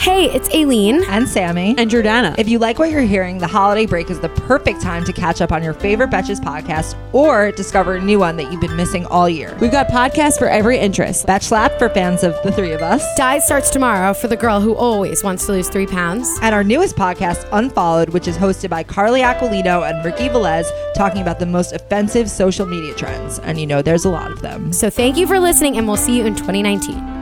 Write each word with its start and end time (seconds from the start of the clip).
Hey, 0.00 0.30
it's 0.30 0.48
Aleen. 0.48 1.02
and 1.08 1.28
Sami. 1.28 1.74
And 1.76 1.90
Jordana. 1.90 2.34
If 2.38 2.48
you 2.48 2.58
like 2.58 2.78
what 2.78 2.90
you're 2.90 3.02
hearing, 3.02 3.36
the 3.36 3.46
holiday 3.46 3.84
break 3.84 4.08
is 4.08 4.18
the 4.18 4.30
perfect 4.30 4.80
time 4.80 5.04
to 5.04 5.12
catch 5.12 5.42
up 5.42 5.52
on 5.52 5.62
your 5.62 5.74
favorite 5.74 6.08
Betches 6.08 6.40
podcast 6.40 6.96
or 7.12 7.52
discover 7.52 7.96
a 7.96 8.00
new 8.00 8.18
one 8.18 8.38
that 8.38 8.50
you've 8.50 8.62
been 8.62 8.76
missing 8.76 9.04
all 9.06 9.28
year. 9.28 9.54
We've 9.60 9.70
got 9.70 9.88
podcasts 9.88 10.38
for 10.38 10.48
every 10.48 10.78
interest. 10.78 11.26
Betch 11.26 11.42
Slap 11.42 11.78
for 11.78 11.90
fans 11.90 12.22
of 12.22 12.34
the 12.42 12.50
three 12.50 12.72
of 12.72 12.80
us. 12.80 13.04
Diet 13.16 13.42
starts 13.42 13.68
tomorrow 13.68 14.14
for 14.14 14.26
the 14.26 14.38
girl 14.38 14.58
who 14.58 14.74
always 14.74 15.22
wants 15.22 15.44
to 15.44 15.52
lose 15.52 15.68
three 15.68 15.86
pounds. 15.86 16.30
And 16.40 16.54
our 16.54 16.64
newest 16.64 16.96
podcast, 16.96 17.46
Unfollowed, 17.52 18.08
which 18.08 18.26
is 18.26 18.38
hosted 18.38 18.70
by 18.70 18.82
Carly 18.82 19.20
Aquilino 19.20 19.86
and 19.86 20.02
Ricky 20.02 20.30
Velez, 20.30 20.64
talking 20.94 21.20
about 21.20 21.38
the 21.38 21.46
most 21.46 21.74
offensive 21.74 22.30
social 22.30 22.64
media 22.64 22.94
trends. 22.94 23.38
And 23.40 23.60
you 23.60 23.66
know, 23.66 23.82
there's 23.82 24.06
a 24.06 24.10
lot 24.10 24.32
of 24.32 24.40
them. 24.40 24.72
So 24.72 24.88
thank 24.88 25.18
you 25.18 25.26
for 25.26 25.38
listening, 25.38 25.76
and 25.76 25.86
we'll 25.86 25.98
see 25.98 26.16
you 26.16 26.24
in 26.24 26.34
2019. 26.34 27.19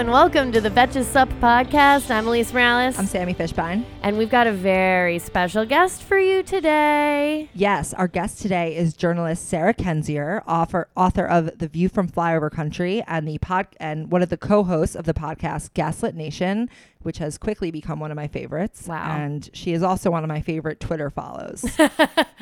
And 0.00 0.10
welcome 0.10 0.50
to 0.52 0.62
the 0.62 0.70
Betches 0.70 1.04
Sup 1.04 1.28
podcast. 1.42 2.10
I'm 2.10 2.24
Alise 2.24 2.54
Morales, 2.54 2.98
I'm 2.98 3.04
Sami 3.04 3.34
Fishbein. 3.34 3.84
and 4.02 4.16
we've 4.16 4.30
got 4.30 4.46
a 4.46 4.52
very 4.52 5.18
special 5.18 5.66
guest 5.66 6.02
for 6.02 6.18
you 6.18 6.42
today. 6.42 7.50
Yes, 7.52 7.92
our 7.92 8.08
guest 8.08 8.40
today 8.40 8.74
is 8.74 8.94
journalist 8.94 9.46
Sarah 9.46 9.74
Kendzior, 9.74 10.42
author 10.48 10.88
author 10.96 11.26
of 11.26 11.58
The 11.58 11.68
View 11.68 11.90
from 11.90 12.08
Flyover 12.08 12.50
Country 12.50 13.04
and 13.06 13.28
the 13.28 13.36
pod 13.36 13.66
and 13.78 14.10
one 14.10 14.22
of 14.22 14.30
the 14.30 14.38
co-hosts 14.38 14.96
of 14.96 15.04
the 15.04 15.12
podcast 15.12 15.74
Gaslit 15.74 16.14
Nation, 16.14 16.70
which 17.02 17.18
has 17.18 17.36
quickly 17.36 17.70
become 17.70 18.00
one 18.00 18.10
of 18.10 18.16
my 18.16 18.26
favorites. 18.26 18.86
Wow. 18.86 19.04
And 19.18 19.50
she 19.52 19.74
is 19.74 19.82
also 19.82 20.10
one 20.10 20.24
of 20.24 20.28
my 20.28 20.40
favorite 20.40 20.80
Twitter 20.80 21.10
follows. 21.10 21.62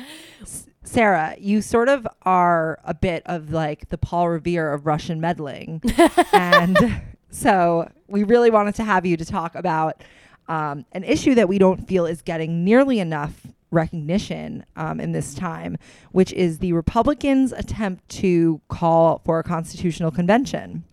Sarah, 0.85 1.35
you 1.37 1.61
sort 1.61 1.89
of 1.89 2.07
are 2.21 2.79
a 2.85 2.93
bit 2.93 3.21
of 3.25 3.51
like 3.51 3.89
the 3.89 3.97
Paul 3.97 4.29
Revere 4.29 4.71
of 4.71 4.85
Russian 4.85 5.19
meddling. 5.19 5.81
and 6.31 7.01
so 7.29 7.89
we 8.07 8.23
really 8.23 8.49
wanted 8.49 8.75
to 8.75 8.83
have 8.83 9.05
you 9.05 9.17
to 9.17 9.25
talk 9.25 9.55
about 9.55 10.01
um, 10.47 10.85
an 10.93 11.03
issue 11.03 11.35
that 11.35 11.47
we 11.47 11.59
don't 11.59 11.87
feel 11.87 12.05
is 12.05 12.21
getting 12.21 12.63
nearly 12.63 12.99
enough 12.99 13.45
recognition 13.71 14.65
um, 14.75 14.99
in 14.99 15.11
this 15.11 15.35
time, 15.35 15.77
which 16.11 16.33
is 16.33 16.57
the 16.57 16.73
Republicans' 16.73 17.51
attempt 17.51 18.07
to 18.09 18.59
call 18.67 19.21
for 19.25 19.39
a 19.39 19.43
constitutional 19.43 20.09
convention. 20.09 20.83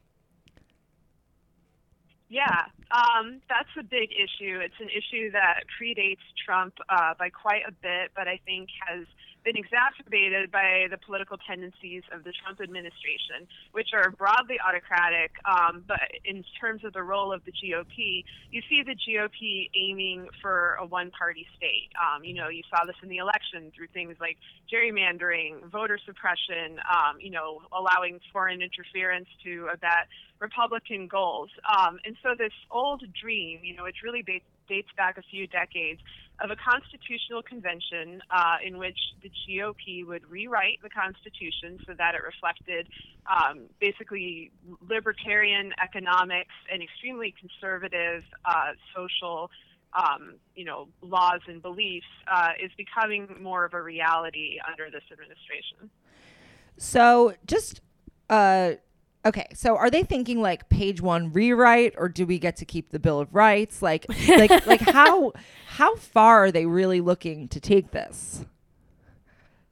Yeah, 2.29 2.65
um, 2.91 3.41
that's 3.49 3.69
a 3.79 3.83
big 3.83 4.11
issue. 4.13 4.61
It's 4.61 4.75
an 4.79 4.89
issue 4.91 5.31
that 5.33 5.65
predates 5.81 6.19
Trump 6.45 6.75
uh, 6.89 7.15
by 7.19 7.31
quite 7.31 7.63
a 7.67 7.73
bit, 7.73 8.11
but 8.15 8.29
I 8.29 8.39
think 8.45 8.69
has 8.87 9.07
been 9.47 9.57
exacerbated 9.57 10.51
by 10.51 10.91
the 10.91 10.99
political 10.99 11.39
tendencies 11.39 12.03
of 12.11 12.25
the 12.25 12.33
Trump 12.43 12.61
administration, 12.61 13.47
which 13.71 13.95
are 13.95 14.11
broadly 14.11 14.59
autocratic. 14.59 15.31
Um, 15.47 15.85
but 15.87 16.03
in 16.25 16.43
terms 16.61 16.83
of 16.85 16.93
the 16.93 17.03
role 17.03 17.33
of 17.33 17.43
the 17.47 17.53
GOP, 17.55 18.25
you 18.51 18.61
see 18.69 18.83
the 18.83 18.99
GOP 18.99 19.71
aiming 19.79 20.27
for 20.43 20.75
a 20.81 20.85
one 20.85 21.13
party 21.13 21.47
state. 21.57 21.95
Um, 21.95 22.25
you 22.25 22.35
know, 22.35 22.49
you 22.49 22.63
saw 22.69 22.85
this 22.85 22.97
in 23.05 23.09
the 23.09 23.19
election 23.19 23.71
through 23.71 23.87
things 23.95 24.17
like 24.21 24.37
gerrymandering, 24.67 25.71
voter 25.71 25.99
suppression, 26.05 26.83
um, 26.91 27.21
you 27.21 27.31
know, 27.31 27.63
allowing 27.71 28.19
foreign 28.33 28.61
interference 28.61 29.29
to 29.45 29.69
abet 29.73 30.11
Republican 30.41 31.07
goals. 31.07 31.51
Um, 31.71 31.99
and 32.05 32.17
so 32.21 32.35
this 32.37 32.53
old 32.71 33.05
dream, 33.15 33.61
you 33.63 33.77
know, 33.77 33.85
it 33.85 33.95
really 34.03 34.23
ba- 34.23 34.41
dates 34.69 34.89
back 34.97 35.19
a 35.19 35.23
few 35.23 35.47
decades 35.47 36.01
of 36.43 36.51
a 36.51 36.57
constitutional 36.57 37.43
convention 37.43 38.21
uh, 38.31 38.57
in 38.65 38.79
which 38.79 38.99
the 39.23 39.31
GOP 39.31 40.07
would 40.07 40.29
rewrite 40.31 40.79
the 40.83 40.91
Constitution 40.91 41.79
so 41.87 41.95
that 41.97 42.15
it 42.15 42.23
reflected 42.23 42.89
um, 43.27 43.63
basically 43.81 44.51
libertarian 44.89 45.73
economics 45.83 46.55
and 46.71 46.83
extremely 46.83 47.35
conservative 47.39 48.23
uh, 48.45 48.73
social. 48.95 49.51
Um, 49.93 50.35
you 50.55 50.67
know, 50.67 50.89
laws 51.01 51.41
and 51.49 51.63
beliefs 51.63 52.05
uh, 52.31 52.51
is 52.63 52.71
becoming 52.77 53.35
more 53.41 53.65
of 53.65 53.73
a 53.73 53.81
reality 53.81 54.59
under 54.71 54.91
this 54.91 55.05
administration. 55.11 55.89
So 56.77 57.35
just 57.47 57.81
uh 58.29 58.75
okay, 59.27 59.49
so 59.55 59.77
are 59.77 59.91
they 59.91 60.03
thinking 60.03 60.41
like 60.41 60.69
page 60.69 61.01
1 61.01 61.33
rewrite 61.33 61.95
or 61.99 62.09
do 62.09 62.27
we 62.27 62.39
get 62.39 62.57
to 62.57 62.65
keep 62.65 62.91
the 62.91 62.99
bill 62.99 63.21
of 63.21 63.35
rights? 63.35 63.83
Like 63.83 64.07
like 64.29 64.67
like 64.67 64.81
how 64.81 65.33
how 65.67 65.97
far 65.97 66.45
are 66.45 66.53
they 66.53 66.67
really 66.67 67.01
looking 67.01 67.49
to 67.49 67.61
take 67.61 67.91
this? 67.91 68.45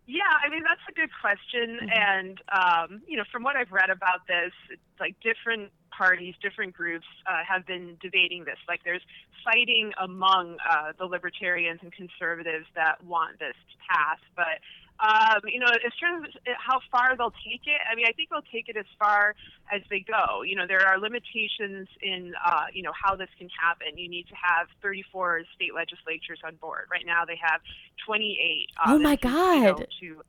Yeah, 0.06 0.22
I 0.44 0.50
mean 0.50 0.62
that's 0.62 0.82
a 0.88 0.92
good 0.92 1.09
question, 1.20 1.88
and 1.91 2.38
um, 2.53 3.03
you 3.06 3.16
know, 3.16 3.25
from 3.32 3.42
what 3.42 3.56
I've 3.56 3.72
read 3.72 3.88
about 3.88 4.26
this, 4.28 4.53
it's 4.70 5.00
like 5.00 5.16
different 5.22 5.71
parties, 5.97 6.34
different 6.42 6.75
groups 6.75 7.06
uh, 7.26 7.41
have 7.48 7.66
been 7.66 7.97
debating 8.03 8.44
this. 8.44 8.59
Like 8.69 8.81
there's 8.84 9.00
fighting 9.44 9.92
among 10.03 10.56
uh, 10.69 10.92
the 10.98 11.06
libertarians 11.06 11.81
and 11.82 11.92
conservatives 11.92 12.66
that 12.75 13.03
want 13.04 13.38
this 13.38 13.54
to 13.54 13.76
pass, 13.88 14.19
but 14.36 14.60
um, 15.00 15.41
you 15.47 15.59
know, 15.59 15.66
as 15.66 15.93
terms 16.00 16.28
of 16.34 16.55
how 16.56 16.78
far 16.91 17.16
they'll 17.16 17.34
take 17.44 17.62
it, 17.66 17.81
I 17.91 17.94
mean, 17.97 18.06
I 18.09 18.12
think 18.12 18.31
they'll 18.31 18.47
take 18.53 18.69
it 18.69 18.77
as 18.77 18.87
far 18.99 19.34
as 19.72 19.82
they 19.91 20.00
go. 20.00 20.43
You 20.43 20.55
know, 20.56 20.66
there 20.66 20.87
are 20.87 20.99
limitations 20.99 21.88
in, 22.00 22.32
uh, 22.44 22.66
you 22.72 22.82
know, 22.82 22.93
how 22.94 23.16
this 23.16 23.28
can 23.38 23.49
happen. 23.60 23.99
You 23.99 24.09
need 24.09 24.28
to 24.28 24.34
have 24.34 24.69
34 24.83 25.43
state 25.54 25.75
legislatures 25.75 26.38
on 26.44 26.56
board. 26.56 26.87
Right 26.91 27.04
now, 27.04 27.25
they 27.25 27.38
have 27.43 27.60
28. 28.06 28.69
Oh 28.87 28.94
um, 28.94 29.03
my 29.03 29.16
to, 29.16 29.28
you 29.28 29.34
know, 29.34 29.75
God. 29.75 29.88
to 30.00 30.22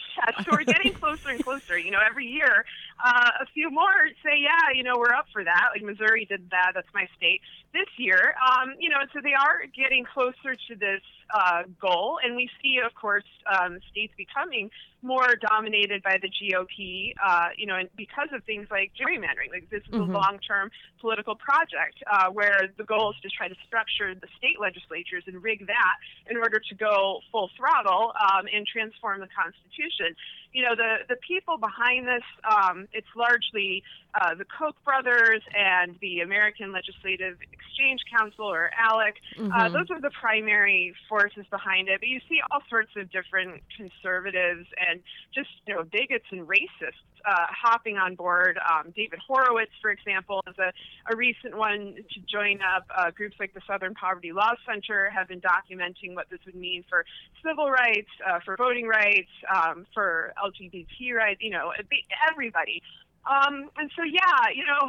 yeah, 0.16 0.44
so 0.44 0.50
we're 0.52 0.64
getting 0.64 0.92
closer 0.94 1.30
and 1.30 1.44
closer. 1.44 1.78
You 1.78 1.90
know, 1.90 2.00
every 2.08 2.26
year, 2.26 2.64
uh, 3.04 3.30
a 3.40 3.46
few 3.54 3.70
more 3.70 3.94
say, 4.22 4.38
yeah, 4.40 4.74
you 4.74 4.82
know, 4.82 4.96
we're 4.98 5.14
up 5.14 5.26
for 5.32 5.44
that. 5.44 5.70
Like 5.74 5.82
Missouri 5.82 6.24
did 6.24 6.50
that. 6.50 6.72
That's 6.74 6.88
my 6.94 7.06
state 7.16 7.40
this 7.72 7.88
year. 7.96 8.34
Um, 8.40 8.74
you 8.78 8.88
know, 8.90 8.98
so 9.12 9.20
they 9.22 9.34
are 9.34 9.62
getting 9.74 10.04
closer 10.04 10.54
to 10.68 10.74
this 10.76 11.02
uh, 11.32 11.62
goal, 11.80 12.18
and 12.24 12.34
we 12.36 12.50
see, 12.62 12.78
of 12.84 12.94
course, 12.94 13.24
um, 13.46 13.78
states 13.90 14.12
becoming 14.16 14.70
more 15.02 15.28
dominated 15.48 16.02
by 16.02 16.18
the 16.20 16.28
GOP. 16.28 17.14
Uh, 17.24 17.48
you 17.56 17.66
know, 17.66 17.76
and 17.76 17.88
because 17.96 18.28
of 18.32 18.44
things 18.44 18.66
like 18.70 18.92
gerrymandering. 18.98 19.50
Like 19.50 19.70
this 19.70 19.82
is 19.88 19.94
Mhm. 19.94 20.08
a 20.08 20.12
long-term 20.12 20.70
political 21.00 21.34
project 21.34 22.02
uh, 22.10 22.28
where 22.30 22.68
the 22.76 22.84
goal 22.84 23.12
is 23.12 23.20
to 23.22 23.28
try 23.30 23.48
to 23.48 23.54
structure 23.66 24.14
the 24.14 24.28
state 24.36 24.60
legislatures 24.60 25.24
and 25.26 25.42
rig 25.42 25.66
that 25.66 25.96
in 26.28 26.36
order 26.36 26.60
to 26.60 26.74
go 26.74 27.20
full 27.32 27.50
throttle 27.56 28.12
um, 28.20 28.46
and 28.52 28.66
transform 28.66 29.20
the 29.20 29.28
Constitution. 29.28 30.14
You 30.52 30.64
know, 30.64 30.74
the 30.74 31.06
the 31.08 31.16
people 31.26 31.58
behind 31.58 32.08
this, 32.08 32.26
um, 32.44 32.86
it's 32.92 33.06
largely 33.14 33.82
uh, 34.20 34.34
the 34.34 34.44
Koch 34.44 34.76
brothers 34.84 35.42
and 35.54 35.96
the 36.00 36.20
American 36.20 36.72
Legislative 36.72 37.36
Exchange 37.52 38.00
Council, 38.10 38.46
or 38.46 38.70
ALEC. 38.78 39.14
Uh, 39.38 39.68
Mhm. 39.68 39.72
those 39.72 39.90
are 39.90 40.00
the 40.00 40.10
primary 40.10 40.94
forces 41.08 41.46
behind 41.50 41.88
it. 41.88 42.00
But 42.00 42.08
you 42.08 42.20
see 42.28 42.40
all 42.50 42.62
sorts 42.68 42.90
of 42.96 43.10
different 43.10 43.62
conservatives 43.76 44.66
and 44.76 45.02
just 45.34 45.50
you 45.66 45.74
know 45.74 45.84
bigots 45.84 46.26
and 46.30 46.46
racists 46.48 47.02
uh, 47.26 47.46
hopping 47.48 47.96
on 47.96 48.14
board. 48.14 48.58
Um, 48.58 48.92
David 48.96 49.18
Horowitz, 49.26 49.72
for 49.80 49.90
example, 49.90 50.42
is 50.48 50.56
a, 50.58 50.72
a 51.12 51.16
recent 51.16 51.56
one 51.56 51.94
to 51.96 52.20
join 52.30 52.60
up. 52.62 52.86
Uh, 52.96 53.10
groups 53.10 53.36
like 53.40 53.54
the 53.54 53.60
Southern 53.66 53.94
Poverty 53.94 54.32
Law 54.32 54.52
Center 54.66 55.10
have 55.10 55.28
been 55.28 55.40
documenting 55.40 56.14
what 56.14 56.28
this 56.30 56.40
would 56.46 56.54
mean 56.54 56.84
for 56.88 57.04
civil 57.46 57.70
rights, 57.70 58.10
uh, 58.28 58.40
for 58.44 58.56
voting 58.56 58.86
rights, 58.86 59.30
um, 59.54 59.86
for 59.94 60.32
LGBT 60.42 61.14
rights. 61.14 61.40
You 61.42 61.50
know, 61.50 61.72
everybody. 62.30 62.82
Um, 63.28 63.68
and 63.76 63.90
so, 63.94 64.02
yeah, 64.02 64.48
you 64.54 64.64
know, 64.64 64.88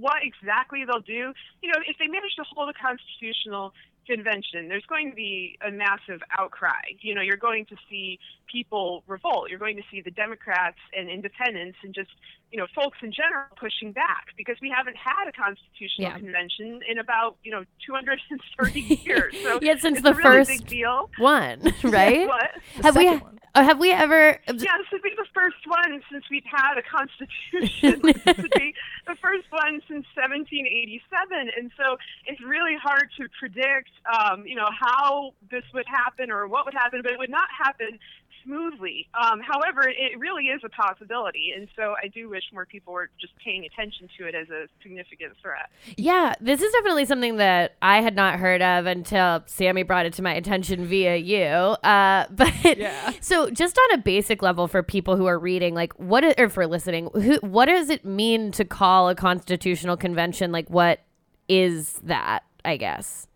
what 0.00 0.22
exactly 0.22 0.84
they'll 0.84 1.06
do, 1.06 1.32
you 1.62 1.70
know, 1.70 1.78
if 1.86 1.96
they 1.98 2.08
manage 2.08 2.34
to 2.36 2.44
hold 2.50 2.68
a 2.68 2.74
constitutional 2.74 3.72
convention, 4.14 4.68
there's 4.68 4.86
going 4.86 5.10
to 5.10 5.16
be 5.16 5.58
a 5.66 5.70
massive 5.70 6.20
outcry. 6.38 6.82
You 7.00 7.14
know, 7.14 7.20
you're 7.22 7.36
going 7.36 7.66
to 7.66 7.76
see 7.88 8.18
people 8.50 9.02
revolt. 9.06 9.48
You're 9.50 9.58
going 9.58 9.76
to 9.76 9.82
see 9.90 10.00
the 10.00 10.10
Democrats 10.10 10.78
and 10.96 11.08
independents 11.08 11.78
and 11.84 11.94
just, 11.94 12.10
you 12.50 12.58
know, 12.58 12.66
folks 12.74 12.98
in 13.02 13.12
general 13.12 13.46
pushing 13.58 13.92
back 13.92 14.26
because 14.36 14.56
we 14.60 14.72
haven't 14.74 14.96
had 14.96 15.28
a 15.28 15.32
constitutional 15.32 16.10
Yeah. 16.10 16.18
convention 16.18 16.80
in 16.90 16.98
about, 16.98 17.36
you 17.44 17.52
know, 17.52 17.64
230 17.86 18.80
years. 19.04 19.34
So 19.44 19.58
Yeah, 19.62 19.76
since 19.78 20.00
the 20.02 20.14
really 20.14 20.22
first 20.44 20.50
big 20.50 20.66
deal. 20.66 21.08
one, 21.18 21.60
right? 21.84 22.26
What? 22.26 22.50
Have 22.82 22.96
we 22.96 23.06
one. 23.10 23.38
uh, 23.54 23.62
have 23.62 23.78
we 23.78 23.92
ever 23.92 24.38
Yeah, 24.48 24.54
this 24.78 24.90
would 24.92 25.02
be 25.02 25.14
the 25.16 25.26
first 25.32 25.62
one 25.66 26.02
since 26.10 26.24
we've 26.30 26.42
had 26.50 26.74
a 26.76 26.82
constitution. 26.82 28.00
this 28.26 28.36
would 28.38 28.50
be 28.58 28.74
the 29.06 29.14
first 29.22 29.46
one 29.50 29.80
since 29.88 30.04
1787, 30.18 31.50
and 31.56 31.70
so 31.76 31.96
it's 32.26 32.40
really 32.42 32.76
hard 32.82 33.08
to 33.18 33.28
predict, 33.38 33.90
um, 34.06 34.46
you 34.46 34.54
know, 34.56 34.68
how 34.78 35.32
this 35.50 35.64
would 35.74 35.86
happen 35.86 36.30
or 36.30 36.46
what 36.46 36.64
would 36.64 36.74
happen. 36.74 37.00
But 37.02 37.12
it 37.12 37.18
would 37.18 37.30
not 37.30 37.48
happen 37.56 37.98
smoothly. 38.44 39.06
Um, 39.14 39.40
however, 39.40 39.82
it 39.86 40.18
really 40.18 40.44
is 40.44 40.62
a 40.64 40.70
possibility, 40.70 41.52
and 41.54 41.68
so 41.76 41.94
I 42.02 42.08
do 42.08 42.30
wish 42.30 42.44
more 42.54 42.64
people 42.64 42.94
were 42.94 43.10
just 43.20 43.34
paying 43.44 43.66
attention 43.66 44.08
to 44.18 44.26
it 44.26 44.34
as 44.34 44.48
a 44.48 44.66
significant 44.82 45.32
threat. 45.42 45.68
Yeah, 45.98 46.32
this 46.40 46.62
is 46.62 46.72
definitely 46.72 47.04
something 47.04 47.36
that 47.36 47.76
I 47.82 48.00
had 48.00 48.16
not 48.16 48.38
heard 48.38 48.62
of 48.62 48.86
until 48.86 49.42
Sami 49.44 49.82
brought 49.82 50.06
it 50.06 50.14
to 50.14 50.22
my 50.22 50.32
attention 50.32 50.86
via 50.86 51.16
you. 51.16 51.44
Uh, 51.44 52.24
but 52.30 52.78
Yeah. 52.78 53.12
so, 53.20 53.50
just 53.50 53.78
on 53.78 53.98
a 53.98 54.02
basic 54.02 54.40
level, 54.42 54.68
for 54.68 54.82
people 54.82 55.16
who 55.16 55.26
are 55.26 55.38
reading, 55.38 55.74
like 55.74 55.92
what, 55.98 56.24
i- 56.24 56.34
or 56.38 56.48
for 56.48 56.66
listening, 56.66 57.10
who, 57.12 57.36
what 57.42 57.66
does 57.66 57.90
it 57.90 58.06
mean 58.06 58.52
to 58.52 58.64
call 58.64 59.10
a 59.10 59.14
constitutional 59.14 59.98
convention? 59.98 60.50
Like, 60.50 60.70
what 60.70 61.00
is 61.48 62.00
that? 62.04 62.44
I 62.64 62.76
guess. 62.78 63.26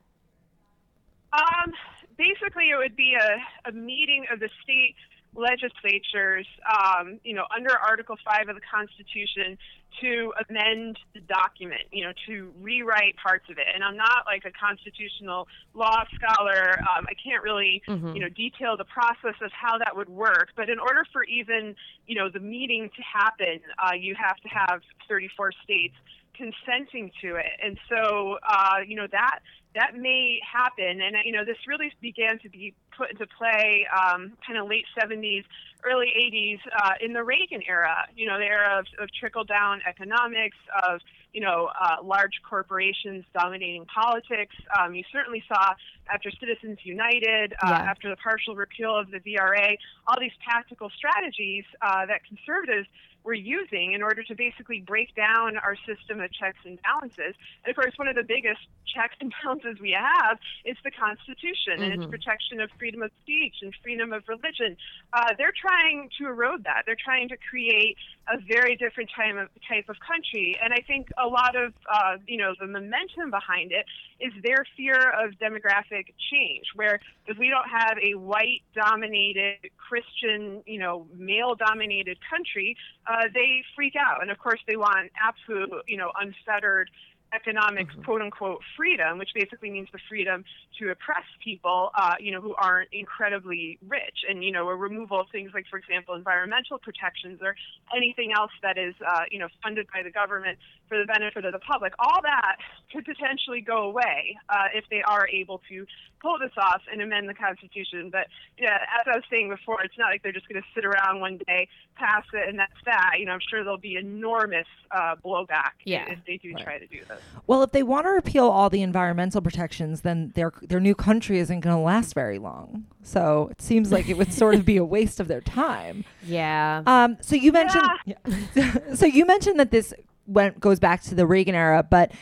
Um, 1.34 1.72
basically, 2.16 2.70
it 2.70 2.76
would 2.76 2.96
be 2.96 3.16
a, 3.20 3.68
a 3.68 3.72
meeting 3.72 4.26
of 4.32 4.40
the 4.40 4.48
state 4.62 4.94
legislatures, 5.36 6.46
um, 6.62 7.18
you 7.24 7.34
know, 7.34 7.44
under 7.54 7.76
Article 7.76 8.16
5 8.24 8.48
of 8.48 8.54
the 8.54 8.62
Constitution 8.62 9.58
to 10.00 10.32
amend 10.48 10.98
the 11.12 11.20
document, 11.20 11.82
you 11.90 12.04
know, 12.04 12.12
to 12.26 12.52
rewrite 12.60 13.16
parts 13.16 13.44
of 13.50 13.58
it. 13.58 13.66
And 13.74 13.82
I'm 13.82 13.96
not 13.96 14.26
like 14.26 14.44
a 14.44 14.52
constitutional 14.52 15.48
law 15.74 16.04
scholar. 16.14 16.78
Um, 16.80 17.06
I 17.08 17.14
can't 17.14 17.42
really, 17.42 17.82
Mhm. 17.88 18.14
you 18.14 18.20
know, 18.20 18.28
detail 18.28 18.76
the 18.76 18.84
process 18.84 19.34
of 19.40 19.50
how 19.52 19.78
that 19.78 19.96
would 19.96 20.08
work. 20.08 20.50
But 20.54 20.70
in 20.70 20.78
order 20.78 21.04
for 21.12 21.24
even, 21.24 21.74
you 22.06 22.14
know, 22.14 22.28
the 22.28 22.40
meeting 22.40 22.90
to 22.90 23.02
happen, 23.02 23.60
uh, 23.78 23.94
you 23.94 24.14
have 24.14 24.36
to 24.36 24.48
have 24.48 24.82
34 25.08 25.52
states 25.64 25.96
consenting 26.34 27.10
to 27.20 27.36
it. 27.36 27.58
And 27.62 27.78
so, 27.88 28.38
uh, 28.42 28.78
you 28.86 28.96
know, 28.96 29.06
that 29.08 29.40
that 29.74 29.96
may 29.96 30.40
happen. 30.40 31.00
And, 31.00 31.16
you 31.24 31.32
know, 31.32 31.44
this 31.44 31.58
really 31.66 31.92
began 32.00 32.38
to 32.40 32.48
be 32.48 32.74
put 32.96 33.10
into 33.10 33.26
play 33.26 33.86
um, 33.92 34.32
kind 34.46 34.58
of 34.58 34.68
late 34.68 34.84
70s, 34.98 35.44
early 35.84 36.08
80s 36.18 36.58
uh, 36.82 36.92
in 37.00 37.12
the 37.12 37.22
Reagan 37.22 37.62
era, 37.68 38.06
you 38.16 38.26
know, 38.26 38.38
the 38.38 38.44
era 38.46 38.78
of, 38.78 38.86
of 39.02 39.08
trickle 39.18 39.44
down 39.44 39.80
economics, 39.88 40.56
of, 40.88 41.00
you 41.32 41.40
know, 41.40 41.70
uh, 41.80 41.96
large 42.02 42.40
corporations 42.48 43.24
dominating 43.38 43.84
politics. 43.86 44.54
Um, 44.78 44.94
you 44.94 45.04
certainly 45.12 45.42
saw 45.48 45.74
after 46.12 46.30
Citizens 46.30 46.78
United, 46.84 47.52
uh, 47.62 47.68
Yeah. 47.70 47.90
after 47.90 48.08
the 48.10 48.16
partial 48.16 48.54
repeal 48.54 48.96
of 48.96 49.10
the 49.10 49.18
VRA, 49.20 49.76
all 50.06 50.16
these 50.20 50.36
tactical 50.48 50.90
strategies 50.90 51.64
uh, 51.82 52.06
that 52.06 52.24
conservatives 52.24 52.88
were 53.24 53.32
using 53.32 53.94
in 53.94 54.02
order 54.02 54.22
to 54.22 54.34
basically 54.34 54.80
break 54.82 55.14
down 55.14 55.56
our 55.56 55.76
system 55.86 56.20
of 56.20 56.30
checks 56.30 56.58
and 56.66 56.78
balances. 56.82 57.34
And 57.64 57.70
of 57.70 57.74
course, 57.74 57.94
one 57.96 58.06
of 58.06 58.16
the 58.16 58.22
biggest 58.22 58.60
checks 58.86 59.14
and 59.18 59.32
balances 59.42 59.80
we 59.80 59.92
have 59.92 60.38
is 60.66 60.76
the 60.84 60.90
Constitution 60.90 61.80
and 61.82 61.92
its 61.94 62.04
Mhm. 62.04 62.10
protection 62.10 62.60
of 62.60 62.70
freedom 62.84 63.00
of 63.00 63.10
speech 63.22 63.54
and 63.62 63.72
freedom 63.82 64.12
of 64.12 64.22
religion. 64.28 64.76
Uh, 65.14 65.32
they're 65.38 65.56
trying 65.56 66.10
to 66.18 66.26
erode 66.26 66.64
that. 66.64 66.82
They're 66.84 67.00
trying 67.02 67.30
to 67.30 67.36
create 67.48 67.96
a 68.28 68.36
very 68.46 68.76
different 68.76 69.08
type 69.16 69.36
of 69.40 69.48
type 69.66 69.88
of 69.88 69.96
country. 70.04 70.54
And 70.62 70.74
I 70.74 70.84
think 70.86 71.08
a 71.16 71.26
lot 71.26 71.56
of 71.56 71.72
uh, 71.90 72.16
you 72.26 72.36
know 72.36 72.52
the 72.60 72.66
momentum 72.66 73.30
behind 73.30 73.72
it 73.72 73.86
is 74.20 74.32
their 74.42 74.66
fear 74.76 75.00
of 75.16 75.32
demographic 75.40 76.12
change, 76.30 76.66
where 76.74 77.00
if 77.26 77.38
we 77.38 77.48
don't 77.48 77.68
have 77.68 77.96
a 78.02 78.18
white 78.18 78.60
dominated 78.74 79.56
Christian, 79.76 80.62
you 80.66 80.78
know, 80.78 81.06
male 81.16 81.54
dominated 81.54 82.18
country, 82.28 82.76
uh, 83.06 83.28
they 83.32 83.64
freak 83.74 83.94
out. 83.96 84.20
And 84.20 84.30
of 84.30 84.38
course, 84.38 84.60
they 84.68 84.76
want 84.76 85.10
absolute, 85.16 85.70
you 85.88 85.96
know, 85.96 86.12
unfettered 86.20 86.90
economic 87.34 87.88
quote 88.04 88.22
unquote 88.22 88.60
freedom, 88.76 89.18
which 89.18 89.30
basically 89.34 89.70
means 89.70 89.88
the 89.92 89.98
freedom 90.08 90.44
to 90.78 90.90
oppress 90.90 91.24
people, 91.42 91.90
uh, 91.94 92.14
you 92.20 92.30
know, 92.32 92.40
who 92.40 92.54
aren't 92.54 92.88
incredibly 92.92 93.78
rich, 93.88 94.24
and 94.28 94.44
you 94.44 94.52
know, 94.52 94.68
a 94.68 94.76
removal 94.76 95.20
of 95.20 95.26
things 95.30 95.50
like, 95.54 95.66
for 95.70 95.78
example, 95.78 96.14
environmental 96.14 96.78
protections 96.78 97.40
or 97.42 97.54
anything 97.96 98.32
else 98.32 98.52
that 98.62 98.78
is, 98.78 98.94
uh, 99.06 99.22
you 99.30 99.38
know, 99.38 99.48
funded 99.62 99.86
by 99.92 100.02
the 100.02 100.10
government 100.10 100.58
for 100.88 100.98
the 100.98 101.04
benefit 101.04 101.44
of 101.44 101.52
the 101.52 101.58
public. 101.58 101.92
All 101.98 102.20
that 102.22 102.56
could 102.92 103.04
potentially 103.04 103.60
go 103.60 103.78
away 103.84 104.36
uh, 104.48 104.68
if 104.74 104.84
they 104.90 105.02
are 105.02 105.28
able 105.28 105.60
to 105.68 105.86
pull 106.20 106.38
this 106.38 106.52
off 106.56 106.82
and 106.90 107.02
amend 107.02 107.28
the 107.28 107.34
Constitution. 107.34 108.08
But 108.10 108.26
yeah, 108.58 108.78
as 108.98 109.06
I 109.06 109.16
was 109.16 109.24
saying 109.30 109.50
before, 109.50 109.82
it's 109.82 109.98
not 109.98 110.06
like 110.10 110.22
they're 110.22 110.32
just 110.32 110.48
going 110.48 110.60
to 110.60 110.68
sit 110.74 110.84
around 110.84 111.20
one 111.20 111.38
day, 111.46 111.68
pass 111.96 112.24
it, 112.32 112.48
and 112.48 112.58
that's 112.58 112.72
that. 112.86 113.16
You 113.18 113.26
know, 113.26 113.32
I'm 113.32 113.44
sure 113.50 113.62
there'll 113.62 113.76
be 113.78 113.96
enormous 113.96 114.66
uh, 114.90 115.16
blowback 115.22 115.72
Yeah. 115.84 116.06
if 116.08 116.18
they 116.26 116.38
do 116.38 116.54
try 116.54 116.78
to 116.78 116.86
do 116.86 117.00
this. 117.06 117.20
Well, 117.46 117.62
if 117.62 117.72
they 117.72 117.82
want 117.82 118.06
to 118.06 118.10
repeal 118.10 118.46
all 118.48 118.70
the 118.70 118.80
environmental 118.80 119.42
protections, 119.42 120.00
then 120.00 120.32
their 120.34 120.52
their 120.62 120.80
new 120.80 120.94
country 120.94 121.38
isn't 121.38 121.60
going 121.60 121.76
to 121.76 121.82
last 121.82 122.14
very 122.14 122.38
long. 122.38 122.86
So 123.02 123.48
it 123.50 123.60
seems 123.60 123.92
like 123.92 124.08
it 124.08 124.16
would 124.16 124.32
sort 124.32 124.54
of 124.54 124.64
be 124.64 124.78
a 124.78 124.84
waste 124.96 125.20
of 125.20 125.28
their 125.28 125.42
time. 125.42 126.04
Yeah. 126.24 126.82
Um, 126.86 127.18
so 127.20 127.36
you 127.36 127.52
mentioned, 127.52 127.84
Yeah. 128.06 128.78
so 128.94 129.04
you 129.06 129.26
mentioned 129.26 129.60
that 129.60 129.70
this 129.70 129.92
went 130.26 130.58
goes 130.58 130.80
back 130.80 131.02
to 131.02 131.14
the 131.14 131.26
Reagan 131.26 131.54
era, 131.54 131.82
but 131.82 132.12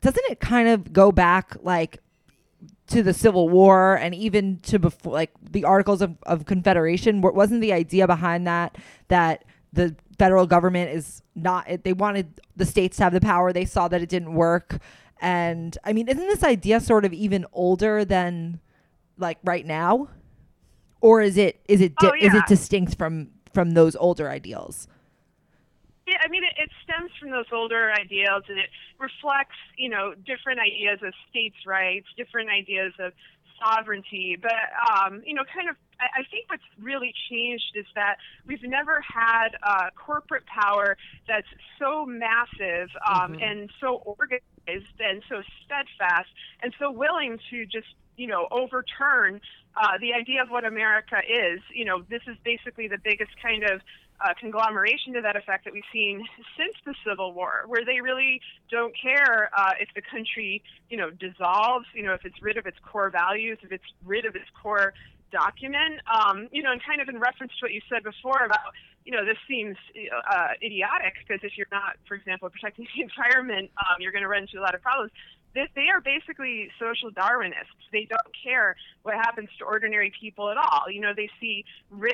doesn't 0.00 0.24
it 0.30 0.40
kind 0.40 0.68
of 0.68 0.92
go 0.94 1.12
back 1.12 1.56
like 1.62 1.98
to 2.86 3.02
the 3.02 3.12
Civil 3.12 3.50
War 3.50 3.96
and 3.96 4.14
even 4.14 4.60
to 4.62 4.78
before, 4.78 5.12
like 5.12 5.30
the 5.42 5.64
Articles 5.64 6.00
of, 6.00 6.16
of 6.22 6.46
Confederation? 6.46 7.20
Wasn't 7.20 7.60
the 7.60 7.74
idea 7.74 8.06
behind 8.06 8.46
that 8.46 8.78
that 9.08 9.44
the 9.74 9.94
federal 10.20 10.46
government 10.46 10.90
is 10.90 11.22
not? 11.34 11.68
It, 11.68 11.82
they 11.82 11.94
wanted 11.94 12.40
the 12.54 12.66
states 12.66 12.98
to 12.98 13.04
have 13.04 13.14
the 13.14 13.22
power. 13.22 13.54
They 13.54 13.64
saw 13.64 13.88
that 13.88 14.02
it 14.02 14.10
didn't 14.10 14.34
work, 14.34 14.78
and 15.20 15.76
I 15.82 15.94
mean, 15.94 16.08
isn't 16.08 16.28
this 16.28 16.44
idea 16.44 16.78
sort 16.80 17.06
of 17.06 17.12
even 17.14 17.46
older 17.54 18.04
than 18.04 18.60
like 19.16 19.38
right 19.42 19.64
now, 19.64 20.08
or 21.00 21.22
is 21.22 21.38
it 21.38 21.60
is 21.68 21.80
it 21.80 21.94
oh, 22.02 22.10
di- 22.10 22.18
Oh, 22.22 22.26
is 22.26 22.34
it 22.34 22.44
distinct 22.46 22.98
from 22.98 23.30
from 23.54 23.70
those 23.70 23.96
older 23.96 24.28
ideals? 24.28 24.88
Yeah, 26.06 26.18
I 26.24 26.28
mean, 26.28 26.42
it, 26.44 26.54
it 26.58 26.70
stems 26.84 27.10
from 27.18 27.30
those 27.30 27.46
older 27.52 27.92
ideals, 27.92 28.42
and 28.48 28.58
it 28.58 28.68
reflects, 28.98 29.56
you 29.78 29.88
know, 29.88 30.12
different 30.26 30.60
ideas 30.60 30.98
of 31.06 31.14
states' 31.30 31.64
rights, 31.64 32.06
different 32.16 32.50
ideas 32.50 32.92
of 32.98 33.12
sovereignty. 33.60 34.36
But, 34.40 34.52
um, 34.90 35.22
you 35.24 35.34
know, 35.34 35.42
kind 35.54 35.68
of, 35.68 35.76
I, 36.00 36.20
I 36.20 36.22
think 36.30 36.48
what's 36.48 36.62
really 36.80 37.12
changed 37.30 37.76
is 37.76 37.86
that 37.94 38.16
we've 38.46 38.62
never 38.62 39.00
had 39.00 39.50
uh, 39.62 39.90
corporate 39.94 40.44
power 40.46 40.96
that's 41.28 41.46
so 41.78 42.06
massive 42.06 42.88
um, 43.06 43.36
and 43.40 43.70
so 43.80 44.02
organized 44.04 44.98
and 44.98 45.22
so 45.28 45.42
steadfast 45.64 46.28
and 46.62 46.74
so 46.78 46.90
willing 46.90 47.38
to 47.50 47.66
just, 47.66 47.88
you 48.16 48.26
know, 48.26 48.48
overturn 48.50 49.40
uh, 49.76 49.98
the 50.00 50.12
idea 50.12 50.42
of 50.42 50.50
what 50.50 50.64
America 50.64 51.16
is. 51.28 51.60
You 51.72 51.84
know, 51.84 52.02
this 52.08 52.22
is 52.26 52.36
basically 52.44 52.88
the 52.88 52.98
biggest 53.02 53.30
kind 53.42 53.64
of 53.64 53.80
uh, 54.20 54.34
conglomeration 54.38 55.14
to 55.14 55.20
that 55.22 55.36
effect 55.36 55.64
that 55.64 55.72
we've 55.72 55.82
seen 55.92 56.24
since 56.56 56.74
the 56.84 56.94
Civil 57.06 57.32
War, 57.32 57.64
where 57.66 57.84
they 57.84 58.00
really 58.00 58.40
don't 58.70 58.94
care 59.00 59.50
uh, 59.56 59.72
if 59.80 59.88
the 59.94 60.02
country, 60.02 60.62
you 60.88 60.96
know, 60.96 61.10
dissolves, 61.10 61.86
you 61.94 62.02
know, 62.02 62.14
if 62.14 62.24
it's 62.24 62.40
rid 62.42 62.56
of 62.56 62.66
its 62.66 62.76
core 62.82 63.10
values, 63.10 63.58
if 63.62 63.72
it's 63.72 63.84
rid 64.04 64.24
of 64.24 64.34
its 64.34 64.46
core 64.62 64.92
document, 65.30 66.00
um, 66.10 66.48
you 66.52 66.62
know, 66.62 66.72
and 66.72 66.82
kind 66.84 67.00
of 67.00 67.08
in 67.08 67.18
reference 67.18 67.52
to 67.60 67.66
what 67.66 67.72
you 67.72 67.80
said 67.88 68.02
before 68.02 68.44
about, 68.44 68.74
you 69.04 69.12
know, 69.12 69.24
this 69.24 69.38
seems 69.48 69.76
uh, 69.96 70.48
idiotic 70.62 71.14
because 71.26 71.40
if 71.42 71.56
you're 71.56 71.70
not, 71.72 71.96
for 72.06 72.14
example, 72.14 72.50
protecting 72.50 72.86
the 72.96 73.02
environment, 73.02 73.70
um, 73.78 73.96
you're 74.00 74.12
going 74.12 74.22
to 74.22 74.28
run 74.28 74.42
into 74.42 74.58
a 74.58 74.64
lot 74.64 74.74
of 74.74 74.82
problems. 74.82 75.10
They, 75.54 75.68
they 75.74 75.88
are 75.92 76.00
basically 76.00 76.70
social 76.78 77.10
Darwinists. 77.10 77.82
They 77.92 78.06
don't 78.08 78.34
care 78.44 78.76
what 79.02 79.14
happens 79.14 79.48
to 79.58 79.64
ordinary 79.64 80.12
people 80.20 80.50
at 80.50 80.56
all. 80.56 80.90
You 80.90 81.00
know, 81.00 81.12
they 81.14 81.28
see 81.40 81.64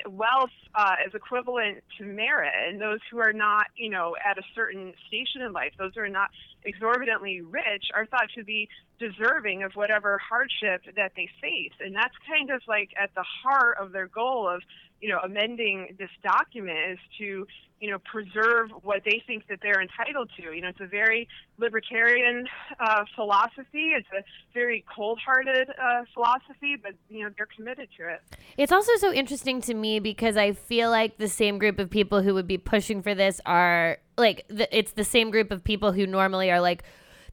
wealth 0.07 0.51
uh, 0.75 0.97
as 1.07 1.15
equivalent 1.15 1.85
to 1.99 2.05
merit, 2.05 2.55
and 2.69 2.81
those 2.81 3.01
who 3.11 3.19
are 3.19 3.33
not, 3.33 3.67
you 3.77 3.91
know, 3.91 4.17
at 4.25 4.39
a 4.39 4.43
certain 4.55 4.95
station 5.07 5.43
in 5.43 5.53
life, 5.53 5.73
those 5.79 5.93
who 5.95 6.01
are 6.01 6.09
not 6.09 6.31
exorbitantly 6.65 7.43
rich, 7.43 7.91
are 7.95 8.07
thought 8.07 8.29
to 8.37 8.45
be 8.45 8.69
deserving 8.99 9.63
of 9.63 9.73
whatever 9.75 10.19
hardship 10.19 10.83
that 10.97 11.13
they 11.17 11.29
face. 11.41 11.73
And 11.81 11.95
that's 11.95 12.15
kind 12.27 12.51
of 12.51 12.63
like 12.67 12.91
at 13.01 13.15
the 13.15 13.25
heart 13.25 13.77
of 13.81 13.93
their 13.93 14.07
goal 14.09 14.49
of, 14.49 14.63
you 15.01 15.09
know, 15.09 15.19
amending 15.23 15.97
this 15.99 16.11
document 16.23 16.79
is 16.93 16.99
to, 17.19 17.47
you 17.81 17.91
know, 17.91 17.99
preserve 17.99 18.71
what 18.83 19.03
they 19.05 19.23
think 19.27 19.47
that 19.49 19.59
they're 19.63 19.83
entitled 19.83 20.31
to. 20.39 20.55
You 20.55 20.63
know, 20.63 20.69
it's 20.69 20.81
a 20.81 20.87
very 20.87 21.29
libertarian 21.59 22.47
uh, 22.81 23.05
philosophy. 23.15 23.93
It's 23.95 24.09
a 24.17 24.25
very 24.55 24.85
cold-hearted 24.95 25.71
uh, 25.71 26.05
philosophy, 26.15 26.77
but 26.83 26.93
you 27.11 27.25
know, 27.25 27.31
they're 27.37 27.49
committed 27.55 27.89
to 27.99 28.09
it. 28.09 28.23
It's 28.57 28.73
also 28.73 28.93
so 28.97 29.13
interesting 29.13 29.61
to 29.63 29.75
me 29.75 30.01
because 30.01 30.37
I 30.37 30.53
feel 30.53 30.91
like 30.91 31.19
the 31.19 31.29
same 31.29 31.59
group 31.59 31.79
of 31.79 31.91
people 31.91 32.23
who 32.23 32.33
would 32.35 32.49
be 32.49 32.59
pushing 32.59 33.03
for 33.03 33.15
this 33.15 33.41
are 33.45 33.99
like 34.17 34.47
the, 34.49 34.75
it's 34.77 34.93
the 34.93 35.05
same 35.05 35.31
group 35.31 35.51
of 35.51 35.63
people 35.63 35.93
who 35.93 36.07
normally 36.07 36.51
are 36.51 36.61
like 36.61 36.83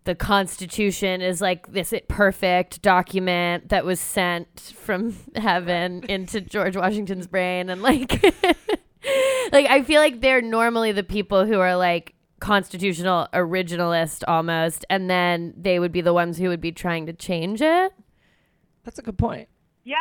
the 0.05 0.15
Constitution 0.15 1.22
is 1.22 1.41
like 1.41 1.72
this 1.72 1.93
perfect 2.07 2.81
document 2.81 3.69
that 3.69 3.86
was 3.86 4.00
sent 4.00 4.74
from 4.75 5.15
heaven 5.36 6.03
into 6.10 6.41
George 6.41 6.75
Washington's 6.75 7.27
brain 7.27 7.69
and 7.69 7.81
like 7.81 8.22
like 9.51 9.69
I 9.69 9.83
feel 9.83 10.01
like 10.01 10.22
they're 10.22 10.41
normally 10.41 10.91
the 10.91 11.03
people 11.03 11.45
who 11.45 11.60
are 11.60 11.75
like 11.75 12.15
constitutional 12.39 13.27
originalist 13.33 14.24
almost 14.27 14.86
and 14.89 15.10
then 15.10 15.53
they 15.55 15.79
would 15.79 15.93
be 15.93 16.01
the 16.01 16.13
ones 16.13 16.38
who 16.38 16.50
would 16.50 16.62
be 16.62 16.72
trying 16.72 17.05
to 17.05 17.13
change 17.13 17.62
it. 17.62 17.93
That's 18.83 19.00
a 19.00 19.01
good 19.01 19.17
point. 19.17 19.48
Yeah, 19.86 19.98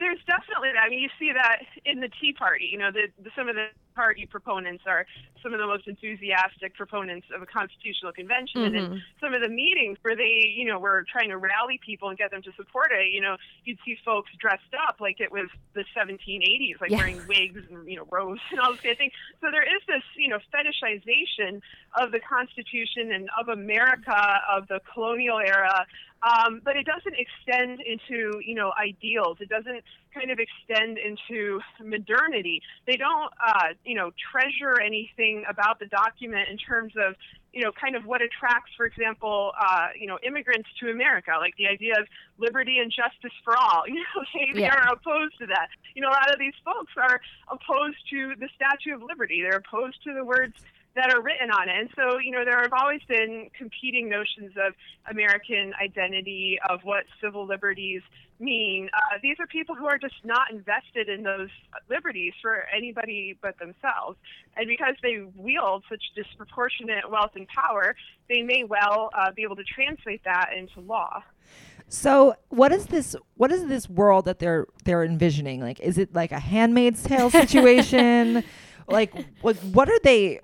there's 0.00 0.18
definitely 0.26 0.70
that. 0.74 0.82
I 0.84 0.88
mean, 0.88 0.98
you 0.98 1.08
see 1.18 1.30
that 1.32 1.62
in 1.84 2.00
the 2.00 2.08
Tea 2.20 2.32
Party. 2.32 2.68
You 2.70 2.78
know, 2.78 2.90
the, 2.90 3.06
the, 3.22 3.30
some 3.36 3.48
of 3.48 3.54
the 3.54 3.66
party 3.94 4.26
proponents 4.26 4.84
are 4.86 5.06
some 5.42 5.52
of 5.52 5.60
the 5.60 5.66
most 5.66 5.86
enthusiastic 5.88 6.74
proponents 6.74 7.26
of 7.34 7.42
a 7.42 7.46
constitutional 7.46 8.12
convention. 8.12 8.62
Mm-hmm. 8.62 8.76
And 8.76 8.94
in 8.94 9.02
some 9.20 9.34
of 9.34 9.42
the 9.42 9.48
meetings 9.48 9.98
where 10.02 10.16
they, 10.16 10.52
you 10.54 10.64
know, 10.64 10.78
were 10.78 11.04
trying 11.10 11.28
to 11.30 11.38
rally 11.38 11.80
people 11.84 12.08
and 12.08 12.18
get 12.18 12.30
them 12.30 12.42
to 12.42 12.52
support 12.56 12.90
it, 12.92 13.12
you 13.12 13.20
know, 13.20 13.36
you'd 13.64 13.78
see 13.84 13.96
folks 14.04 14.30
dressed 14.38 14.74
up 14.88 15.00
like 15.00 15.20
it 15.20 15.30
was 15.30 15.48
the 15.74 15.84
1780s, 15.96 16.80
like 16.80 16.90
Yeah. 16.90 16.98
wearing 16.98 17.20
wigs 17.26 17.62
and, 17.70 17.88
you 17.88 17.96
know, 17.96 18.06
robes 18.10 18.40
and 18.50 18.60
all 18.60 18.72
this 18.72 18.80
kind 18.80 18.92
of 18.92 18.98
thing. 18.98 19.10
So 19.40 19.50
there 19.50 19.62
is 19.62 19.82
this, 19.86 20.02
you 20.16 20.28
know, 20.28 20.38
fetishization 20.52 21.60
of 21.98 22.12
the 22.12 22.20
Constitution 22.20 23.12
and 23.12 23.28
of 23.38 23.48
America, 23.48 24.40
of 24.50 24.68
the 24.68 24.80
colonial 24.92 25.38
era. 25.38 25.86
Um, 26.22 26.60
but 26.64 26.76
it 26.76 26.86
doesn't 26.86 27.16
extend 27.18 27.80
into, 27.80 28.40
you 28.44 28.54
know, 28.54 28.72
ideals. 28.80 29.38
It 29.40 29.48
doesn't 29.48 29.82
kind 30.14 30.30
of 30.30 30.38
extend 30.38 30.98
into 30.98 31.60
modernity. 31.82 32.62
They 32.86 32.96
don't, 32.96 33.32
uh, 33.44 33.68
you 33.84 33.94
know, 33.94 34.10
treasure 34.32 34.80
anything 34.80 35.44
about 35.48 35.78
the 35.78 35.86
document 35.86 36.48
in 36.50 36.58
terms 36.58 36.92
of, 36.96 37.14
you 37.52 37.62
know, 37.62 37.72
kind 37.72 37.96
of 37.96 38.04
what 38.06 38.22
attracts, 38.22 38.72
for 38.76 38.86
example, 38.86 39.52
uh, 39.60 39.88
you 39.98 40.06
know, 40.06 40.18
immigrants 40.26 40.68
to 40.80 40.90
America, 40.90 41.32
like 41.38 41.54
the 41.56 41.66
idea 41.66 41.94
of 42.00 42.06
liberty 42.38 42.78
and 42.78 42.90
justice 42.90 43.36
for 43.44 43.56
all. 43.56 43.82
You 43.92 43.94
know, 44.00 44.24
they, 44.54 44.60
Yeah. 44.62 44.74
are 44.74 44.92
opposed 44.92 45.38
to 45.38 45.46
that. 45.46 45.68
You 45.94 46.02
know, 46.02 46.08
a 46.08 46.16
lot 46.16 46.32
of 46.32 46.38
these 46.38 46.54
folks 46.64 46.92
are 46.96 47.20
opposed 47.48 47.98
to 48.10 48.34
the 48.38 48.48
Statue 48.56 48.94
of 48.94 49.02
Liberty. 49.02 49.42
They're 49.42 49.58
opposed 49.58 50.02
to 50.04 50.14
the 50.14 50.24
words 50.24 50.54
that 50.94 51.12
are 51.12 51.22
written 51.22 51.50
on 51.50 51.68
it. 51.68 51.76
And 51.78 51.88
so, 51.96 52.18
you 52.18 52.30
know, 52.30 52.44
there 52.44 52.60
have 52.60 52.72
always 52.72 53.00
been 53.08 53.48
competing 53.56 54.08
notions 54.08 54.52
of 54.56 54.74
American 55.10 55.72
identity, 55.82 56.58
of 56.68 56.80
what 56.82 57.04
civil 57.20 57.46
liberties 57.46 58.02
mean. 58.38 58.90
Uh, 58.92 59.18
these 59.22 59.36
are 59.38 59.46
people 59.46 59.74
who 59.74 59.86
are 59.86 59.98
just 59.98 60.14
not 60.24 60.50
invested 60.50 61.08
in 61.08 61.22
those 61.22 61.48
liberties 61.88 62.32
for 62.42 62.64
anybody 62.74 63.38
but 63.40 63.58
themselves. 63.58 64.18
And 64.56 64.66
because 64.66 64.94
they 65.02 65.22
wield 65.36 65.84
such 65.88 66.02
disproportionate 66.14 67.10
wealth 67.10 67.32
and 67.36 67.46
power, 67.48 67.94
they 68.28 68.42
may 68.42 68.64
well 68.64 69.10
uh, 69.16 69.30
be 69.32 69.42
able 69.42 69.56
to 69.56 69.64
translate 69.64 70.22
that 70.24 70.50
into 70.56 70.80
law. 70.80 71.22
So 71.88 72.34
what 72.48 72.72
is 72.72 72.86
this? 72.86 73.14
What 73.36 73.52
is 73.52 73.66
this 73.66 73.88
world 73.88 74.24
that 74.24 74.38
they're 74.38 74.66
they're 74.84 75.04
envisioning? 75.04 75.60
Like, 75.60 75.78
is 75.80 75.98
it 75.98 76.14
like 76.14 76.32
a 76.32 76.38
Handmaid's 76.38 77.02
Tale 77.02 77.30
situation? 77.30 78.44
like, 78.88 79.12
what 79.42 79.56
what 79.56 79.90
are 79.90 79.98
they? 80.02 80.40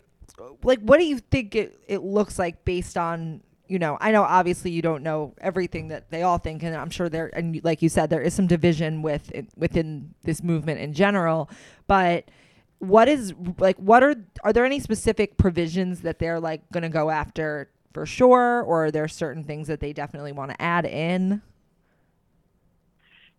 Like, 0.63 0.81
what 0.81 0.99
do 0.99 1.07
you 1.07 1.19
think 1.19 1.55
it, 1.55 1.79
it 1.87 2.03
looks 2.03 2.39
like 2.39 2.65
based 2.65 2.97
on? 2.97 3.43
You 3.67 3.79
know, 3.79 3.99
I 4.01 4.13
know 4.13 4.23
obviously 4.23 4.71
you 4.71 4.81
don't 4.81 5.03
know 5.03 5.35
everything 5.43 5.89
that 5.89 6.11
they 6.11 6.23
all 6.23 6.39
think, 6.39 6.63
and 6.63 6.75
I'm 6.75 6.89
sure 6.89 7.11
there 7.11 7.31
and 7.37 7.63
like 7.65 7.83
you 7.83 7.91
said, 7.91 8.09
there 8.09 8.23
is 8.23 8.33
some 8.33 8.47
division 8.47 9.03
with 9.03 9.31
within 9.57 10.15
this 10.23 10.43
movement 10.43 10.81
in 10.81 10.95
general. 10.95 11.51
But 11.87 12.31
what 12.79 13.09
is 13.09 13.35
like? 13.59 13.77
What 13.77 14.03
are 14.03 14.15
are 14.43 14.53
there 14.53 14.65
any 14.65 14.81
specific 14.81 15.37
provisions 15.37 16.01
that 16.01 16.19
they're 16.19 16.41
like 16.41 16.63
going 16.73 16.83
to 16.83 16.89
go 16.89 17.11
after 17.11 17.69
for 17.93 18.07
sure, 18.07 18.63
or 18.63 18.87
are 18.87 18.91
there 18.91 19.09
certain 19.09 19.45
things 19.45 19.69
that 19.69 19.81
they 19.81 19.93
definitely 19.93 20.33
want 20.33 20.51
to 20.51 20.63
add 20.63 20.87
in? 20.87 21.43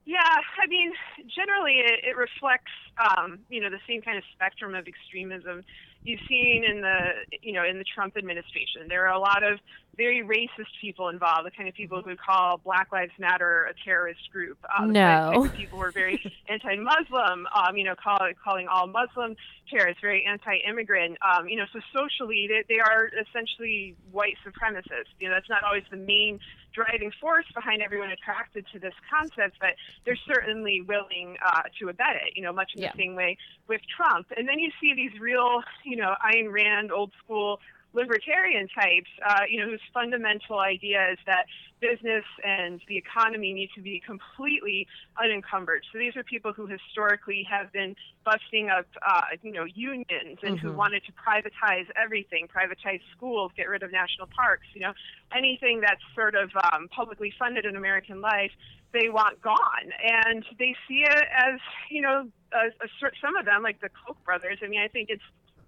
Yeah, 0.05 0.17
I 0.23 0.65
mean, 0.67 0.91
generally 1.27 1.81
it, 1.85 2.03
it 2.03 2.17
reflects, 2.17 2.71
um, 2.97 3.37
you 3.47 3.61
know, 3.61 3.69
the 3.69 3.79
same 3.87 4.01
kind 4.01 4.17
of 4.17 4.23
spectrum 4.33 4.73
of 4.73 4.87
extremism 4.87 5.63
you've 6.03 6.19
seen 6.27 6.63
in 6.63 6.81
the, 6.81 7.11
you 7.41 7.53
know, 7.53 7.63
in 7.63 7.77
the 7.77 7.83
Trump 7.83 8.17
administration. 8.17 8.87
There 8.87 9.07
are 9.07 9.13
a 9.13 9.19
lot 9.19 9.43
of 9.43 9.59
very 9.97 10.23
racist 10.23 10.71
people 10.79 11.09
involved, 11.09 11.45
the 11.45 11.51
kind 11.51 11.67
of 11.67 11.75
people 11.75 12.01
who 12.01 12.15
call 12.15 12.57
Black 12.57 12.87
Lives 12.91 13.11
Matter 13.19 13.65
a 13.65 13.73
terrorist 13.83 14.21
group. 14.31 14.57
The 14.79 14.85
No. 14.85 15.49
people 15.55 15.77
who 15.77 15.83
are 15.83 15.91
very 15.91 16.21
anti-Muslim, 16.49 17.47
um, 17.53 17.75
you 17.75 17.83
know, 17.83 17.95
call, 18.01 18.17
calling 18.41 18.67
all 18.67 18.87
Muslim 18.87 19.35
terrorists, 19.69 19.99
very 20.01 20.25
anti-immigrant. 20.25 21.17
Um, 21.21 21.49
you 21.49 21.57
know, 21.57 21.65
so 21.73 21.79
socially 21.93 22.47
they, 22.47 22.63
they 22.73 22.79
are 22.79 23.09
essentially 23.09 23.95
white 24.11 24.35
supremacists. 24.45 25.11
You 25.19 25.27
know, 25.27 25.35
that's 25.35 25.49
not 25.49 25.63
always 25.63 25.83
the 25.91 25.97
main 25.97 26.39
driving 26.73 27.11
force 27.19 27.45
behind 27.53 27.81
everyone 27.81 28.11
attracted 28.11 28.65
to 28.73 28.79
this 28.79 28.93
concept, 29.09 29.57
but 29.59 29.71
they're 30.05 30.19
certainly 30.27 30.81
willing 30.81 31.37
uh, 31.45 31.63
to 31.79 31.89
abet 31.89 32.15
it, 32.15 32.33
you 32.35 32.41
know, 32.41 32.53
much 32.53 32.71
in 32.75 32.81
Yeah. 32.81 32.91
the 32.91 32.97
same 33.03 33.15
way 33.15 33.37
with 33.67 33.81
Trump. 33.95 34.27
And 34.37 34.47
then 34.47 34.59
you 34.59 34.71
see 34.81 34.93
these 34.93 35.19
real, 35.19 35.61
you 35.83 35.95
know, 35.97 36.15
Ayn 36.23 36.51
Rand, 36.51 36.91
old 36.91 37.11
school 37.23 37.59
libertarian 37.93 38.67
types, 38.67 39.09
uh, 39.25 39.41
you 39.49 39.59
know, 39.59 39.65
whose 39.65 39.81
fundamental 39.93 40.59
idea 40.59 41.11
is 41.11 41.17
that 41.25 41.45
business 41.79 42.25
and 42.43 42.81
the 42.87 42.97
economy 42.97 43.53
need 43.53 43.69
to 43.73 43.81
be 43.81 44.01
completely 44.05 44.85
unencumbered. 45.21 45.83
So 45.91 45.97
these 45.97 46.15
are 46.15 46.23
people 46.23 46.53
who 46.53 46.67
historically 46.67 47.47
have 47.49 47.71
been 47.71 47.95
busting 48.25 48.69
up, 48.69 48.85
uh, 49.01 49.21
you 49.41 49.51
know, 49.51 49.65
unions 49.65 50.39
and 50.43 50.59
who 50.59 50.71
Mhm. 50.71 50.75
wanted 50.75 51.03
to 51.05 51.11
privatize 51.13 51.89
everything, 51.95 52.47
privatize 52.47 53.01
schools, 53.11 53.51
get 53.55 53.67
rid 53.69 53.81
of 53.81 53.91
national 53.91 54.27
parks, 54.27 54.67
you 54.73 54.81
know, 54.81 54.93
anything 55.31 55.79
that's 55.81 56.03
sort 56.13 56.35
of 56.35 56.51
um, 56.71 56.89
publicly 56.89 57.31
funded 57.39 57.65
in 57.65 57.75
American 57.75 58.21
life, 58.21 58.51
they 58.91 59.09
want 59.09 59.41
gone. 59.41 59.93
And 60.03 60.45
they 60.57 60.75
see 60.87 61.03
it 61.03 61.27
as, 61.31 61.59
you 61.89 62.01
know, 62.01 62.29
a, 62.51 62.67
a, 62.67 63.11
some 63.21 63.35
of 63.35 63.45
them, 63.45 63.63
like 63.63 63.79
the 63.79 63.89
Koch 63.89 64.23
brothers, 64.25 64.59
I 64.61 64.67
mean, 64.67 64.81
I 64.81 64.87
think 64.89 65.09
it's 65.09 65.23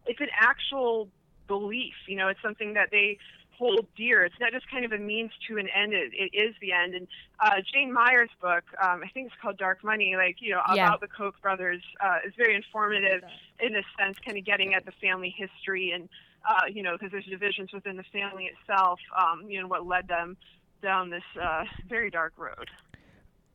it's 0.07 0.19
an 0.19 0.29
actual 0.33 1.07
belief. 1.55 1.95
You 2.07 2.15
know, 2.19 2.27
it's 2.31 2.41
something 2.41 2.73
that 2.79 2.89
they 2.91 3.17
hold 3.57 3.85
dear. 3.95 4.23
It's 4.23 4.39
not 4.39 4.51
just 4.53 4.65
kind 4.73 4.85
of 4.85 4.91
a 4.91 4.97
means 4.97 5.31
to 5.47 5.57
an 5.57 5.67
end. 5.81 5.93
It, 5.93 6.11
it 6.13 6.31
is 6.45 6.55
the 6.61 6.71
end. 6.71 6.95
And 6.95 7.07
uh, 7.45 7.57
Jane 7.71 7.93
Mayer's 7.93 8.29
book, 8.41 8.63
um, 8.81 9.01
I 9.05 9.09
think 9.13 9.27
it's 9.27 9.35
called 9.41 9.57
Dark 9.57 9.83
Money, 9.83 10.15
like, 10.15 10.37
you 10.39 10.51
know, 10.53 10.61
Yeah. 10.73 10.87
about 10.87 11.01
the 11.01 11.07
Koch 11.07 11.35
brothers 11.41 11.81
uh, 12.05 12.19
is 12.25 12.33
very 12.43 12.55
informative 12.55 13.21
in 13.59 13.75
a 13.75 13.83
sense, 13.99 14.17
kind 14.25 14.37
of 14.37 14.45
getting 14.45 14.73
at 14.73 14.85
the 14.85 14.93
family 15.05 15.31
history 15.43 15.91
and, 15.91 16.09
uh, 16.49 16.65
you 16.73 16.81
know, 16.81 16.93
because 16.93 17.11
there's 17.11 17.25
divisions 17.25 17.69
within 17.73 17.97
the 17.97 18.07
family 18.17 18.49
itself, 18.53 18.99
um, 19.21 19.45
you 19.47 19.61
know, 19.61 19.67
what 19.67 19.85
led 19.85 20.07
them 20.07 20.37
down 20.81 21.11
this 21.11 21.27
uh, 21.39 21.63
very 21.87 22.09
dark 22.09 22.33
road. 22.37 22.67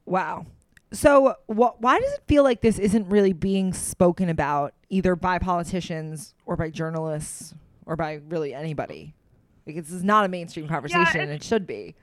Wow. 0.05 0.47
So, 0.93 1.35
wh- 1.49 1.75
why 1.83 1.99
does 1.99 2.13
it 2.13 2.23
feel 2.29 2.45
like 2.45 2.61
this 2.61 2.79
isn't 2.79 3.09
really 3.09 3.33
being 3.33 3.73
spoken 3.73 4.29
about 4.29 4.73
either 4.89 5.17
by 5.17 5.41
politicians 5.41 6.35
or 6.47 6.55
by 6.57 6.71
journalists 6.71 7.55
or 7.87 7.97
by 7.97 8.21
really 8.29 8.53
anybody? 8.53 9.15
Like, 9.67 9.77
this 9.77 9.91
is 9.91 10.05
not 10.05 10.25
a 10.25 10.29
mainstream 10.29 10.69
conversation, 10.69 11.21
and 11.21 11.31
it 11.31 11.43
should 11.43 11.67
be. 11.67 11.95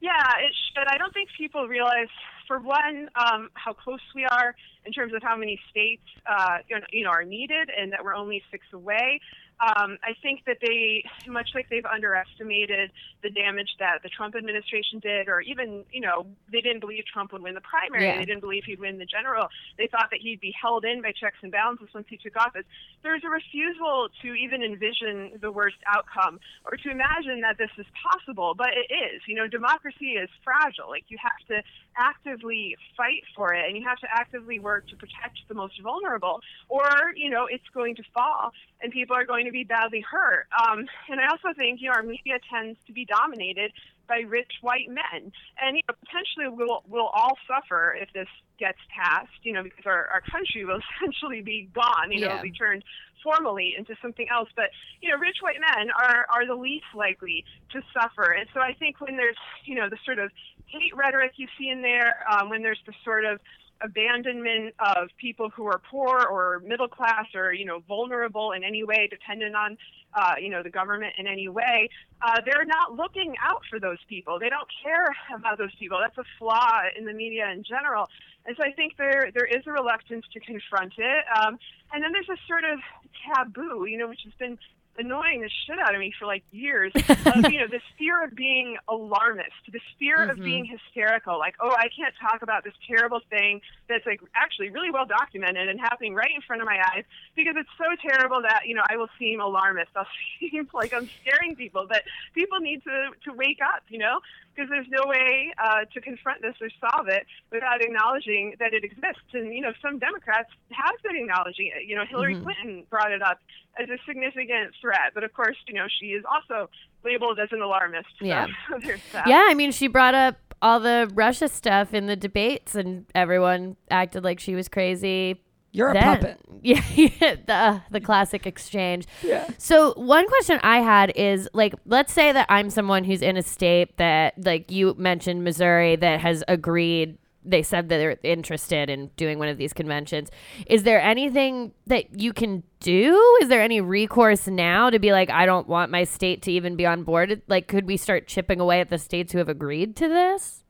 Yeah, 0.00 0.30
it 0.38 0.54
should. 0.74 0.86
I 0.88 0.98
don't 0.98 1.12
think 1.12 1.28
people 1.36 1.68
realize, 1.68 2.08
for 2.48 2.58
one, 2.58 3.10
um, 3.14 3.50
how 3.54 3.72
close 3.72 4.00
we 4.14 4.24
are 4.24 4.54
in 4.86 4.92
terms 4.92 5.12
of 5.12 5.22
how 5.22 5.36
many 5.36 5.58
states, 5.70 6.02
uh, 6.26 6.58
you 6.92 7.04
know, 7.04 7.10
are 7.10 7.24
needed, 7.24 7.70
and 7.76 7.92
that 7.92 8.04
we're 8.04 8.14
only 8.14 8.42
six 8.50 8.64
away. 8.72 9.20
Um, 9.58 9.96
I 10.04 10.12
think 10.20 10.44
that 10.44 10.58
they, 10.60 11.02
much 11.26 11.48
like 11.54 11.70
they've 11.70 11.86
underestimated 11.86 12.90
the 13.22 13.30
damage 13.30 13.70
that 13.78 14.02
the 14.02 14.10
Trump 14.10 14.36
administration 14.36 14.98
did, 14.98 15.28
or 15.28 15.40
even, 15.40 15.82
you 15.90 16.02
know, 16.02 16.26
they 16.52 16.60
didn't 16.60 16.80
believe 16.80 17.04
Trump 17.10 17.32
would 17.32 17.40
win 17.40 17.54
the 17.54 17.62
primary. 17.62 18.04
Yeah. 18.04 18.18
They 18.18 18.26
didn't 18.26 18.42
believe 18.42 18.64
he'd 18.64 18.80
win 18.80 18.98
the 18.98 19.06
general. 19.06 19.48
They 19.78 19.86
thought 19.86 20.08
that 20.10 20.20
he'd 20.20 20.40
be 20.40 20.52
held 20.60 20.84
in 20.84 21.00
by 21.00 21.12
checks 21.12 21.38
and 21.42 21.50
balances 21.50 21.88
once 21.94 22.06
he 22.10 22.18
took 22.18 22.36
office. 22.36 22.64
There's 23.02 23.22
a 23.24 23.30
refusal 23.30 24.08
to 24.20 24.34
even 24.34 24.62
envision 24.62 25.38
the 25.40 25.50
worst 25.50 25.78
outcome 25.86 26.38
or 26.70 26.76
to 26.76 26.90
imagine 26.90 27.40
that 27.40 27.56
this 27.56 27.70
is 27.78 27.86
possible, 27.96 28.52
but 28.54 28.76
it 28.76 28.92
is. 28.92 29.22
You 29.26 29.36
know, 29.36 29.48
democracy 29.48 30.20
is 30.20 30.28
fragile. 30.44 30.90
Like, 30.90 31.04
you 31.08 31.16
have 31.16 31.40
to 31.48 31.64
actively 31.96 32.76
fight 32.94 33.24
for 33.34 33.54
it, 33.54 33.64
and 33.66 33.74
you 33.74 33.88
have 33.88 34.00
to 34.00 34.06
actively 34.12 34.58
work 34.58 34.75
to 34.80 34.96
protect 34.96 35.38
the 35.48 35.54
most 35.54 35.80
vulnerable, 35.82 36.40
or, 36.68 36.88
you 37.14 37.30
know, 37.30 37.46
it's 37.50 37.68
going 37.74 37.94
to 37.96 38.02
fall 38.14 38.52
and 38.82 38.92
people 38.92 39.16
are 39.16 39.24
going 39.24 39.46
to 39.46 39.52
be 39.52 39.64
badly 39.64 40.00
hurt. 40.00 40.46
Um, 40.52 40.86
and 41.08 41.20
I 41.20 41.26
also 41.30 41.56
think, 41.56 41.80
you 41.80 41.88
know, 41.88 41.94
our 41.96 42.02
media 42.02 42.38
tends 42.52 42.78
to 42.86 42.92
be 42.92 43.04
dominated 43.04 43.72
by 44.08 44.18
rich 44.18 44.52
white 44.60 44.88
men. 44.88 45.32
And, 45.60 45.76
you 45.76 45.82
know, 45.88 45.94
potentially 45.98 46.46
we'll, 46.48 46.82
we'll 46.88 47.10
all 47.12 47.36
suffer 47.48 47.96
if 48.00 48.12
this 48.12 48.28
gets 48.58 48.78
passed, 48.94 49.32
you 49.42 49.52
know, 49.52 49.62
because 49.62 49.84
our, 49.86 50.06
our 50.12 50.22
country 50.30 50.64
will 50.64 50.78
essentially 51.00 51.42
be 51.42 51.68
gone, 51.74 52.12
you 52.12 52.20
know, 52.20 52.28
Yeah. 52.36 52.42
be 52.42 52.52
turned 52.52 52.84
formally 53.24 53.74
into 53.76 53.96
something 54.00 54.26
else. 54.30 54.48
But, 54.54 54.70
you 55.00 55.10
know, 55.10 55.16
rich 55.18 55.38
white 55.42 55.58
men 55.58 55.88
are, 55.90 56.26
are 56.32 56.46
the 56.46 56.54
least 56.54 56.86
likely 56.94 57.44
to 57.72 57.82
suffer. 57.92 58.30
And 58.30 58.46
so 58.54 58.60
I 58.60 58.74
think 58.74 59.00
when 59.00 59.16
there's, 59.16 59.36
you 59.64 59.74
know, 59.74 59.88
the 59.90 59.98
sort 60.04 60.20
of 60.20 60.30
hate 60.66 60.94
rhetoric 60.94 61.32
you 61.36 61.48
see 61.58 61.68
in 61.68 61.82
there, 61.82 62.22
um, 62.30 62.48
when 62.50 62.62
there's 62.62 62.80
the 62.86 62.92
sort 63.04 63.24
of 63.24 63.40
abandonment 63.82 64.74
of 64.78 65.08
people 65.18 65.50
who 65.50 65.66
are 65.66 65.80
poor 65.90 66.20
or 66.20 66.62
middle 66.66 66.88
class 66.88 67.26
or 67.34 67.52
you 67.52 67.64
know 67.64 67.80
vulnerable 67.86 68.52
in 68.52 68.64
any 68.64 68.84
way 68.84 69.06
dependent 69.10 69.54
on 69.54 69.76
uh, 70.14 70.34
you 70.40 70.48
know 70.48 70.62
the 70.62 70.70
government 70.70 71.12
in 71.18 71.26
any 71.26 71.48
way 71.48 71.88
uh, 72.22 72.40
they're 72.44 72.64
not 72.64 72.94
looking 72.94 73.34
out 73.42 73.62
for 73.68 73.78
those 73.78 73.98
people. 74.08 74.38
They 74.38 74.48
don't 74.48 74.68
care 74.82 75.14
about 75.34 75.58
those 75.58 75.74
people. 75.78 75.98
That's 76.00 76.16
a 76.16 76.24
flaw 76.38 76.80
in 76.96 77.04
the 77.04 77.12
media 77.12 77.50
in 77.50 77.62
general. 77.62 78.08
And 78.46 78.56
so 78.56 78.62
I 78.64 78.72
think 78.72 78.96
there 78.96 79.30
there 79.34 79.44
is 79.44 79.66
a 79.66 79.72
reluctance 79.72 80.24
to 80.32 80.40
confront 80.40 80.94
it 80.98 81.24
um, 81.36 81.58
and 81.92 82.02
then 82.02 82.12
there's 82.12 82.28
a 82.28 82.40
sort 82.46 82.64
of 82.64 82.78
taboo 83.26 83.86
you 83.86 83.98
know 83.98 84.08
which 84.08 84.22
has 84.24 84.32
been 84.38 84.58
annoying 84.98 85.40
the 85.42 85.50
shit 85.66 85.78
out 85.78 85.94
of 85.94 86.00
me 86.00 86.12
for 86.18 86.26
like 86.26 86.42
years. 86.52 86.92
of, 86.96 87.50
you 87.52 87.60
know, 87.60 87.66
this 87.70 87.82
fear 87.98 88.22
of 88.24 88.34
being 88.34 88.76
alarmist, 88.88 89.50
this 89.72 89.82
fear 89.98 90.16
Mm-hmm. 90.16 90.30
of 90.30 90.42
being 90.44 90.64
hysterical. 90.64 91.38
Like, 91.38 91.54
oh, 91.60 91.70
I 91.70 91.88
can't 91.94 92.14
talk 92.20 92.42
about 92.42 92.64
this 92.64 92.72
terrible 92.88 93.20
thing 93.28 93.60
that's 93.88 94.06
like 94.06 94.20
actually 94.34 94.70
really 94.70 94.90
well 94.90 95.04
documented 95.04 95.68
and 95.68 95.78
happening 95.78 96.14
right 96.14 96.30
in 96.34 96.40
front 96.42 96.62
of 96.62 96.66
my 96.66 96.78
eyes 96.94 97.04
because 97.36 97.54
it's 97.56 97.68
so 97.76 97.84
terrible 98.08 98.40
that 98.42 98.62
you 98.66 98.74
know 98.74 98.82
I 98.88 98.96
will 98.96 99.08
seem 99.18 99.40
alarmist. 99.40 99.90
I'll 99.94 100.06
seem 100.40 100.68
like 100.72 100.94
I'm 100.94 101.08
scaring 101.22 101.54
people, 101.56 101.86
but 101.88 102.02
people 102.34 102.60
need 102.60 102.82
to 102.84 103.10
to 103.24 103.32
wake 103.34 103.58
up. 103.62 103.82
You 103.88 103.98
know, 103.98 104.20
because 104.56 104.70
there's 104.70 104.88
no 104.88 105.06
way 105.06 105.52
uh, 105.62 105.84
to 105.92 106.00
confront 106.00 106.40
this 106.40 106.54
or 106.60 106.68
solve 106.80 107.08
it 107.08 107.26
without 107.52 107.82
acknowledging 107.82 108.54
that 108.58 108.72
it 108.72 108.84
exists. 108.84 109.28
And 109.34 109.52
you 109.52 109.60
know, 109.60 109.72
some 109.82 109.98
Democrats 109.98 110.48
have 110.70 110.96
been 111.02 111.16
acknowledging 111.16 111.70
it. 111.74 111.86
You 111.86 111.96
know, 111.96 112.04
Hillary 112.08 112.40
Clinton 112.40 112.84
brought 112.88 113.12
it 113.12 113.22
up 113.22 113.38
as 113.78 113.88
a 113.90 113.98
significant 114.06 114.72
threat, 114.80 115.12
but 115.14 115.24
of 115.24 115.32
course, 115.34 115.56
you 115.68 115.74
know, 115.74 115.86
she 116.00 116.06
is 116.06 116.24
also 116.24 116.70
labeled 117.04 117.38
as 117.38 117.48
an 117.52 117.60
alarmist. 117.60 118.08
So 118.18 118.24
Yeah. 118.24 118.46
Yeah, 119.26 119.46
I 119.48 119.54
mean, 119.54 119.72
she 119.72 119.86
brought 119.86 120.14
up 120.14 120.36
all 120.62 120.80
the 120.80 121.10
Russia 121.14 121.48
stuff 121.48 121.92
in 121.92 122.06
the 122.06 122.16
debates, 122.16 122.74
and 122.74 123.06
everyone 123.14 123.76
acted 123.90 124.24
like 124.24 124.40
she 124.40 124.54
was 124.54 124.68
crazy. 124.68 125.42
You're 125.76 125.90
a 125.90 125.94
then. 125.94 126.02
puppet. 126.02 126.40
Yeah, 126.62 126.82
yeah, 126.96 127.36
the 127.46 127.54
uh, 127.54 127.80
the 127.92 128.00
classic 128.00 128.44
exchange. 128.44 129.06
Yeah. 129.22 129.46
So 129.56 129.92
one 129.94 130.26
question 130.26 130.58
I 130.64 130.78
had 130.78 131.12
is 131.14 131.48
like, 131.52 131.74
let's 131.84 132.12
say 132.12 132.32
that 132.32 132.46
I'm 132.48 132.70
someone 132.70 133.04
who's 133.04 133.22
in 133.22 133.36
a 133.36 133.42
state 133.42 133.98
that, 133.98 134.34
like 134.42 134.68
you 134.68 134.96
mentioned, 134.98 135.44
Missouri, 135.44 135.94
that 135.94 136.18
has 136.20 136.42
agreed. 136.48 137.18
They 137.44 137.62
said 137.62 137.88
that 137.90 137.98
they're 137.98 138.18
interested 138.24 138.90
in 138.90 139.10
doing 139.16 139.38
one 139.38 139.46
of 139.46 139.58
these 139.58 139.72
conventions. 139.72 140.28
Is 140.66 140.82
there 140.82 141.00
anything 141.00 141.72
that 141.86 142.18
you 142.18 142.32
can 142.32 142.64
do? 142.80 143.38
Is 143.40 143.48
there 143.48 143.62
any 143.62 143.80
recourse 143.80 144.48
now 144.48 144.90
to 144.90 144.98
be 144.98 145.12
like, 145.12 145.30
I 145.30 145.46
don't 145.46 145.68
want 145.68 145.92
my 145.92 146.02
state 146.02 146.42
to 146.42 146.50
even 146.50 146.74
be 146.74 146.84
on 146.86 147.04
board? 147.04 147.42
Like, 147.46 147.68
could 147.68 147.86
we 147.86 147.96
start 147.96 148.26
chipping 148.26 148.58
away 148.58 148.80
at 148.80 148.88
the 148.88 148.98
states 148.98 149.30
who 149.30 149.38
have 149.38 149.48
agreed 149.48 149.94
to 149.96 150.08
this? 150.08 150.64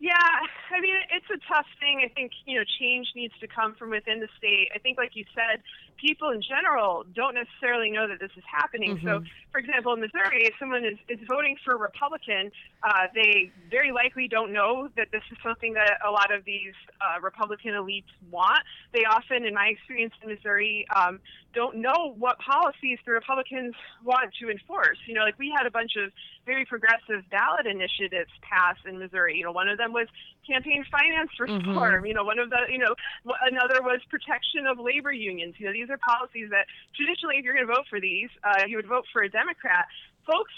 Yeah, 0.00 0.14
I 0.16 0.80
mean, 0.80 0.94
it's 1.12 1.26
a 1.30 1.38
tough 1.52 1.66
thing. 1.78 2.02
I 2.04 2.08
think, 2.08 2.32
you 2.46 2.56
know, 2.58 2.64
change 2.78 3.08
needs 3.14 3.34
to 3.40 3.46
come 3.46 3.74
from 3.74 3.90
within 3.90 4.20
the 4.20 4.28
state. 4.38 4.68
I 4.74 4.78
think, 4.78 4.98
like 4.98 5.14
you 5.14 5.24
said, 5.34 5.62
people 6.00 6.30
in 6.30 6.40
general 6.40 7.04
don't 7.14 7.34
necessarily 7.34 7.90
know 7.90 8.08
that 8.08 8.20
this 8.20 8.30
is 8.36 8.44
happening. 8.50 9.00
So, 9.04 9.22
for 9.52 9.58
example, 9.58 9.92
in 9.92 10.00
Missouri, 10.00 10.46
if 10.46 10.54
someone 10.58 10.84
is, 10.84 10.98
is 11.08 11.18
voting 11.28 11.56
for 11.64 11.74
a 11.74 11.76
Republican, 11.76 12.50
uh, 12.82 13.06
they 13.14 13.50
very 13.70 13.92
likely 13.92 14.28
don't 14.28 14.52
know 14.52 14.88
that 14.96 15.08
this 15.12 15.22
is 15.30 15.38
something 15.42 15.74
that 15.74 15.98
a 16.06 16.10
lot 16.10 16.32
of 16.32 16.44
these 16.44 16.72
uh, 17.00 17.20
Republican 17.20 17.72
elites 17.72 18.10
want. 18.30 18.60
They 18.92 19.04
often, 19.04 19.44
in 19.44 19.54
my 19.54 19.66
experience 19.66 20.14
in 20.22 20.30
Missouri, 20.30 20.86
um, 20.94 21.20
don't 21.52 21.76
know 21.76 22.14
what 22.16 22.38
policies 22.38 22.98
the 23.04 23.12
Republicans 23.12 23.74
want 24.04 24.32
to 24.40 24.50
enforce. 24.50 24.98
You 25.06 25.14
know, 25.14 25.22
like 25.22 25.38
we 25.38 25.52
had 25.54 25.66
a 25.66 25.70
bunch 25.70 25.96
of 25.96 26.12
very 26.46 26.64
progressive 26.64 27.28
ballot 27.30 27.66
initiatives 27.66 28.30
pass 28.40 28.76
in 28.86 28.98
Missouri. 28.98 29.36
You 29.36 29.44
know, 29.44 29.52
one 29.52 29.68
of 29.68 29.76
them 29.76 29.92
was 29.92 30.06
campaign 30.46 30.84
finance 30.90 30.99
reform. 31.38 32.06
You 32.06 32.14
know, 32.14 32.24
one 32.24 32.38
of 32.38 32.50
the, 32.50 32.60
you 32.68 32.78
know, 32.78 32.94
another 33.46 33.82
was 33.82 34.00
protection 34.10 34.66
of 34.66 34.78
labor 34.78 35.12
unions. 35.12 35.54
You 35.58 35.66
know, 35.66 35.72
these 35.72 35.90
are 35.90 35.98
policies 35.98 36.50
that 36.50 36.66
traditionally, 36.94 37.36
if 37.36 37.44
you're 37.44 37.54
going 37.54 37.66
to 37.66 37.72
vote 37.72 37.86
for 37.88 38.00
these, 38.00 38.28
uh, 38.44 38.64
you 38.66 38.76
would 38.76 38.88
vote 38.88 39.04
for 39.12 39.22
a 39.22 39.30
Democrat. 39.30 39.86
Folks 40.26 40.52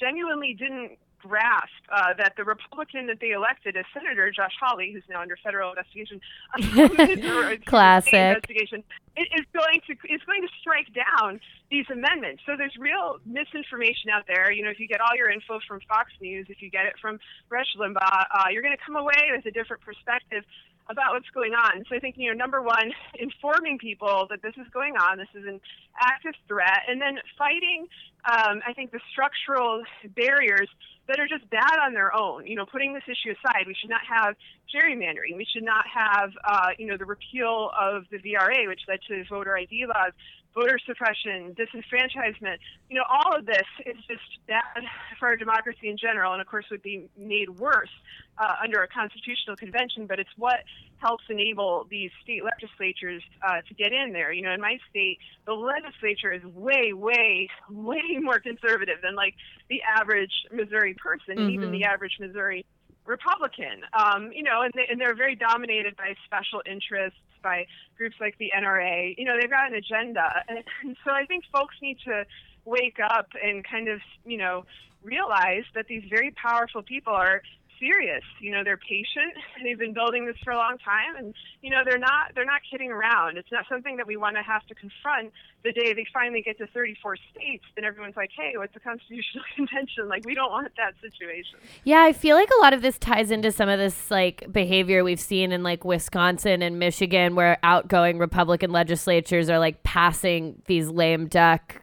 genuinely 0.00 0.54
didn't 0.54 0.98
grasp 1.20 1.72
uh, 1.90 2.14
that 2.18 2.34
the 2.36 2.44
Republican 2.44 3.06
that 3.06 3.20
they 3.20 3.30
elected 3.30 3.76
as 3.76 3.84
Senator 3.92 4.30
Josh 4.30 4.52
Hawley, 4.60 4.92
who's 4.92 5.02
now 5.08 5.20
under 5.22 5.36
federal 5.42 5.70
investigation, 5.70 6.20
or, 6.54 6.60
excuse 6.60 7.18
me, 7.18 7.56
Classic. 7.58 8.14
investigation, 8.14 8.84
is 9.16 9.46
going 9.52 9.80
to 9.86 9.92
is 10.12 10.22
going 10.26 10.42
to 10.42 10.48
strike 10.60 10.88
down 10.94 11.40
these 11.70 11.86
amendments. 11.90 12.42
So 12.46 12.56
there's 12.56 12.76
real 12.78 13.18
misinformation 13.26 14.10
out 14.10 14.24
there. 14.26 14.50
You 14.52 14.62
know, 14.62 14.70
if 14.70 14.80
you 14.80 14.88
get 14.88 15.00
all 15.00 15.16
your 15.16 15.30
info 15.30 15.60
from 15.66 15.80
Fox 15.88 16.12
News, 16.20 16.46
if 16.48 16.62
you 16.62 16.70
get 16.70 16.86
it 16.86 16.94
from 17.00 17.18
Rush 17.50 17.74
Limbaugh, 17.78 18.24
uh, 18.34 18.48
you're 18.50 18.62
going 18.62 18.76
to 18.76 18.84
come 18.84 18.96
away 18.96 19.30
with 19.34 19.44
a 19.46 19.50
different 19.50 19.82
perspective 19.82 20.44
about 20.90 21.12
what's 21.12 21.28
going 21.30 21.52
on. 21.52 21.84
So 21.88 21.96
I 21.96 21.98
think, 21.98 22.16
you 22.16 22.28
know, 22.28 22.36
number 22.36 22.62
one, 22.62 22.92
informing 23.18 23.78
people 23.78 24.26
that 24.30 24.42
this 24.42 24.54
is 24.56 24.66
going 24.72 24.96
on, 24.96 25.18
this 25.18 25.28
is 25.34 25.46
an 25.46 25.60
active 26.00 26.34
threat, 26.46 26.80
and 26.88 27.00
then 27.00 27.18
fighting, 27.36 27.86
um, 28.30 28.60
I 28.66 28.72
think, 28.74 28.92
the 28.92 29.00
structural 29.10 29.82
barriers 30.14 30.68
that 31.08 31.18
are 31.18 31.26
just 31.26 31.48
bad 31.48 31.78
on 31.82 31.94
their 31.94 32.14
own. 32.14 32.46
You 32.46 32.56
know, 32.56 32.66
putting 32.66 32.92
this 32.92 33.04
issue 33.06 33.32
aside, 33.32 33.66
we 33.66 33.74
should 33.74 33.88
not 33.88 34.02
have 34.06 34.36
gerrymandering. 34.74 35.36
We 35.36 35.46
should 35.50 35.64
not 35.64 35.86
have, 35.86 36.30
uh, 36.44 36.68
you 36.78 36.86
know, 36.86 36.98
the 36.98 37.06
repeal 37.06 37.70
of 37.78 38.04
the 38.10 38.18
VRA, 38.18 38.68
which 38.68 38.80
led 38.86 39.00
to 39.08 39.24
voter 39.30 39.56
ID 39.56 39.86
laws, 39.86 40.12
voter 40.54 40.78
suppression, 40.84 41.54
disenfranchisement. 41.54 42.58
You 42.90 42.96
know, 42.96 43.04
all 43.08 43.34
of 43.34 43.46
this 43.46 43.66
is 43.86 43.96
just 44.06 44.22
bad 44.46 44.84
for 45.18 45.28
our 45.28 45.36
democracy 45.36 45.88
in 45.88 45.96
general, 45.96 46.32
and 46.32 46.42
of 46.42 46.46
course 46.46 46.66
would 46.70 46.82
be 46.82 47.08
made 47.16 47.48
worse 47.48 47.90
uh, 48.36 48.56
under 48.62 48.82
a 48.82 48.88
constitutional 48.88 49.56
convention. 49.56 50.06
But 50.06 50.20
it's 50.20 50.36
what 50.36 50.60
helps 50.98 51.24
enable 51.28 51.86
these 51.90 52.10
state 52.22 52.42
legislatures 52.44 53.22
uh, 53.46 53.60
to 53.66 53.74
get 53.74 53.92
in 53.92 54.12
there. 54.12 54.32
You 54.32 54.42
know, 54.42 54.52
in 54.52 54.60
my 54.60 54.78
state, 54.90 55.18
the 55.46 55.52
legislature 55.52 56.32
is 56.32 56.42
way, 56.44 56.92
way, 56.92 57.48
way 57.70 58.18
more 58.20 58.40
conservative 58.40 58.98
than 59.02 59.14
like 59.14 59.34
the 59.68 59.80
average 59.82 60.32
Missouri 60.52 60.94
person, 60.94 61.38
and 61.38 61.50
even 61.50 61.70
the 61.70 61.84
average 61.84 62.16
Missouri 62.20 62.64
Republican. 63.06 63.82
Um, 63.92 64.30
you 64.32 64.42
know, 64.42 64.62
and, 64.62 64.72
they, 64.74 64.86
and 64.90 65.00
they're 65.00 65.16
very 65.16 65.34
dominated 65.34 65.96
by 65.96 66.14
special 66.26 66.62
interests, 66.70 67.18
by 67.42 67.66
groups 67.96 68.16
like 68.20 68.36
the 68.38 68.50
NRA. 68.56 69.14
You 69.16 69.24
know, 69.24 69.36
they've 69.40 69.50
got 69.50 69.68
an 69.68 69.74
agenda, 69.74 70.44
and, 70.48 70.58
and 70.84 70.96
so 71.04 71.12
I 71.12 71.24
think 71.24 71.44
folks 71.52 71.74
need 71.82 71.98
to 72.04 72.24
wake 72.64 72.98
up 73.02 73.28
and 73.42 73.64
kind 73.64 73.88
of, 73.88 74.00
you 74.26 74.36
know, 74.36 74.66
realize 75.02 75.64
that 75.74 75.86
these 75.86 76.02
very 76.10 76.32
powerful 76.32 76.82
people 76.82 77.12
are 77.12 77.42
serious. 77.78 78.22
You 78.40 78.52
know, 78.52 78.62
they're 78.64 78.78
patient. 78.78 79.34
And 79.56 79.66
they've 79.66 79.78
been 79.78 79.94
building 79.94 80.26
this 80.26 80.36
for 80.44 80.52
a 80.52 80.56
long 80.56 80.78
time, 80.84 81.16
and 81.16 81.34
you 81.62 81.70
know, 81.70 81.82
they're 81.84 81.98
not 81.98 82.32
they're 82.34 82.44
not 82.44 82.60
kidding 82.70 82.90
around. 82.90 83.38
It's 83.38 83.50
not 83.50 83.64
something 83.68 83.96
that 83.96 84.06
we 84.06 84.16
want 84.16 84.36
to 84.36 84.42
have 84.42 84.66
to 84.66 84.74
confront 84.74 85.32
the 85.64 85.72
day 85.72 85.92
they 85.92 86.06
finally 86.12 86.42
get 86.42 86.58
to 86.58 86.66
34 86.68 87.16
states. 87.32 87.64
Then 87.74 87.84
everyone's 87.84 88.16
like, 88.16 88.30
"Hey, 88.36 88.52
what's 88.56 88.74
a 88.76 88.80
constitutional 88.80 89.44
convention?" 89.56 90.08
Like, 90.08 90.24
we 90.24 90.34
don't 90.34 90.50
want 90.50 90.72
that 90.76 90.94
situation. 91.00 91.58
Yeah, 91.84 92.02
I 92.02 92.12
feel 92.12 92.36
like 92.36 92.50
a 92.58 92.62
lot 92.62 92.72
of 92.72 92.82
this 92.82 92.98
ties 92.98 93.30
into 93.30 93.50
some 93.50 93.68
of 93.68 93.78
this 93.78 94.10
like 94.10 94.52
behavior 94.52 95.02
we've 95.04 95.20
seen 95.20 95.52
in 95.52 95.62
like 95.62 95.84
Wisconsin 95.84 96.62
and 96.62 96.78
Michigan 96.78 97.34
where 97.34 97.58
outgoing 97.62 98.18
Republican 98.18 98.70
legislatures 98.70 99.50
are 99.50 99.58
like 99.58 99.82
passing 99.82 100.62
these 100.66 100.88
lame 100.88 101.26
duck 101.26 101.82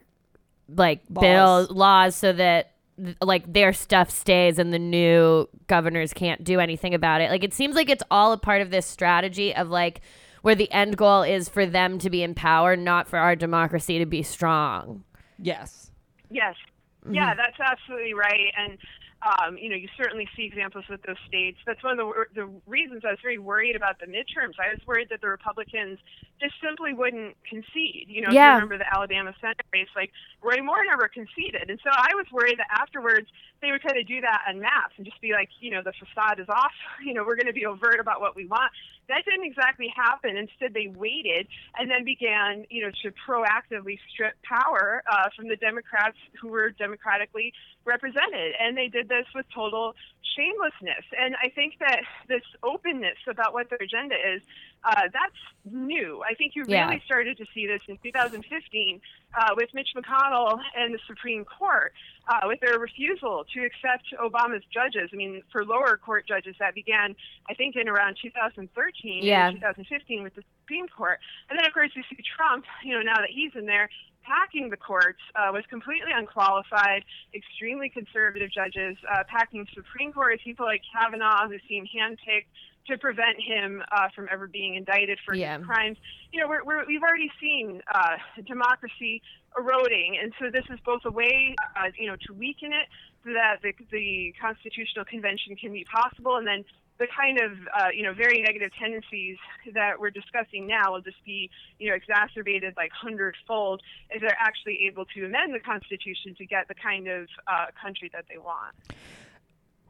like 0.70 1.02
bill 1.12 1.68
laws 1.70 2.16
so 2.16 2.34
that 2.34 2.72
th- 2.74 2.75
like 3.22 3.52
their 3.52 3.74
stuff 3.74 4.10
stays 4.10 4.58
and 4.58 4.74
the 4.74 4.80
new 4.80 5.48
governors 5.68 6.14
can't 6.14 6.44
do 6.44 6.60
anything 6.60 6.94
about 6.94 7.22
it. 7.22 7.30
Like 7.30 7.44
it 7.44 7.54
seems 7.54 7.76
like 7.76 7.90
it's 7.90 8.04
all 8.10 8.32
a 8.32 8.38
part 8.38 8.62
of 8.62 8.72
this 8.72 8.86
strategy 8.86 9.56
of 9.56 9.70
like 9.70 10.02
where 10.42 10.56
the 10.56 10.72
end 10.72 10.96
goal 10.96 11.24
is 11.24 11.50
for 11.50 11.66
them 11.66 12.00
to 12.00 12.10
be 12.10 12.24
in 12.24 12.36
power, 12.36 12.76
not 12.76 13.08
for 13.08 13.18
our 13.18 13.36
democracy 13.36 14.00
to 14.00 14.06
be 14.06 14.24
strong. 14.24 15.04
Yes. 15.40 15.92
Yes. 16.30 16.56
Mm-hmm. 17.04 17.16
Yeah, 17.16 17.34
that's 17.34 17.60
absolutely 17.60 18.14
right. 18.14 18.52
And 18.58 18.78
um, 19.26 19.58
you 19.58 19.70
know, 19.70 19.76
you 19.76 19.88
certainly 19.98 20.28
see 20.38 20.44
examples 20.44 20.86
with 20.88 21.02
those 21.02 21.18
states. 21.28 21.58
That's 21.66 21.84
one 21.84 21.98
of 22.00 22.06
the 22.06 22.26
the 22.36 22.46
reasons 22.68 23.02
I 23.04 23.10
was 23.10 23.20
very 23.22 23.40
worried 23.40 23.76
about 23.76 24.00
the 24.00 24.06
midterms. 24.06 24.54
I 24.62 24.70
was 24.70 24.80
worried 24.86 25.10
that 25.10 25.22
the 25.22 25.30
Republicans 25.30 25.98
just 26.40 26.54
simply 26.62 26.94
wouldn't 26.94 27.36
concede. 27.50 28.06
You 28.08 28.22
know, 28.22 28.30
if 28.30 28.36
you 28.36 28.54
remember 28.54 28.78
the 28.78 28.94
Alabama 28.94 29.34
Senate 29.42 29.66
race, 29.74 29.90
like 29.96 30.12
Roy 30.44 30.62
Moore 30.62 30.86
never 30.86 31.08
conceded, 31.08 31.70
and 31.70 31.80
so 31.84 31.90
I 31.92 32.14
was 32.14 32.28
worried 32.32 32.60
that 32.60 32.70
afterwards 32.70 33.28
they 33.66 33.72
would 33.72 33.82
kind 33.82 33.98
of 33.98 34.06
do 34.06 34.22
that 34.22 34.44
en 34.48 34.60
masse 34.60 34.94
and 34.98 35.06
just 35.06 35.20
be 35.22 35.32
like, 35.32 35.50
you 35.60 35.72
know, 35.72 35.82
the 35.84 35.94
facade 35.94 36.40
is 36.40 36.50
off. 36.50 36.72
You 37.06 37.14
know, 37.14 37.24
we're 37.24 37.36
going 37.36 37.48
to 37.48 37.54
be 37.54 37.66
overt 37.66 38.00
about 38.00 38.20
what 38.20 38.36
we 38.36 38.46
want. 38.46 38.72
That 39.10 39.24
didn't 39.26 39.46
exactly 39.46 39.94
happen. 39.96 40.38
Instead, 40.38 40.74
they 40.74 40.88
waited 40.88 41.48
and 41.78 41.90
then 41.90 42.04
began, 42.04 42.66
you 42.70 42.82
know, 42.82 42.92
to 43.04 43.12
proactively 43.28 44.00
strip 44.12 44.34
power 44.42 45.04
uh, 45.12 45.30
from 45.36 45.48
the 45.48 45.56
Democrats 45.56 46.18
who 46.42 46.48
were 46.48 46.72
democratically 46.72 47.54
represented. 47.86 48.54
And 48.60 48.76
they 48.76 48.88
did 48.88 49.08
this 49.08 49.26
with 49.36 49.46
total 49.54 49.94
shamelessness. 50.36 51.06
And 51.18 51.36
I 51.42 51.50
think 51.50 51.76
that 51.80 52.02
this 52.28 52.42
openness 52.64 53.18
about 53.28 53.54
what 53.54 53.70
their 53.70 53.80
agenda 53.82 54.16
is, 54.16 54.42
uh, 54.86 55.02
that's 55.12 55.36
new. 55.66 56.22
I 56.24 56.36
think 56.36 56.54
you 56.56 56.64
Yeah. 56.68 56.88
really 56.88 57.02
started 57.06 57.38
to 57.38 57.46
see 57.54 57.66
this 57.66 57.82
in 57.88 57.98
2015 58.04 59.02
uh, 59.34 59.50
with 59.58 59.74
Mitch 59.74 59.90
McConnell 59.96 60.60
and 60.78 60.94
the 60.94 61.00
Supreme 61.08 61.44
Court, 61.44 61.92
uh, 62.28 62.42
with 62.46 62.60
their 62.60 62.78
refusal 62.80 63.46
to 63.54 63.66
accept 63.66 64.06
Obama's 64.22 64.64
judges. 64.72 65.10
I 65.12 65.16
mean, 65.16 65.42
for 65.52 65.66
lower 65.66 65.98
court 65.98 66.28
judges, 66.28 66.56
that 66.60 66.76
began, 66.76 67.16
I 67.50 67.56
think, 67.56 67.76
in 67.76 67.90
around 67.90 68.18
2013 68.22 69.24
Yeah. 69.24 69.48
and 69.48 69.58
2015 69.60 70.22
with 70.24 70.36
the 70.36 70.44
Supreme 70.62 70.88
Court. 70.88 71.20
And 71.50 71.58
then, 71.58 71.66
of 71.66 71.74
course, 71.74 71.92
you 71.96 72.04
see 72.10 72.18
Trump, 72.38 72.66
you 72.84 72.94
know, 72.94 73.02
now 73.02 73.18
that 73.18 73.30
he's 73.30 73.56
in 73.56 73.66
there, 73.66 73.90
packing 74.26 74.70
the 74.70 74.78
courts 74.78 75.22
uh, 75.36 75.52
was 75.54 75.64
completely 75.70 76.12
unqualified, 76.14 77.04
extremely 77.34 77.90
conservative 77.90 78.50
judges, 78.52 78.98
uh, 79.14 79.24
packing 79.30 79.62
the 79.62 79.72
Supreme 79.74 80.12
Court 80.12 80.34
with 80.34 80.42
people 80.42 80.66
like 80.66 80.82
Kavanaugh, 80.92 81.48
who 81.48 81.58
seemed 81.70 81.90
handpicked 81.96 82.50
to 82.88 82.98
prevent 82.98 83.42
him 83.42 83.82
uh, 83.92 84.10
from 84.16 84.28
ever 84.32 84.48
being 84.48 84.76
indicted 84.76 85.18
for 85.26 85.34
Yeah. 85.34 85.58
his 85.58 85.66
crimes. 85.66 85.98
You 86.32 86.42
know, 86.42 86.48
we're, 86.48 86.64
we're, 86.64 86.86
we've 86.86 87.02
already 87.02 87.32
seen 87.42 87.82
uh, 87.94 88.18
democracy 88.46 89.22
eroding, 89.58 90.18
and 90.22 90.34
so 90.40 90.52
this 90.52 90.66
is 90.70 90.80
both 90.86 91.02
a 91.06 91.12
way, 91.12 91.56
uh, 91.76 91.90
you 91.98 92.08
know, 92.08 92.16
to 92.28 92.34
weaken 92.34 92.74
it 92.74 92.88
so 93.24 93.34
that 93.34 93.62
the, 93.64 93.74
the 93.92 94.34
Constitutional 94.40 95.06
Convention 95.06 95.56
can 95.56 95.72
be 95.72 95.84
possible, 95.86 96.36
and 96.36 96.46
then 96.46 96.64
the 96.98 97.08
kind 97.16 97.40
of 97.40 97.52
uh, 97.78 97.90
you 97.94 98.04
know 98.04 98.14
very 98.14 98.42
negative 98.42 98.72
tendencies 98.80 99.38
that 99.74 100.00
we're 100.00 100.12
discussing 100.12 100.66
now 100.68 100.94
will 100.94 101.02
just 101.02 101.24
be 101.26 101.50
you 101.80 101.90
know 101.90 101.96
exacerbated 101.96 102.74
like 102.78 102.92
hundredfold 102.92 103.82
if 104.10 104.22
they're 104.22 104.38
actually 104.40 104.80
able 104.88 105.06
to 105.06 105.26
amend 105.26 105.54
the 105.54 105.60
Constitution 105.60 106.36
to 106.38 106.46
get 106.46 106.68
the 106.68 106.76
kind 106.76 107.08
of 107.08 107.28
uh, 107.48 107.68
country 107.82 108.10
that 108.14 108.26
they 108.30 108.38
want. 108.38 108.76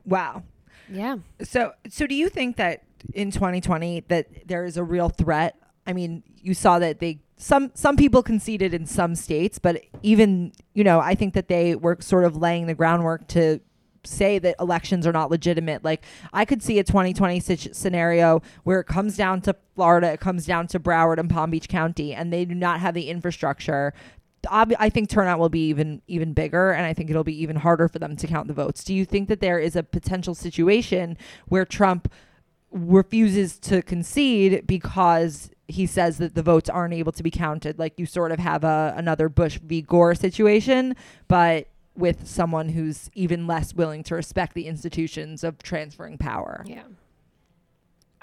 Wow. 0.05 0.43
Yeah. 0.89 1.17
So, 1.41 1.73
so 1.89 2.05
do 2.07 2.15
you 2.15 2.29
think 2.29 2.57
that 2.57 2.83
in 3.13 3.31
2020 3.31 4.05
that 4.07 4.47
there 4.47 4.65
is 4.65 4.77
a 4.77 4.83
real 4.83 5.09
threat? 5.09 5.55
I 5.87 5.93
mean, 5.93 6.23
you 6.41 6.53
saw 6.53 6.79
that 6.79 6.99
they 6.99 7.19
some 7.37 7.71
some 7.75 7.97
people 7.97 8.23
conceded 8.23 8.73
in 8.73 8.85
some 8.85 9.15
states, 9.15 9.59
but 9.59 9.81
even 10.01 10.53
you 10.73 10.83
know, 10.83 10.99
I 10.99 11.15
think 11.15 11.33
that 11.33 11.47
they 11.47 11.75
were 11.75 11.97
sort 11.99 12.23
of 12.23 12.37
laying 12.37 12.67
the 12.67 12.73
groundwork 12.73 13.27
to 13.29 13.59
say 14.07 14.39
that 14.39 14.55
elections 14.59 15.05
are 15.07 15.11
not 15.11 15.31
legitimate. 15.31 15.83
Like 15.83 16.03
I 16.33 16.45
could 16.45 16.61
see 16.61 16.79
a 16.79 16.83
2020 16.83 17.39
situ- 17.39 17.73
scenario 17.73 18.41
where 18.63 18.79
it 18.79 18.85
comes 18.85 19.17
down 19.17 19.41
to 19.41 19.55
Florida, 19.75 20.13
it 20.13 20.19
comes 20.19 20.45
down 20.45 20.67
to 20.67 20.79
Broward 20.79 21.17
and 21.17 21.29
Palm 21.29 21.51
Beach 21.51 21.67
County, 21.67 22.13
and 22.13 22.31
they 22.31 22.45
do 22.45 22.55
not 22.55 22.79
have 22.79 22.93
the 22.93 23.09
infrastructure. 23.09 23.93
Ob- 24.47 24.73
I 24.79 24.89
think 24.89 25.09
turnout 25.09 25.39
will 25.39 25.49
be 25.49 25.67
even 25.67 26.01
even 26.07 26.33
bigger, 26.33 26.71
and 26.71 26.85
I 26.85 26.93
think 26.93 27.09
it'll 27.09 27.23
be 27.23 27.41
even 27.41 27.57
harder 27.57 27.87
for 27.87 27.99
them 27.99 28.15
to 28.15 28.27
count 28.27 28.47
the 28.47 28.53
votes. 28.53 28.83
Do 28.83 28.93
you 28.93 29.05
think 29.05 29.27
that 29.29 29.39
there 29.39 29.59
is 29.59 29.75
a 29.75 29.83
potential 29.83 30.35
situation 30.35 31.17
where 31.47 31.65
Trump 31.65 32.11
refuses 32.71 33.57
to 33.59 33.81
concede 33.81 34.67
because 34.67 35.49
he 35.67 35.87
says 35.87 36.17
that 36.17 36.35
the 36.35 36.43
votes 36.43 36.69
aren't 36.69 36.93
able 36.93 37.11
to 37.13 37.23
be 37.23 37.31
counted? 37.31 37.79
Like 37.79 37.99
you 37.99 38.05
sort 38.05 38.31
of 38.31 38.39
have 38.39 38.63
a 38.63 38.93
another 38.95 39.29
Bush 39.29 39.59
v. 39.63 39.81
Gore 39.81 40.15
situation, 40.15 40.95
but 41.27 41.67
with 41.95 42.27
someone 42.27 42.69
who's 42.69 43.09
even 43.13 43.47
less 43.47 43.73
willing 43.73 44.03
to 44.03 44.15
respect 44.15 44.53
the 44.53 44.67
institutions 44.67 45.43
of 45.43 45.61
transferring 45.63 46.17
power. 46.17 46.63
Yeah. 46.67 46.83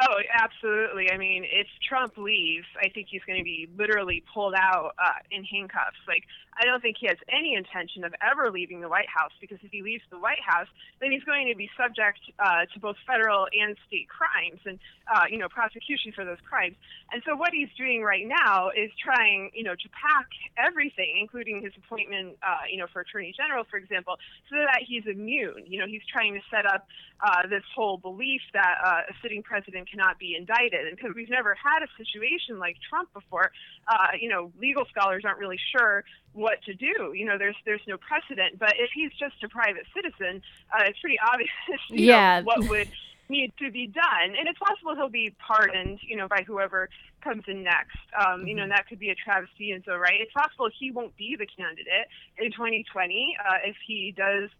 Oh, 0.00 0.16
absolutely. 0.35 1.11
I 1.12 1.16
mean, 1.16 1.44
if 1.44 1.66
Trump 1.87 2.16
leaves, 2.16 2.66
I 2.82 2.88
think 2.88 3.08
he's 3.11 3.22
going 3.24 3.38
to 3.38 3.44
be 3.44 3.68
literally 3.76 4.24
pulled 4.35 4.54
out 4.54 4.94
uh, 4.98 5.20
in 5.30 5.44
handcuffs. 5.44 5.98
Like, 6.08 6.24
I 6.54 6.64
don't 6.64 6.80
think 6.80 6.96
he 7.00 7.06
has 7.06 7.16
any 7.28 7.54
intention 7.54 8.04
of 8.04 8.14
ever 8.20 8.50
leaving 8.50 8.80
the 8.80 8.88
White 8.88 9.08
House 9.08 9.32
because 9.40 9.58
if 9.62 9.70
he 9.70 9.82
leaves 9.82 10.02
the 10.10 10.18
White 10.18 10.42
House, 10.44 10.68
then 11.00 11.10
he's 11.10 11.24
going 11.24 11.48
to 11.48 11.56
be 11.56 11.70
subject 11.76 12.20
uh, 12.38 12.66
to 12.72 12.80
both 12.80 12.96
federal 13.06 13.48
and 13.52 13.76
state 13.88 14.08
crimes 14.08 14.60
and, 14.66 14.78
uh, 15.08 15.24
you 15.30 15.38
know, 15.38 15.48
prosecution 15.48 16.12
for 16.12 16.24
those 16.24 16.40
crimes. 16.48 16.76
And 17.12 17.22
so 17.24 17.36
what 17.36 17.52
he's 17.52 17.70
doing 17.76 18.02
right 18.02 18.26
now 18.26 18.68
is 18.68 18.90
trying, 19.02 19.50
you 19.54 19.64
know, 19.64 19.74
to 19.74 19.88
pack 19.96 20.28
everything, 20.58 21.16
including 21.20 21.62
his 21.62 21.72
appointment, 21.76 22.36
uh, 22.42 22.68
you 22.70 22.76
know, 22.76 22.86
for 22.92 23.00
Attorney 23.00 23.32
General, 23.36 23.64
for 23.64 23.78
example, 23.78 24.18
so 24.50 24.56
that 24.56 24.82
he's 24.86 25.04
immune. 25.06 25.64
You 25.66 25.80
know, 25.80 25.86
he's 25.86 26.04
trying 26.10 26.34
to 26.34 26.40
set 26.50 26.66
up 26.66 26.86
uh, 27.24 27.48
this 27.48 27.64
whole 27.74 27.96
belief 27.96 28.42
that 28.52 28.76
uh, 28.84 29.10
a 29.10 29.14
sitting 29.22 29.42
president 29.42 29.90
cannot 29.90 30.18
be 30.18 30.36
indicted. 30.36 30.86
And 30.86 30.96
because 30.96 31.14
we've 31.14 31.30
never 31.30 31.56
had 31.56 31.82
a 31.82 31.88
situation 31.96 32.58
like 32.58 32.76
Trump 32.88 33.12
before, 33.14 33.52
uh, 33.88 34.12
you 34.20 34.28
know, 34.28 34.52
legal 34.60 34.84
scholars 34.90 35.22
aren't 35.24 35.38
really 35.38 35.58
sure 35.72 36.04
what 36.32 36.62
to 36.62 36.74
do. 36.74 37.12
You 37.14 37.24
know, 37.24 37.38
there's 37.38 37.56
there's 37.64 37.82
no 37.86 37.96
precedent. 37.98 38.58
But 38.58 38.74
if 38.78 38.90
he's 38.94 39.12
just 39.18 39.42
a 39.42 39.48
private 39.48 39.84
citizen, 39.94 40.42
uh, 40.72 40.84
it's 40.86 41.00
pretty 41.00 41.18
obvious. 41.20 41.50
Yeah. 41.90 42.40
Know, 42.40 42.44
what 42.44 42.68
would 42.68 42.88
need 43.28 43.52
to 43.58 43.70
be 43.70 43.86
done, 43.86 44.34
and 44.38 44.48
it's 44.48 44.58
possible 44.58 44.94
he'll 44.94 45.08
be 45.08 45.34
pardoned. 45.38 46.00
You 46.02 46.16
know, 46.16 46.28
by 46.28 46.44
whoever 46.46 46.88
comes 47.22 47.44
in 47.46 47.62
next. 47.62 47.98
Um, 48.18 48.46
You 48.46 48.54
know, 48.54 48.64
and 48.64 48.72
that 48.72 48.88
could 48.88 48.98
be 48.98 49.10
a 49.10 49.14
travesty 49.14 49.72
and 49.72 49.82
so 49.84 49.96
right. 49.96 50.20
It's 50.20 50.32
possible 50.32 50.68
he 50.78 50.90
won't 50.90 51.16
be 51.16 51.36
the 51.38 51.46
candidate 51.46 52.08
in 52.38 52.50
2020 52.52 53.36
uh, 53.38 53.58
if 53.64 53.76
he 53.86 54.12
does 54.16 54.50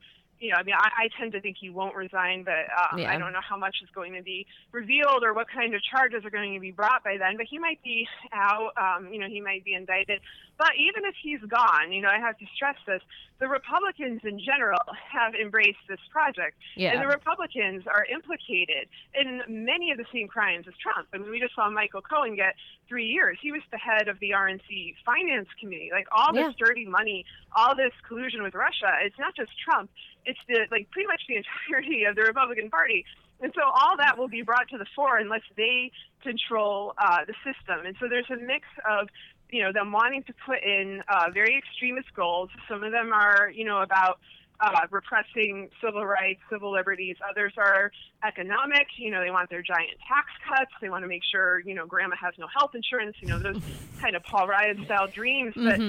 you 0.43 0.51
know, 0.51 0.57
I 0.57 0.65
mean, 0.65 0.75
I, 0.75 1.07
I 1.07 1.09
tend 1.19 1.33
to 1.33 1.41
think 1.41 1.57
he 1.61 1.71
won't 1.71 1.95
resign, 1.95 2.43
but 2.43 2.67
um, 2.75 2.99
Yeah. 2.99 3.13
I 3.13 3.19
don't 3.19 3.33
know 3.33 3.41
how 3.49 3.57
much 3.57 3.77
is 3.83 3.89
going 3.95 4.13
to 4.15 4.23
be 4.23 4.45
revealed 4.73 5.23
or 5.23 5.33
what 5.33 5.47
kind 5.49 5.73
of 5.75 5.81
charges 5.83 6.25
are 6.25 6.31
going 6.31 6.53
to 6.55 6.61
be 6.61 6.73
brought 6.73 7.05
by 7.05 7.17
then. 7.17 7.37
But 7.37 7.47
he 7.49 7.59
might 7.59 7.81
be 7.85 8.09
out. 8.33 8.73
Um, 8.77 9.13
you 9.13 9.21
know, 9.21 9.29
he 9.29 9.41
might 9.41 9.65
be 9.65 9.75
indicted. 9.75 10.21
But 10.59 10.73
even 10.77 11.05
if 11.05 11.15
he's 11.23 11.41
gone, 11.49 11.93
you 11.93 12.03
know, 12.03 12.09
I 12.11 12.19
have 12.19 12.37
to 12.39 12.47
stress 12.55 12.77
this: 12.87 13.01
the 13.39 13.47
Republicans 13.49 14.21
in 14.25 14.41
general 14.41 14.81
have 15.11 15.35
embraced 15.35 15.83
this 15.89 16.01
project, 16.11 16.57
Yeah. 16.77 16.93
and 16.93 17.03
the 17.03 17.07
Republicans 17.07 17.85
are 17.87 18.05
implicated 18.05 18.89
in 19.15 19.43
many 19.49 19.93
of 19.93 19.99
the 19.99 20.07
same 20.13 20.27
crimes 20.29 20.67
as 20.67 20.75
Trump. 20.83 21.07
I 21.15 21.19
mean, 21.19 21.31
we 21.31 21.39
just 21.41 21.55
saw 21.55 21.71
Michael 21.71 22.03
Cohen 22.03 22.35
get 22.37 22.55
three 22.89 23.07
years. 23.07 23.39
He 23.41 23.53
was 23.53 23.63
the 23.71 23.79
head 23.79 24.09
of 24.09 24.19
the 24.21 24.31
RNC 24.31 24.95
Finance 25.07 25.49
Committee. 25.61 25.91
Like 25.93 26.07
all 26.11 26.33
this 26.33 26.55
dirty 26.59 26.85
money, 26.85 27.25
all 27.55 27.75
this 27.77 27.93
collusion 28.07 28.43
with 28.43 28.55
Russia. 28.55 28.99
It's 29.03 29.19
not 29.19 29.35
just 29.37 29.51
Trump. 29.65 29.91
It's 30.25 30.39
the 30.49 30.67
like 30.71 30.91
pretty 30.91 31.07
much 31.07 31.23
the 31.29 31.37
entirety 31.37 32.05
of 32.05 32.17
the 32.17 32.23
Republican 32.23 32.71
Party. 32.71 33.05
And 33.41 33.53
so 33.57 33.63
all 33.63 33.97
that 33.97 34.17
will 34.17 34.29
be 34.29 34.43
brought 34.43 34.69
to 34.69 34.79
the 34.79 34.87
fore 34.95 35.19
unless 35.19 35.43
they 35.57 35.91
control 36.23 36.95
uh, 36.97 37.25
the 37.27 37.35
system. 37.43 37.85
And 37.85 37.97
so 37.99 38.07
there's 38.09 38.31
a 38.31 38.37
mix 38.37 38.67
of 38.89 39.09
you 39.51 39.63
know 39.63 39.73
them 39.73 39.93
wanting 39.93 40.23
to 40.25 40.35
put 40.47 40.63
in 40.63 41.03
uh, 41.09 41.31
very 41.33 41.59
extremist 41.59 42.15
goals. 42.15 42.51
Some 42.69 42.83
of 42.83 42.93
them 42.93 43.13
are 43.13 43.51
you 43.55 43.65
know 43.65 43.83
about 43.83 44.19
uh, 44.63 44.87
repressing 44.91 45.69
civil 45.85 46.07
rights, 46.07 46.41
civil 46.51 46.71
liberties. 46.71 47.17
Others 47.29 47.55
are 47.57 47.91
economic. 48.25 48.87
You 48.97 49.11
know, 49.11 49.21
they 49.21 49.31
want 49.31 49.51
their 49.51 49.63
giant 49.63 49.99
tax 50.07 50.29
cuts. 50.49 50.71
They 50.81 50.89
want 50.89 51.03
to 51.03 51.09
make 51.09 51.23
sure, 51.31 51.59
you 51.61 51.75
know, 51.75 51.85
grandma 51.85 52.15
has 52.21 52.35
no 52.39 52.47
health 52.47 52.75
insurance, 52.75 53.17
you 53.21 53.29
know, 53.29 53.39
those 53.39 53.61
kind 54.01 54.15
of 54.15 54.23
Paul 54.23 54.47
Ryan 54.47 54.85
style 54.85 55.09
dreams. 55.09 55.55
But 55.57 55.81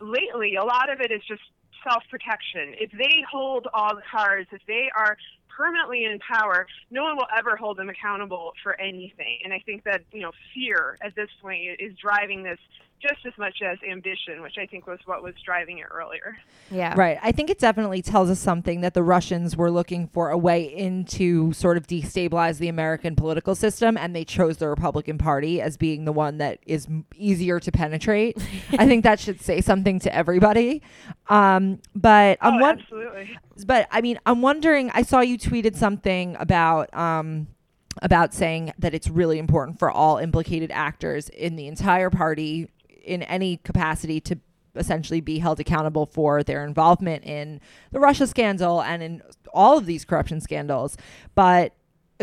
lately, 0.00 0.56
a 0.56 0.64
lot 0.64 0.90
of 0.90 1.00
it 1.00 1.12
is 1.12 1.20
just 1.28 1.42
self 1.84 2.02
protection. 2.10 2.74
If 2.78 2.90
they 2.92 3.24
hold 3.30 3.68
all 3.74 3.94
the 3.94 4.02
cards, 4.10 4.48
if 4.52 4.62
they 4.66 4.90
are 4.96 5.16
permanently 5.56 6.04
in 6.04 6.18
power, 6.18 6.66
no 6.90 7.02
one 7.04 7.16
will 7.16 7.28
ever 7.36 7.56
hold 7.56 7.76
them 7.76 7.88
accountable 7.88 8.52
for 8.62 8.80
anything. 8.80 9.40
And 9.44 9.52
I 9.52 9.60
think 9.64 9.84
that, 9.84 10.02
you 10.12 10.20
know, 10.20 10.32
fear 10.54 10.96
at 11.02 11.14
this 11.14 11.28
point 11.40 11.60
is 11.78 11.92
driving 11.98 12.42
this 12.42 12.58
just 13.02 13.26
as 13.26 13.32
much 13.36 13.56
as 13.62 13.78
ambition, 13.88 14.42
which 14.42 14.56
I 14.58 14.66
think 14.66 14.86
was 14.86 14.98
what 15.04 15.22
was 15.22 15.34
driving 15.44 15.78
it 15.78 15.86
earlier. 15.90 16.36
Yeah. 16.70 16.94
Right. 16.96 17.18
I 17.22 17.32
think 17.32 17.50
it 17.50 17.58
definitely 17.58 18.00
tells 18.00 18.30
us 18.30 18.38
something 18.38 18.80
that 18.82 18.94
the 18.94 19.02
Russians 19.02 19.56
were 19.56 19.70
looking 19.70 20.06
for 20.06 20.30
a 20.30 20.38
way 20.38 20.62
into 20.62 21.52
sort 21.52 21.76
of 21.76 21.86
destabilize 21.86 22.58
the 22.58 22.68
American 22.68 23.16
political 23.16 23.54
system, 23.54 23.96
and 23.96 24.14
they 24.14 24.24
chose 24.24 24.58
the 24.58 24.68
Republican 24.68 25.18
Party 25.18 25.60
as 25.60 25.76
being 25.76 26.04
the 26.04 26.12
one 26.12 26.38
that 26.38 26.60
is 26.66 26.86
easier 27.16 27.58
to 27.60 27.72
penetrate. 27.72 28.38
I 28.78 28.86
think 28.86 29.04
that 29.04 29.18
should 29.18 29.40
say 29.40 29.60
something 29.60 29.98
to 30.00 30.14
everybody. 30.14 30.82
Um, 31.28 31.80
but 31.94 32.38
I'm 32.40 32.54
oh, 32.54 32.58
won- 32.58 32.78
absolutely. 32.78 33.36
but 33.66 33.88
I 33.90 34.00
mean, 34.00 34.18
I'm 34.24 34.42
wondering. 34.42 34.90
I 34.94 35.02
saw 35.02 35.20
you 35.20 35.38
tweeted 35.38 35.76
something 35.76 36.36
about 36.38 36.94
um, 36.96 37.48
about 38.00 38.32
saying 38.32 38.72
that 38.78 38.94
it's 38.94 39.08
really 39.08 39.38
important 39.38 39.78
for 39.78 39.90
all 39.90 40.18
implicated 40.18 40.70
actors 40.70 41.28
in 41.30 41.56
the 41.56 41.66
entire 41.66 42.08
party, 42.08 42.70
in 43.04 43.22
any 43.24 43.58
capacity, 43.58 44.20
to 44.20 44.38
essentially 44.74 45.20
be 45.20 45.38
held 45.38 45.60
accountable 45.60 46.06
for 46.06 46.42
their 46.42 46.64
involvement 46.64 47.24
in 47.24 47.60
the 47.90 48.00
Russia 48.00 48.26
scandal 48.26 48.82
and 48.82 49.02
in 49.02 49.22
all 49.52 49.76
of 49.76 49.86
these 49.86 50.04
corruption 50.04 50.40
scandals. 50.40 50.96
But 51.34 51.74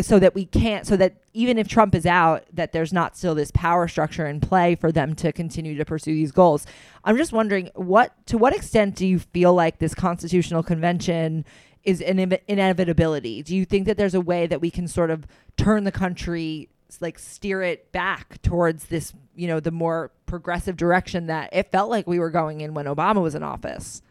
so 0.02 0.20
that 0.20 0.34
we 0.34 0.46
can't, 0.46 0.88
so 0.88 0.96
that 0.98 1.18
even 1.34 1.58
if 1.58 1.68
Trump 1.68 1.94
is 1.94 2.06
out, 2.06 2.46
that 2.54 2.72
there's 2.72 2.94
not 2.94 3.18
still 3.18 3.36
this 3.36 3.52
power 3.52 3.88
structure 3.88 4.26
in 4.26 4.40
play 4.40 4.76
for 4.76 4.92
them 4.92 5.14
to 5.16 5.32
continue 5.32 5.76
to 5.78 5.86
pursue 5.86 6.14
these 6.14 6.32
goals. 6.32 6.66
I'm 7.04 7.18
just 7.18 7.34
wondering 7.34 7.70
what, 7.76 8.14
to 8.28 8.38
what 8.38 8.56
extent 8.56 8.96
do 8.96 9.06
you 9.06 9.20
feel 9.20 9.54
like 9.54 9.80
this 9.80 9.94
constitutional 9.94 10.64
convention 10.64 11.46
is 11.84 12.02
an 12.02 12.18
inev- 12.18 12.42
inevitability? 12.48 13.44
Do 13.44 13.56
you 13.56 13.66
think 13.66 13.86
that 13.88 13.98
there's 13.98 14.16
a 14.16 14.22
way 14.22 14.48
that 14.48 14.62
we 14.62 14.72
can 14.72 14.88
sort 14.88 15.12
of 15.12 15.26
turn 15.58 15.84
the 15.84 15.92
country, 15.92 16.70
like 17.00 17.20
steer 17.20 17.62
it 17.62 17.92
back 17.92 18.42
towards 18.42 18.86
this, 18.86 19.14
you 19.40 19.48
know, 19.48 19.62
the 19.62 19.72
more 19.72 20.12
progressive 20.26 20.76
direction 20.76 21.28
that 21.28 21.50
it 21.54 21.72
felt 21.72 21.90
like 21.90 22.06
we 22.06 22.20
were 22.20 22.30
going 22.30 22.60
in 22.62 22.74
when 22.74 22.86
Obama 22.86 23.22
was 23.22 23.36
in 23.36 23.44
office? 23.44 24.02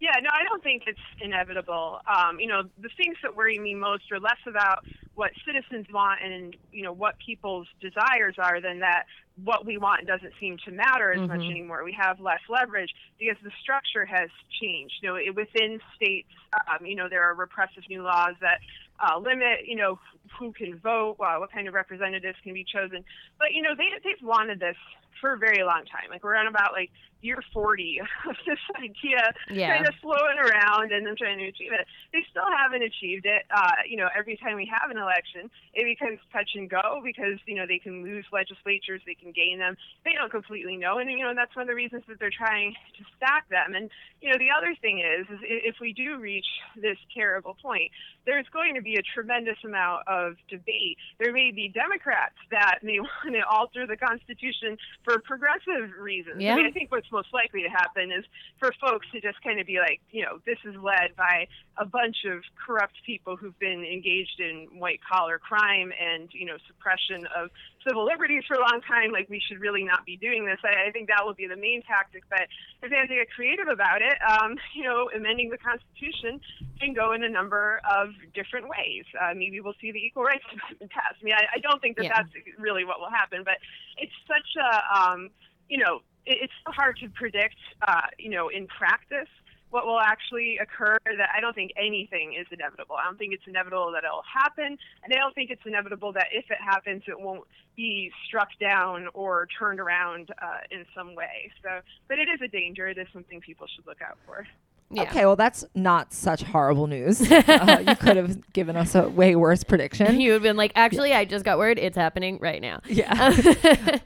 Yeah, 0.00 0.20
no, 0.22 0.28
I 0.30 0.44
don't 0.44 0.62
think 0.62 0.82
it's 0.86 0.98
inevitable. 1.22 2.00
Um, 2.06 2.38
you 2.38 2.46
know, 2.46 2.64
the 2.78 2.90
things 2.98 3.16
that 3.22 3.34
worry 3.34 3.58
me 3.58 3.74
most 3.74 4.12
are 4.12 4.20
less 4.20 4.36
about 4.46 4.84
what 5.14 5.30
citizens 5.46 5.86
want 5.90 6.20
and 6.22 6.54
you 6.72 6.82
know 6.82 6.92
what 6.92 7.14
people's 7.24 7.68
desires 7.80 8.34
are 8.36 8.60
than 8.60 8.80
that 8.80 9.04
what 9.42 9.64
we 9.64 9.78
want 9.78 10.06
doesn't 10.06 10.32
seem 10.38 10.58
to 10.64 10.70
matter 10.70 11.12
as 11.12 11.26
much 11.26 11.40
anymore. 11.40 11.82
We 11.84 11.96
have 11.98 12.20
less 12.20 12.40
leverage 12.48 12.90
because 13.18 13.36
the 13.42 13.50
structure 13.62 14.04
has 14.04 14.28
changed. 14.60 14.94
You 15.02 15.08
know, 15.08 15.16
it, 15.16 15.34
within 15.34 15.80
states, 15.96 16.28
um, 16.70 16.86
you 16.86 16.94
know, 16.94 17.08
there 17.08 17.24
are 17.24 17.34
repressive 17.34 17.82
new 17.88 18.02
laws 18.02 18.34
that 18.40 18.60
uh, 19.00 19.18
limit, 19.18 19.66
you 19.66 19.76
know, 19.76 19.98
who 20.38 20.52
can 20.52 20.78
vote, 20.78 21.16
uh, 21.20 21.36
what 21.36 21.52
kind 21.52 21.68
of 21.68 21.74
representatives 21.74 22.38
can 22.42 22.54
be 22.54 22.64
chosen. 22.64 23.04
But 23.38 23.52
you 23.52 23.62
know, 23.62 23.74
they 23.76 23.88
they've 24.02 24.22
wanted 24.22 24.60
this 24.60 24.76
for 25.20 25.34
a 25.34 25.38
very 25.38 25.62
long 25.62 25.84
time. 25.84 26.10
Like 26.10 26.22
we're 26.24 26.36
on 26.36 26.46
about 26.46 26.72
like 26.72 26.90
year 27.24 27.42
40 27.52 28.00
of 28.28 28.36
this 28.46 28.58
idea 28.76 29.32
Yeah. 29.50 29.74
kind 29.76 29.88
of 29.88 29.94
floating 30.02 30.38
around 30.38 30.92
and 30.92 31.06
them 31.06 31.16
trying 31.16 31.38
to 31.38 31.46
achieve 31.48 31.72
it. 31.72 31.86
They 32.12 32.24
still 32.30 32.44
haven't 32.58 32.82
achieved 32.82 33.24
it. 33.26 33.42
Uh, 33.50 33.72
you 33.88 33.96
know, 33.96 34.08
every 34.16 34.36
time 34.36 34.56
we 34.56 34.66
have 34.66 34.90
an 34.90 34.98
election, 34.98 35.50
it 35.72 35.84
becomes 35.84 36.20
touch 36.32 36.50
and 36.54 36.68
go 36.68 37.00
because, 37.02 37.38
you 37.46 37.54
know, 37.54 37.64
they 37.66 37.78
can 37.78 38.04
lose 38.04 38.24
legislatures, 38.32 39.00
they 39.06 39.14
can 39.14 39.32
gain 39.32 39.58
them. 39.58 39.76
They 40.04 40.12
don't 40.12 40.30
completely 40.30 40.76
know. 40.76 40.98
And, 40.98 41.10
you 41.10 41.20
know, 41.24 41.32
that's 41.34 41.56
one 41.56 41.62
of 41.64 41.68
the 41.68 41.74
reasons 41.74 42.04
that 42.08 42.20
they're 42.20 42.30
trying 42.36 42.74
to 42.98 43.04
stack 43.16 43.48
them. 43.48 43.74
And, 43.74 43.90
you 44.20 44.28
know, 44.30 44.36
the 44.38 44.50
other 44.56 44.74
thing 44.80 45.00
is, 45.00 45.26
is 45.32 45.40
if 45.42 45.76
we 45.80 45.92
do 45.92 46.18
reach 46.18 46.46
this 46.76 46.98
terrible 47.16 47.56
point, 47.60 47.90
there's 48.26 48.46
going 48.52 48.74
to 48.74 48.82
be 48.82 48.96
a 48.96 49.02
tremendous 49.14 49.56
amount 49.64 50.06
of 50.08 50.34
debate. 50.50 50.96
There 51.18 51.32
may 51.32 51.50
be 51.50 51.68
Democrats 51.68 52.36
that 52.50 52.80
may 52.82 53.00
want 53.00 53.32
to 53.32 53.40
alter 53.48 53.86
the 53.86 53.96
Constitution 53.96 54.76
for 55.04 55.18
progressive 55.20 55.90
reasons. 55.98 56.36
I 56.36 56.38
mean, 56.38 56.46
Yeah. 56.58 56.68
I 56.68 56.70
think 56.70 56.90
what's 56.90 57.10
most 57.14 57.32
likely 57.32 57.62
to 57.62 57.70
happen 57.70 58.10
is 58.10 58.24
for 58.58 58.74
folks 58.80 59.06
to 59.12 59.20
just 59.20 59.40
kind 59.42 59.60
of 59.60 59.66
be 59.66 59.78
like, 59.78 60.00
you 60.10 60.22
know, 60.22 60.40
this 60.44 60.58
is 60.64 60.74
led 60.82 61.14
by 61.16 61.46
a 61.78 61.86
bunch 61.86 62.26
of 62.26 62.42
corrupt 62.58 62.96
people 63.06 63.36
who've 63.36 63.58
been 63.58 63.84
engaged 63.84 64.40
in 64.40 64.66
white 64.74 65.00
collar 65.00 65.38
crime 65.38 65.92
and, 65.94 66.28
you 66.32 66.44
know, 66.44 66.56
suppression 66.66 67.24
of 67.38 67.50
civil 67.86 68.04
liberties 68.04 68.42
for 68.48 68.54
a 68.54 68.60
long 68.60 68.80
time. 68.86 69.12
Like, 69.12 69.30
we 69.30 69.40
should 69.46 69.60
really 69.60 69.84
not 69.84 70.04
be 70.04 70.16
doing 70.16 70.44
this. 70.44 70.58
I, 70.64 70.88
I 70.88 70.90
think 70.90 71.08
that 71.08 71.24
will 71.24 71.34
be 71.34 71.46
the 71.46 71.56
main 71.56 71.82
tactic. 71.82 72.24
But 72.28 72.50
if 72.82 72.90
they 72.90 72.96
have 72.96 73.08
to 73.08 73.14
get 73.14 73.30
creative 73.30 73.68
about 73.68 74.02
it, 74.02 74.16
um, 74.26 74.56
you 74.74 74.82
know, 74.82 75.08
amending 75.14 75.50
the 75.50 75.58
Constitution 75.58 76.40
can 76.80 76.92
go 76.92 77.12
in 77.12 77.22
a 77.22 77.28
number 77.28 77.80
of 77.88 78.10
different 78.34 78.68
ways. 78.68 79.04
Uh, 79.20 79.32
maybe 79.36 79.60
we'll 79.60 79.78
see 79.80 79.92
the 79.92 80.02
Equal 80.02 80.24
Rights 80.24 80.44
Amendment 80.52 80.90
passed. 80.90 81.16
I 81.20 81.24
mean, 81.24 81.34
I, 81.34 81.56
I 81.56 81.58
don't 81.60 81.80
think 81.80 81.96
that 81.96 82.04
Yeah. 82.04 82.16
that's 82.16 82.32
really 82.58 82.84
what 82.84 82.98
will 82.98 83.10
happen, 83.10 83.42
but 83.44 83.58
it's 83.96 84.12
such 84.26 84.50
a, 84.58 84.70
um, 84.98 85.30
you 85.68 85.78
know, 85.78 86.00
it's 86.26 86.52
so 86.66 86.72
hard 86.72 86.96
to 86.98 87.08
predict, 87.10 87.56
uh, 87.86 88.08
you 88.18 88.30
know, 88.30 88.48
in 88.48 88.66
practice 88.66 89.28
what 89.74 89.86
will 89.86 89.98
actually 89.98 90.56
occur 90.62 90.96
that 91.04 91.30
I 91.36 91.40
don't 91.40 91.52
think 91.52 91.72
anything 91.76 92.36
is 92.40 92.46
inevitable. 92.52 92.94
I 92.94 93.06
don't 93.06 93.18
think 93.18 93.34
it's 93.34 93.42
inevitable 93.48 93.90
that 93.90 94.04
it'll 94.04 94.22
happen, 94.22 94.78
and 95.02 95.12
I 95.12 95.16
don't 95.16 95.34
think 95.34 95.50
it's 95.50 95.66
inevitable 95.66 96.12
that 96.12 96.28
if 96.30 96.44
it 96.48 96.58
happens, 96.64 97.02
it 97.08 97.18
won't 97.18 97.42
be 97.74 98.12
struck 98.24 98.50
down 98.60 99.08
or 99.14 99.48
turned 99.58 99.80
around 99.80 100.30
uh, 100.40 100.58
in 100.70 100.86
some 100.96 101.16
way. 101.16 101.50
So, 101.60 101.80
but 102.06 102.20
it 102.20 102.28
is 102.28 102.40
a 102.40 102.46
danger. 102.46 102.86
It 102.86 102.98
is 102.98 103.08
something 103.12 103.40
people 103.40 103.66
should 103.74 103.84
look 103.84 104.00
out 104.00 104.16
for. 104.24 104.46
Yeah. 104.90 105.02
Okay, 105.02 105.26
well, 105.26 105.34
that's 105.34 105.64
not 105.74 106.12
such 106.12 106.44
horrible 106.44 106.86
news. 106.86 107.20
uh, 107.32 107.82
you 107.84 107.96
could 107.96 108.16
have 108.16 108.52
given 108.52 108.76
us 108.76 108.94
a 108.94 109.08
way 109.08 109.34
worse 109.34 109.64
prediction. 109.64 110.20
You 110.24 110.30
would 110.30 110.34
have 110.34 110.42
been 110.42 110.56
like, 110.56 110.70
actually, 110.76 111.12
I 111.12 111.24
just 111.24 111.44
got 111.44 111.58
word 111.58 111.80
it's 111.80 111.96
happening 111.96 112.38
right 112.40 112.62
now. 112.62 112.80
Yeah. 112.86 113.36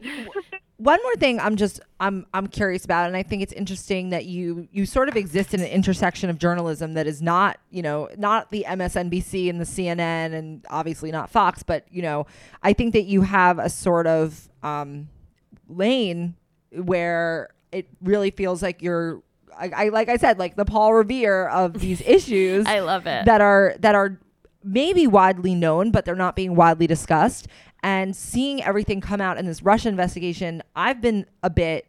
One 0.79 1.01
more 1.03 1.17
thing 1.17 1.41
I'm 1.41 1.57
just 1.57 1.81
I'm 1.99 2.25
I'm 2.33 2.47
curious 2.47 2.85
about 2.85 3.09
and 3.09 3.17
I 3.17 3.25
think 3.25 3.43
it's 3.43 3.53
interesting 3.53 4.11
that 4.11 4.27
you 4.27 4.69
you 4.71 4.87
sort 4.87 5.09
of 5.09 5.17
exist 5.17 5.53
in 5.53 5.61
an 5.61 5.67
intersection 5.67 6.31
of 6.31 6.39
journalism 6.39 6.95
that 6.95 7.09
is 7.09 7.21
not, 7.21 7.59
you 7.71 7.83
know, 7.83 8.09
not 8.17 8.51
the 8.51 8.65
MSNBC 8.69 9.51
and 9.51 9.61
the 9.61 9.65
CNN 9.65 10.35
and 10.35 10.65
obviously 10.71 11.11
not 11.11 11.31
Fox, 11.31 11.65
but 11.65 11.85
you 11.91 12.01
know, 12.01 12.27
I 12.63 12.73
think 12.73 12.93
that 12.93 13.07
you 13.07 13.23
have 13.23 13.59
a 13.59 13.69
sort 13.69 14.07
of 14.07 14.49
um 14.63 15.09
lane 15.69 16.37
where 16.71 17.49
it 17.73 17.89
really 18.01 18.31
feels 18.31 18.63
like 18.63 18.81
you're 18.81 19.21
I, 19.59 19.71
I 19.75 19.89
like 19.89 20.09
I 20.09 20.17
said, 20.17 20.39
like 20.39 20.55
the 20.55 20.65
Paul 20.65 20.95
Revere 20.95 21.49
of 21.49 21.73
these 21.81 22.01
issues 22.03 22.67
I 22.67 22.79
love 22.81 23.07
it. 23.09 23.25
that 23.25 23.41
are 23.41 23.75
that 23.81 23.97
are 23.97 24.21
maybe 24.65 25.07
widely 25.07 25.55
known, 25.55 25.91
but 25.91 26.05
they're 26.05 26.15
not 26.15 26.37
being 26.37 26.55
widely 26.55 26.87
discussed. 26.87 27.49
And 27.83 28.15
seeing 28.15 28.63
everything 28.63 29.01
come 29.01 29.21
out 29.21 29.39
in 29.39 29.47
this 29.47 29.63
Russia 29.63 29.89
investigation, 29.89 30.63
I've 30.75 31.01
been 31.01 31.27
a 31.43 31.51
bit 31.51 31.87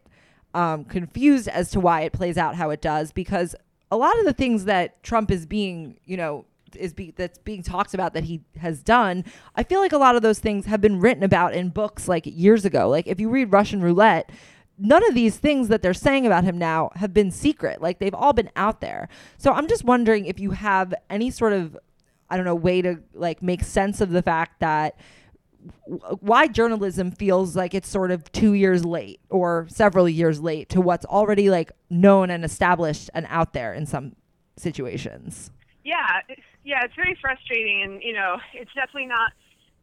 um, 0.53 0.85
confused 0.85 1.47
as 1.47 1.71
to 1.71 1.79
why 1.79 2.01
it 2.01 2.13
plays 2.13 2.37
out 2.37 2.55
how 2.55 2.69
it 2.69 2.81
does 2.81 3.11
because 3.11 3.55
a 3.91 3.97
lot 3.97 4.17
of 4.19 4.25
the 4.25 4.33
things 4.33 4.65
that 4.65 5.01
Trump 5.03 5.31
is 5.31 5.45
being, 5.45 5.97
you 6.05 6.17
know, 6.17 6.45
is 6.75 6.93
be, 6.93 7.11
that's 7.11 7.39
being 7.39 7.63
talked 7.63 7.93
about 7.93 8.13
that 8.13 8.25
he 8.25 8.41
has 8.57 8.83
done. 8.83 9.25
I 9.55 9.63
feel 9.63 9.79
like 9.79 9.91
a 9.91 9.97
lot 9.97 10.15
of 10.15 10.21
those 10.21 10.39
things 10.39 10.65
have 10.67 10.81
been 10.81 10.99
written 10.99 11.23
about 11.23 11.55
in 11.55 11.69
books 11.69 12.07
like 12.07 12.23
years 12.25 12.65
ago. 12.65 12.89
Like 12.89 13.07
if 13.07 13.19
you 13.19 13.29
read 13.29 13.51
Russian 13.51 13.81
Roulette, 13.81 14.31
none 14.77 15.05
of 15.07 15.15
these 15.15 15.37
things 15.37 15.67
that 15.67 15.81
they're 15.81 15.93
saying 15.93 16.25
about 16.25 16.43
him 16.43 16.57
now 16.57 16.91
have 16.95 17.13
been 17.13 17.31
secret. 17.31 17.81
Like 17.81 17.99
they've 17.99 18.13
all 18.13 18.33
been 18.33 18.51
out 18.55 18.81
there. 18.81 19.09
So 19.37 19.53
I'm 19.53 19.67
just 19.67 19.83
wondering 19.83 20.25
if 20.25 20.39
you 20.39 20.51
have 20.51 20.93
any 21.09 21.31
sort 21.31 21.53
of 21.53 21.77
I 22.29 22.37
don't 22.37 22.45
know 22.45 22.55
way 22.55 22.81
to 22.83 22.99
like 23.13 23.41
make 23.41 23.63
sense 23.63 24.01
of 24.01 24.11
the 24.11 24.21
fact 24.21 24.59
that 24.59 24.95
why 26.19 26.47
journalism 26.47 27.11
feels 27.11 27.55
like 27.55 27.73
it's 27.73 27.89
sort 27.89 28.11
of 28.11 28.31
2 28.31 28.53
years 28.53 28.85
late 28.85 29.19
or 29.29 29.67
several 29.69 30.07
years 30.07 30.39
late 30.39 30.69
to 30.69 30.81
what's 30.81 31.05
already 31.05 31.49
like 31.49 31.71
known 31.89 32.29
and 32.29 32.45
established 32.45 33.09
and 33.13 33.25
out 33.29 33.53
there 33.53 33.73
in 33.73 33.85
some 33.85 34.15
situations. 34.57 35.51
Yeah, 35.83 36.21
yeah, 36.63 36.83
it's 36.83 36.95
very 36.95 37.17
frustrating, 37.21 37.81
and 37.83 38.03
you 38.03 38.13
know, 38.13 38.37
it's 38.53 38.73
definitely 38.73 39.07
not 39.07 39.33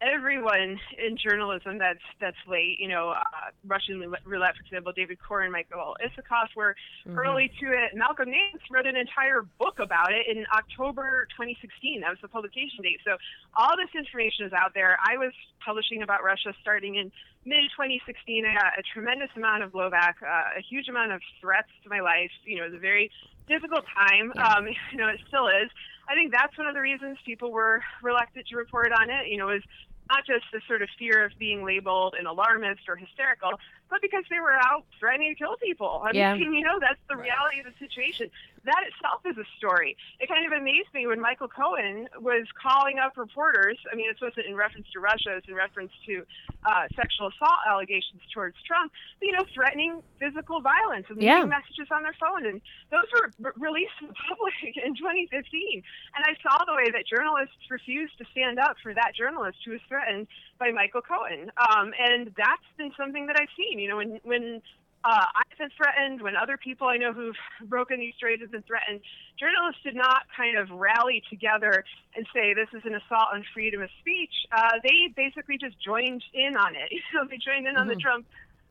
everyone 0.01 0.79
in 0.99 1.17
journalism 1.17 1.79
that's 1.79 2.03
that's 2.21 2.37
late. 2.47 2.79
You 2.79 2.89
know, 2.89 3.11
uh, 3.11 3.51
Russian 3.67 4.01
roulette, 4.25 4.57
for 4.57 4.63
example, 4.63 4.93
David 4.93 5.19
Corn, 5.21 5.51
Michael 5.51 5.97
Isikoff 6.05 6.49
were 6.57 6.77
early 7.17 7.51
to 7.61 7.67
it. 7.73 7.95
Malcolm 7.95 8.31
Nance 8.31 8.63
wrote 8.71 8.87
an 8.87 8.97
entire 8.97 9.43
book 9.59 9.79
about 9.79 10.13
it 10.13 10.27
in 10.29 10.45
October 10.53 11.29
2016. 11.37 12.01
That 12.01 12.11
was 12.11 12.19
the 12.23 12.29
publication 12.29 12.83
date. 12.83 13.01
So 13.05 13.17
all 13.55 13.77
this 13.77 13.91
information 13.97 14.47
is 14.47 14.53
out 14.53 14.75
there. 14.75 14.99
I 15.03 15.17
was 15.17 15.33
publishing 15.65 16.03
about 16.03 16.23
Russia 16.25 16.53
starting 16.61 16.97
in 16.97 17.11
mid 17.45 17.65
2016. 17.77 18.45
I 18.45 18.55
got 18.55 18.79
a 18.79 18.83
tremendous 18.93 19.31
amount 19.37 19.63
of 19.63 19.73
blowback, 19.73 20.21
uh, 20.23 20.59
a 20.59 20.63
huge 20.69 20.89
amount 20.89 21.13
of 21.13 21.21
threats 21.41 21.71
to 21.85 21.89
my 21.89 22.01
life. 22.01 22.31
You 22.45 22.59
know, 22.59 22.65
it 22.65 22.73
was 22.73 22.79
a 22.79 22.83
very 22.83 23.11
difficult 23.49 23.85
time. 23.95 24.33
Um, 24.37 24.67
you 24.93 24.99
know, 24.99 25.09
it 25.09 25.21
still 25.29 25.47
is. 25.49 25.71
I 26.09 26.15
think 26.15 26.31
that's 26.31 26.57
one 26.57 26.69
of 26.69 26.75
the 26.75 26.81
reasons 26.81 27.19
people 27.27 27.51
were 27.51 27.83
reluctant 28.03 28.47
to 28.49 28.57
report 28.57 28.93
on 28.93 29.11
it. 29.11 29.29
You 29.29 29.39
know, 29.39 29.51
is 29.51 29.63
not 30.09 30.25
just 30.27 30.45
the 30.53 30.61
sort 30.67 30.83
of 30.83 30.89
fear 30.99 31.25
of 31.25 31.33
being 31.39 31.65
labeled 31.65 32.15
an 32.19 32.27
alarmist 32.27 32.83
or 32.89 32.97
hysterical, 32.97 33.51
but 33.91 34.01
because 34.03 34.25
they 34.31 34.41
were 34.41 34.53
out 34.55 34.85
threatening 34.99 35.35
to 35.35 35.39
kill 35.39 35.57
people. 35.57 36.03
I 36.05 36.13
Yeah. 36.13 36.35
mean, 36.35 36.53
you 36.55 36.63
know, 36.65 36.79
that's 36.81 37.01
the 37.09 37.17
reality 37.17 37.61
of 37.61 37.67
the 37.67 37.75
situation. 37.79 38.31
That 38.67 38.83
itself 38.91 39.23
is 39.25 39.39
a 39.39 39.47
story. 39.57 39.97
It 40.19 40.29
kind 40.29 40.45
of 40.45 40.53
amazed 40.53 40.91
me 40.93 41.07
when 41.07 41.21
Michael 41.21 41.49
Cohen 41.49 42.09
was 42.21 42.45
calling 42.61 42.99
up 42.99 43.17
reporters. 43.17 43.79
I 43.91 43.95
mean, 43.95 44.11
this 44.11 44.19
wasn't 44.21 44.47
in 44.47 44.57
reference 44.59 44.87
to 44.93 44.99
Russia, 45.01 45.39
it's 45.39 45.47
in 45.49 45.55
reference 45.55 45.93
to 46.07 46.27
uh, 46.67 46.91
sexual 46.99 47.31
assault 47.31 47.63
allegations 47.71 48.21
towards 48.35 48.57
Trump, 48.67 48.91
but, 49.21 49.27
you 49.27 49.33
know, 49.33 49.47
threatening 49.55 50.03
physical 50.19 50.61
violence 50.61 51.07
and 51.09 51.23
Yeah. 51.23 51.45
messages 51.47 51.87
on 51.95 52.03
their 52.03 52.17
phone. 52.19 52.45
And 52.45 52.61
those 52.91 53.07
were 53.15 53.31
released 53.55 53.95
to 54.03 54.09
the 54.11 54.19
public 54.27 54.55
in 54.85 54.99
2015. 54.99 55.83
And 56.19 56.25
I 56.27 56.35
saw 56.43 56.59
the 56.67 56.75
way 56.75 56.91
that 56.91 57.07
journalists 57.07 57.55
refused 57.71 58.19
to 58.19 58.25
stand 58.35 58.59
up 58.59 58.77
for 58.83 58.93
that 58.95 59.15
journalist 59.15 59.59
who 59.65 59.73
was 59.79 59.81
threatened 59.89 60.27
by 60.59 60.73
Michael 60.75 61.03
Cohen. 61.07 61.53
Um, 61.71 61.95
and 61.99 62.35
that's 62.37 62.67
been 62.77 62.91
something 62.99 63.27
that 63.31 63.39
I've 63.39 63.53
seen. 63.57 63.79
You 63.79 63.89
know, 63.89 63.97
when 64.03 64.19
when 64.25 64.63
uh, 65.05 65.25
I've 65.35 65.59
been 65.59 65.71
threatened, 65.77 66.23
when 66.23 66.37
other 66.37 66.57
people 66.57 66.89
I 66.89 66.97
know 66.97 67.13
who've 67.13 67.37
broken 67.69 68.01
these 68.01 68.15
stories 68.17 68.41
have 68.41 68.51
been 68.51 68.63
threatened, 68.63 69.01
journalists 69.39 69.83
did 69.85 69.95
not 69.95 70.23
kind 70.37 70.59
of 70.59 70.71
rally 70.71 71.23
together 71.31 71.85
and 72.17 72.27
say 72.35 72.55
this 72.55 72.69
is 72.75 72.83
an 72.85 72.95
assault 72.95 73.29
on 73.33 73.45
freedom 73.55 73.83
of 73.83 73.91
speech. 74.01 74.33
Uh, 74.51 74.79
they 74.83 75.13
basically 75.15 75.59
just 75.59 75.77
joined 75.83 76.25
in 76.35 76.57
on 76.57 76.75
it. 76.75 76.91
You 76.93 77.01
know, 77.15 77.29
they 77.29 77.39
joined 77.39 77.69
in 77.69 77.77
on 77.77 77.87
the 77.87 77.95
Trump 77.95 78.27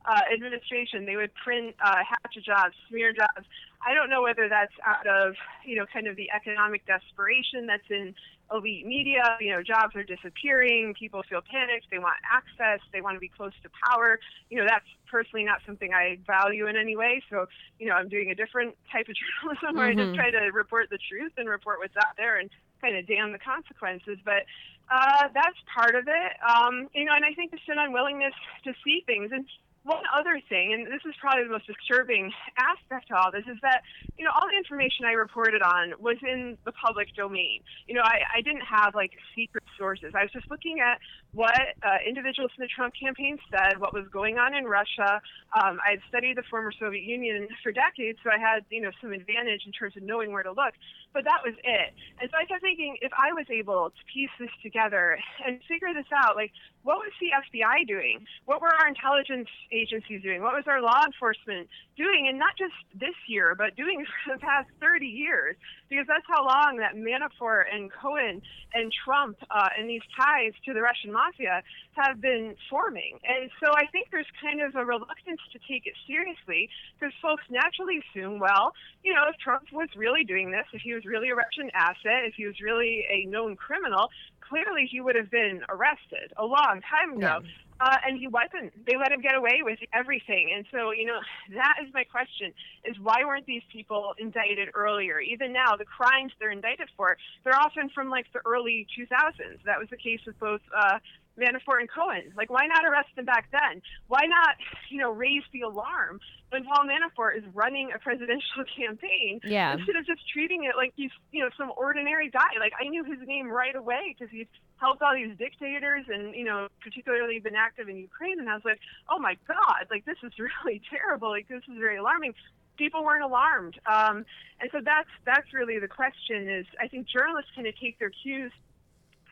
uh, 0.05 0.21
administration. 0.33 1.05
They 1.05 1.15
would 1.15 1.33
print 1.35 1.75
uh, 1.83 2.03
hatchet 2.03 2.43
jobs, 2.43 2.75
smear 2.89 3.13
jobs. 3.13 3.47
I 3.85 3.93
don't 3.93 4.09
know 4.09 4.23
whether 4.23 4.49
that's 4.49 4.73
out 4.85 5.05
of, 5.05 5.35
you 5.63 5.75
know, 5.75 5.85
kind 5.91 6.07
of 6.07 6.15
the 6.15 6.29
economic 6.31 6.85
desperation 6.85 7.67
that's 7.67 7.85
in 7.89 8.15
elite 8.51 8.85
media. 8.85 9.37
You 9.39 9.51
know, 9.51 9.61
jobs 9.61 9.95
are 9.95 10.03
disappearing. 10.03 10.95
People 10.97 11.21
feel 11.29 11.41
panicked. 11.41 11.85
They 11.91 11.99
want 11.99 12.17
access. 12.25 12.81
They 12.91 13.01
want 13.01 13.15
to 13.15 13.19
be 13.19 13.29
close 13.29 13.53
to 13.61 13.69
power. 13.87 14.19
You 14.49 14.57
know, 14.57 14.65
that's 14.67 14.85
personally 15.09 15.45
not 15.45 15.61
something 15.65 15.93
I 15.93 16.17
value 16.25 16.67
in 16.67 16.75
any 16.75 16.95
way. 16.95 17.21
So, 17.29 17.45
you 17.79 17.87
know, 17.87 17.93
I'm 17.93 18.09
doing 18.09 18.31
a 18.31 18.35
different 18.35 18.75
type 18.91 19.07
of 19.07 19.15
journalism 19.21 19.77
where 19.77 19.87
I 19.87 19.93
just 19.93 20.15
try 20.15 20.31
to 20.31 20.49
report 20.51 20.89
the 20.89 20.99
truth 21.09 21.33
and 21.37 21.47
report 21.47 21.79
what's 21.79 21.95
out 21.97 22.17
there 22.17 22.39
and 22.39 22.49
kind 22.81 22.97
of 22.97 23.05
damn 23.07 23.31
the 23.31 23.39
consequences. 23.39 24.17
But 24.25 24.49
uh, 24.89 25.29
that's 25.33 25.57
part 25.73 25.95
of 25.95 26.07
it. 26.07 26.31
Um, 26.41 26.89
you 26.93 27.05
know, 27.05 27.13
and 27.13 27.25
I 27.25 27.33
think 27.33 27.53
it's 27.53 27.61
an 27.67 27.77
unwillingness 27.77 28.33
to 28.65 28.73
see 28.83 29.03
things. 29.05 29.31
And 29.31 29.45
one 29.85 30.01
other 30.17 30.41
thing, 30.49 30.73
and 30.73 30.87
this 30.87 31.05
is 31.05 31.13
probably 31.21 31.43
the 31.45 31.53
most 31.53 31.67
disturbing 31.67 32.33
aspect 32.57 33.07
to 33.09 33.15
all 33.15 33.31
this, 33.31 33.45
is 33.45 33.61
that 33.61 33.85
you 34.17 34.25
know 34.25 34.31
all 34.33 34.49
the 34.49 34.57
information 34.57 35.05
I 35.05 35.13
reported 35.13 35.61
on 35.61 35.93
was 36.01 36.17
in 36.25 36.57
the 36.65 36.73
public 36.73 37.13
domain. 37.15 37.61
You 37.87 37.93
know, 37.93 38.01
I, 38.01 38.25
I 38.37 38.41
didn't 38.41 38.65
have 38.65 38.95
like 38.95 39.11
secret 39.37 39.63
sources. 39.77 40.13
I 40.17 40.23
was 40.23 40.31
just 40.33 40.49
looking 40.49 40.81
at 40.81 40.97
what 41.33 41.77
uh, 41.85 42.01
individuals 42.01 42.49
in 42.57 42.65
the 42.65 42.67
Trump 42.67 42.95
campaign 42.99 43.37
said, 43.53 43.79
what 43.79 43.93
was 43.93 44.05
going 44.11 44.37
on 44.37 44.55
in 44.55 44.65
Russia. 44.65 45.21
Um, 45.53 45.77
I 45.85 45.91
had 45.91 46.01
studied 46.09 46.37
the 46.37 46.43
former 46.49 46.73
Soviet 46.73 47.03
Union 47.03 47.47
for 47.61 47.71
decades, 47.71 48.17
so 48.23 48.31
I 48.33 48.41
had 48.41 48.65
you 48.71 48.81
know 48.81 48.91
some 48.99 49.13
advantage 49.13 49.69
in 49.69 49.71
terms 49.71 49.95
of 49.95 50.01
knowing 50.01 50.33
where 50.33 50.43
to 50.43 50.51
look. 50.51 50.73
But 51.15 51.23
that 51.23 51.47
was 51.47 51.55
it. 51.63 51.95
And 52.19 52.27
so 52.27 52.35
I 52.35 52.43
kept 52.43 52.59
thinking, 52.59 52.99
if 52.99 53.15
I 53.15 53.31
was 53.31 53.47
able 53.47 53.95
to 53.95 54.01
piece 54.11 54.35
this 54.35 54.51
together 54.59 55.15
and 55.47 55.63
figure 55.63 55.95
this 55.95 56.11
out, 56.11 56.35
like 56.35 56.51
what 56.85 56.99
was 57.01 57.09
the 57.17 57.33
FBI 57.33 57.87
doing? 57.87 58.27
What 58.45 58.61
were 58.61 58.69
our 58.69 58.87
intelligence 58.87 59.49
agencies 59.71 60.21
doing? 60.21 60.43
What 60.43 60.53
was 60.53 60.65
our 60.67 60.81
law 60.81 61.01
enforcement 61.03 61.67
doing? 61.97 62.27
And 62.29 62.37
not 62.37 62.53
just 62.59 62.77
this 62.93 63.17
year, 63.25 63.55
but 63.57 63.75
doing 63.75 64.05
for 64.23 64.35
the 64.35 64.39
past 64.39 64.69
30 64.79 65.07
years, 65.07 65.57
because 65.89 66.05
that's 66.07 66.25
how 66.29 66.45
long 66.45 66.77
that 66.77 66.93
Manafort 66.93 67.73
and 67.73 67.89
Cohen 67.91 68.41
and 68.75 68.93
Trump 68.93 69.37
uh, 69.49 69.69
and 69.77 69.89
these 69.89 70.05
ties 70.13 70.53
to 70.65 70.73
the 70.73 70.81
Russian 70.81 71.11
mafia 71.11 71.63
have 71.97 72.21
been 72.21 72.55
forming. 72.69 73.17
And 73.25 73.49
so 73.63 73.73
I 73.73 73.87
think 73.89 74.09
there's 74.11 74.29
kind 74.37 74.61
of 74.61 74.75
a 74.75 74.85
reluctance 74.85 75.41
to 75.53 75.59
take 75.65 75.87
it 75.87 75.93
seriously 76.05 76.69
because 76.99 77.13
folks 77.21 77.43
naturally 77.49 78.03
assume, 78.05 78.37
well, 78.37 78.73
you 79.03 79.13
know, 79.13 79.25
if 79.29 79.37
Trump 79.41 79.73
was 79.73 79.89
really 79.97 80.23
doing 80.23 80.51
this, 80.51 80.65
if 80.73 80.81
he 80.81 80.93
was 80.93 81.04
really 81.05 81.29
a 81.29 81.35
Russian 81.35 81.69
asset, 81.73 82.25
if 82.25 82.35
he 82.35 82.45
was 82.45 82.59
really 82.61 83.05
a 83.09 83.25
known 83.25 83.55
criminal, 83.55 84.09
clearly 84.41 84.87
he 84.89 85.01
would 85.01 85.15
have 85.15 85.31
been 85.31 85.61
arrested 85.69 86.33
a 86.37 86.45
long 86.45 86.81
time 86.89 87.17
ago. 87.17 87.39
Yeah. 87.43 87.49
Uh, 87.77 87.97
and 88.07 88.17
he 88.17 88.25
wasn't. 88.27 88.71
They 88.85 88.95
let 88.95 89.11
him 89.11 89.19
get 89.19 89.35
away 89.35 89.59
with 89.61 89.79
everything. 89.93 90.53
And 90.55 90.65
so, 90.71 90.91
you 90.91 91.05
know, 91.05 91.19
that 91.55 91.75
is 91.85 91.93
my 91.93 92.05
question: 92.05 92.53
is 92.85 92.97
why 92.99 93.25
weren't 93.25 93.45
these 93.45 93.63
people 93.69 94.13
indicted 94.17 94.69
earlier? 94.73 95.19
Even 95.19 95.51
now, 95.51 95.75
the 95.75 95.83
crimes 95.83 96.31
they're 96.39 96.51
indicted 96.51 96.87
for, 96.95 97.17
they're 97.43 97.55
often 97.55 97.89
from 97.89 98.09
like 98.09 98.27
the 98.31 98.39
early 98.45 98.87
2000s. 98.97 99.59
That 99.65 99.77
was 99.77 99.89
the 99.89 99.97
case 99.97 100.21
with 100.25 100.39
both 100.39 100.61
uh, 100.73 100.99
Manafort 101.39 101.79
and 101.79 101.89
Cohen. 101.89 102.31
Like, 102.35 102.49
why 102.49 102.67
not 102.67 102.85
arrest 102.85 103.09
them 103.15 103.25
back 103.25 103.49
then? 103.51 103.81
Why 104.07 104.21
not, 104.27 104.55
you 104.89 104.99
know, 104.99 105.11
raise 105.11 105.43
the 105.51 105.61
alarm 105.61 106.19
when 106.49 106.63
Paul 106.63 106.85
Manafort 106.85 107.37
is 107.37 107.43
running 107.53 107.91
a 107.93 107.99
presidential 107.99 108.63
campaign 108.77 109.39
yeah. 109.43 109.73
instead 109.73 109.95
of 109.95 110.05
just 110.05 110.21
treating 110.31 110.63
it 110.63 110.75
like 110.77 110.93
he's, 110.95 111.11
you 111.31 111.41
know, 111.41 111.49
some 111.57 111.71
ordinary 111.77 112.29
guy? 112.29 112.59
Like, 112.59 112.73
I 112.79 112.87
knew 112.87 113.03
his 113.03 113.19
name 113.27 113.49
right 113.49 113.75
away 113.75 114.15
because 114.17 114.31
he's 114.31 114.47
helped 114.77 115.01
all 115.01 115.13
these 115.13 115.35
dictators 115.37 116.05
and, 116.07 116.35
you 116.35 116.43
know, 116.43 116.67
particularly 116.81 117.39
been 117.39 117.55
active 117.55 117.89
in 117.89 117.97
Ukraine. 117.97 118.39
And 118.39 118.49
I 118.49 118.55
was 118.55 118.65
like, 118.65 118.79
oh 119.09 119.19
my 119.19 119.37
God, 119.47 119.87
like, 119.89 120.05
this 120.05 120.17
is 120.23 120.31
really 120.65 120.81
terrible. 120.89 121.29
Like, 121.29 121.47
this 121.47 121.63
is 121.69 121.77
very 121.77 121.97
alarming 121.97 122.33
people 122.77 123.05
weren't 123.05 123.23
alarmed. 123.23 123.79
Um, 123.85 124.25
and 124.59 124.69
so 124.71 124.79
that's 124.83 125.09
that's 125.25 125.53
really 125.53 125.79
the 125.79 125.87
question. 125.87 126.49
Is 126.49 126.65
I 126.79 126.87
think 126.87 127.07
journalists 127.07 127.51
kind 127.55 127.67
of 127.67 127.73
take 127.79 127.99
their 127.99 128.11
cues 128.11 128.51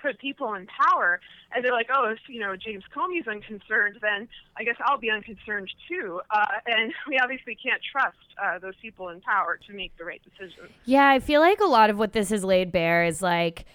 put 0.03 0.19
people 0.19 0.53
in 0.53 0.67
power 0.67 1.19
and 1.55 1.63
they're 1.63 1.71
like, 1.71 1.87
oh, 1.93 2.11
if 2.11 2.19
you 2.27 2.39
know 2.39 2.55
James 2.55 2.83
Comey's 2.95 3.27
unconcerned, 3.27 3.97
then 4.01 4.27
I 4.57 4.63
guess 4.63 4.75
I'll 4.85 4.99
be 4.99 5.09
unconcerned 5.09 5.69
too. 5.87 6.21
Uh, 6.29 6.45
and 6.67 6.93
we 7.07 7.17
obviously 7.17 7.55
can't 7.55 7.81
trust 7.91 8.17
uh, 8.43 8.59
those 8.59 8.75
people 8.81 9.09
in 9.09 9.21
power 9.21 9.59
to 9.67 9.73
make 9.73 9.97
the 9.97 10.05
right 10.05 10.21
decisions. 10.23 10.69
Yeah, 10.85 11.07
I 11.07 11.19
feel 11.19 11.41
like 11.41 11.59
a 11.61 11.65
lot 11.65 11.89
of 11.89 11.97
what 11.97 12.13
this 12.13 12.29
has 12.29 12.43
laid 12.43 12.71
bare 12.71 13.05
is 13.05 13.21
like 13.21 13.65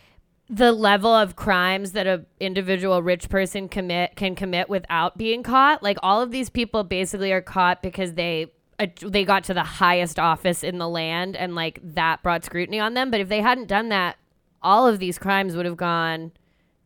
the 0.51 0.73
level 0.73 1.11
of 1.11 1.37
crimes 1.37 1.93
that 1.93 2.07
a 2.07 2.25
individual 2.41 3.03
rich 3.03 3.29
person 3.29 3.69
commit 3.69 4.17
can 4.17 4.35
commit 4.35 4.69
without 4.69 5.19
being 5.19 5.43
caught. 5.43 5.83
Like 5.83 5.99
all 6.03 6.23
of 6.23 6.31
these 6.31 6.51
people 6.51 6.85
basically 6.85 7.33
are 7.33 7.43
caught 7.43 7.83
because 7.83 8.15
they 8.15 8.53
uh, 8.79 8.87
they 9.03 9.25
got 9.25 9.45
to 9.45 9.55
the 9.55 9.63
highest 9.63 10.19
office 10.19 10.63
in 10.63 10.79
the 10.79 10.89
land 10.89 11.37
and 11.37 11.55
like 11.55 11.81
that 11.83 12.23
brought 12.23 12.45
scrutiny 12.45 12.79
on 12.79 12.95
them. 12.95 13.11
But 13.11 13.21
if 13.21 13.29
they 13.29 13.41
hadn't 13.41 13.67
done 13.67 13.89
that, 13.91 14.17
all 14.63 14.87
of 14.87 14.99
these 14.99 15.19
crimes 15.19 15.57
would 15.57 15.67
have 15.67 15.77
gone 15.77 16.33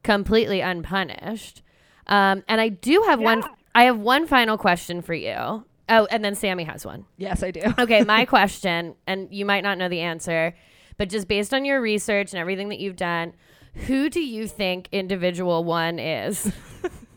completely 0.02 0.60
unpunished. 0.60 1.62
Um, 2.06 2.42
and 2.48 2.60
I 2.60 2.68
do 2.68 3.04
have 3.06 3.20
yeah. 3.20 3.24
one. 3.24 3.44
I 3.74 3.84
have 3.84 3.98
one 3.98 4.26
final 4.26 4.58
question 4.58 5.00
for 5.02 5.14
you. 5.14 5.64
Oh, 5.88 6.06
and 6.10 6.24
then 6.24 6.34
Sami 6.34 6.64
has 6.64 6.86
one. 6.86 7.06
Yes, 7.16 7.42
I 7.42 7.50
do. 7.50 7.60
okay, 7.78 8.02
my 8.02 8.24
question, 8.26 8.94
and 9.06 9.28
you 9.32 9.44
might 9.44 9.62
not 9.62 9.78
know 9.78 9.88
the 9.88 10.00
answer, 10.00 10.54
but 10.96 11.08
just 11.08 11.28
based 11.28 11.52
on 11.52 11.64
your 11.64 11.80
research 11.80 12.32
and 12.32 12.40
everything 12.40 12.68
that 12.68 12.78
you've 12.78 12.96
done, 12.96 13.34
who 13.74 14.08
do 14.08 14.20
you 14.20 14.46
think 14.46 14.88
individual 14.92 15.64
one 15.64 15.98
is? 15.98 16.52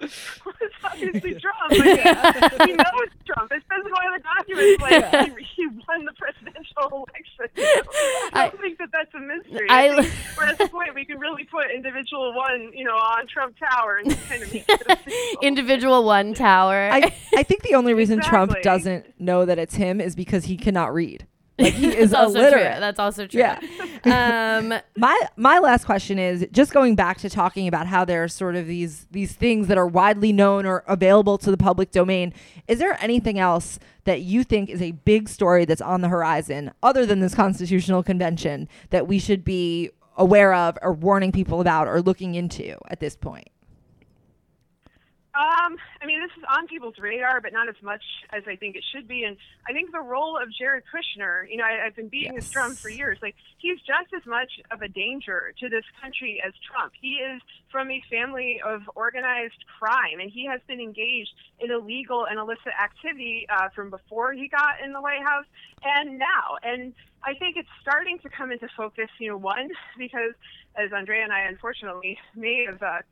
it's 0.00 0.74
obviously 0.84 1.34
Trump. 1.40 1.70
Like, 1.70 1.84
yeah. 1.84 2.66
he 2.66 2.72
knows 2.72 3.08
Trump. 3.26 3.50
It 3.52 3.62
says 3.68 3.84
in 3.84 3.92
one 3.92 4.14
of 4.14 4.22
the 4.22 4.28
documents 4.36 4.82
like 4.82 5.38
he, 5.38 5.44
he 5.56 5.66
won 5.66 6.04
the 6.04 6.12
presidential 6.18 7.06
election. 7.06 7.48
I 8.32 8.48
don't 8.48 8.54
I, 8.54 8.62
think 8.62 8.78
that 8.78 8.88
that's 8.92 9.14
a 9.14 9.20
mystery. 9.20 9.68
I, 9.68 9.88
I 9.88 10.02
think 10.02 10.14
we're 10.36 10.44
at 10.44 10.58
the 10.58 10.68
point 10.68 10.94
we 10.94 11.04
can 11.04 11.18
really 11.18 11.44
put 11.44 11.70
individual 11.74 12.34
one, 12.34 12.72
you 12.74 12.84
know, 12.84 12.94
on 12.94 13.26
Trump 13.26 13.56
Tower 13.58 13.96
and 13.96 14.10
kind 14.28 14.42
of 14.42 14.52
make 14.52 14.64
it 14.68 15.38
individual 15.42 16.04
one 16.04 16.34
tower. 16.34 16.90
I, 16.92 17.14
I 17.36 17.42
think 17.42 17.62
the 17.62 17.74
only 17.74 17.94
reason 17.94 18.18
exactly. 18.18 18.30
Trump 18.30 18.62
doesn't 18.62 19.20
know 19.20 19.44
that 19.44 19.58
it's 19.58 19.74
him 19.74 20.00
is 20.00 20.14
because 20.14 20.44
he 20.44 20.56
cannot 20.56 20.92
read. 20.92 21.26
Like 21.58 21.74
he 21.74 21.86
is 21.96 22.12
illiterate. 22.12 22.52
True. 22.52 22.80
That's 22.80 22.98
also 22.98 23.26
true. 23.26 23.40
Yeah. 23.40 23.60
um, 24.60 24.74
my 24.96 25.20
my 25.36 25.58
last 25.58 25.84
question 25.84 26.18
is 26.18 26.46
just 26.52 26.72
going 26.72 26.94
back 26.94 27.18
to 27.18 27.30
talking 27.30 27.68
about 27.68 27.86
how 27.86 28.04
there 28.04 28.22
are 28.24 28.28
sort 28.28 28.56
of 28.56 28.66
these 28.66 29.06
these 29.10 29.32
things 29.32 29.68
that 29.68 29.78
are 29.78 29.86
widely 29.86 30.32
known 30.32 30.66
or 30.66 30.84
available 30.86 31.38
to 31.38 31.50
the 31.50 31.56
public 31.56 31.90
domain. 31.90 32.32
Is 32.68 32.78
there 32.78 33.02
anything 33.02 33.38
else 33.38 33.78
that 34.04 34.20
you 34.20 34.44
think 34.44 34.70
is 34.70 34.82
a 34.82 34.92
big 34.92 35.28
story 35.28 35.64
that's 35.64 35.80
on 35.80 36.00
the 36.00 36.08
horizon 36.08 36.72
other 36.82 37.06
than 37.06 37.20
this 37.20 37.34
constitutional 37.34 38.02
convention 38.02 38.68
that 38.90 39.06
we 39.08 39.18
should 39.18 39.44
be 39.44 39.90
aware 40.16 40.54
of 40.54 40.78
or 40.82 40.92
warning 40.92 41.32
people 41.32 41.60
about 41.60 41.88
or 41.88 42.00
looking 42.00 42.34
into 42.34 42.76
at 42.88 43.00
this 43.00 43.16
point? 43.16 43.48
Um, 45.36 45.76
I 46.00 46.06
mean, 46.06 46.20
this 46.22 46.30
is 46.38 46.44
on 46.48 46.66
people's 46.66 46.96
radar, 46.98 47.42
but 47.42 47.52
not 47.52 47.68
as 47.68 47.74
much 47.82 48.02
as 48.32 48.44
I 48.46 48.56
think 48.56 48.74
it 48.74 48.82
should 48.90 49.06
be. 49.06 49.24
And 49.24 49.36
I 49.68 49.72
think 49.74 49.92
the 49.92 50.00
role 50.00 50.38
of 50.38 50.48
Jared 50.50 50.84
Kushner, 50.88 51.44
you 51.50 51.58
know, 51.58 51.64
I, 51.64 51.84
have 51.84 51.94
been 51.94 52.08
beating 52.08 52.32
yes. 52.32 52.44
this 52.44 52.50
drum 52.52 52.74
for 52.74 52.88
years. 52.88 53.18
Like, 53.20 53.34
he's 53.58 53.78
just 53.80 54.14
as 54.16 54.24
much 54.24 54.50
of 54.70 54.80
a 54.80 54.88
danger 54.88 55.52
to 55.60 55.68
this 55.68 55.84
country 56.00 56.40
as 56.44 56.54
Trump. 56.72 56.94
He 56.98 57.16
is 57.16 57.42
from 57.70 57.90
a 57.90 58.02
family 58.10 58.62
of 58.64 58.82
organized 58.94 59.62
crime, 59.78 60.20
and 60.20 60.30
he 60.30 60.46
has 60.46 60.60
been 60.66 60.80
engaged 60.80 61.34
in 61.60 61.70
illegal 61.70 62.24
and 62.24 62.38
illicit 62.38 62.72
activity 62.82 63.46
uh, 63.50 63.68
from 63.74 63.90
before 63.90 64.32
he 64.32 64.48
got 64.48 64.80
in 64.82 64.94
the 64.94 65.02
White 65.02 65.22
House 65.22 65.46
and 65.84 66.18
now. 66.18 66.56
And 66.62 66.94
I 67.22 67.34
think 67.34 67.58
it's 67.58 67.68
starting 67.82 68.18
to 68.20 68.30
come 68.30 68.52
into 68.52 68.68
focus, 68.74 69.10
you 69.18 69.28
know, 69.28 69.36
one, 69.36 69.68
because 69.98 70.32
as 70.76 70.92
Andrea 70.94 71.24
and 71.24 71.32
I 71.32 71.42
unfortunately 71.42 72.18
may 72.34 72.64
have 72.64 72.82
uh, 72.82 73.02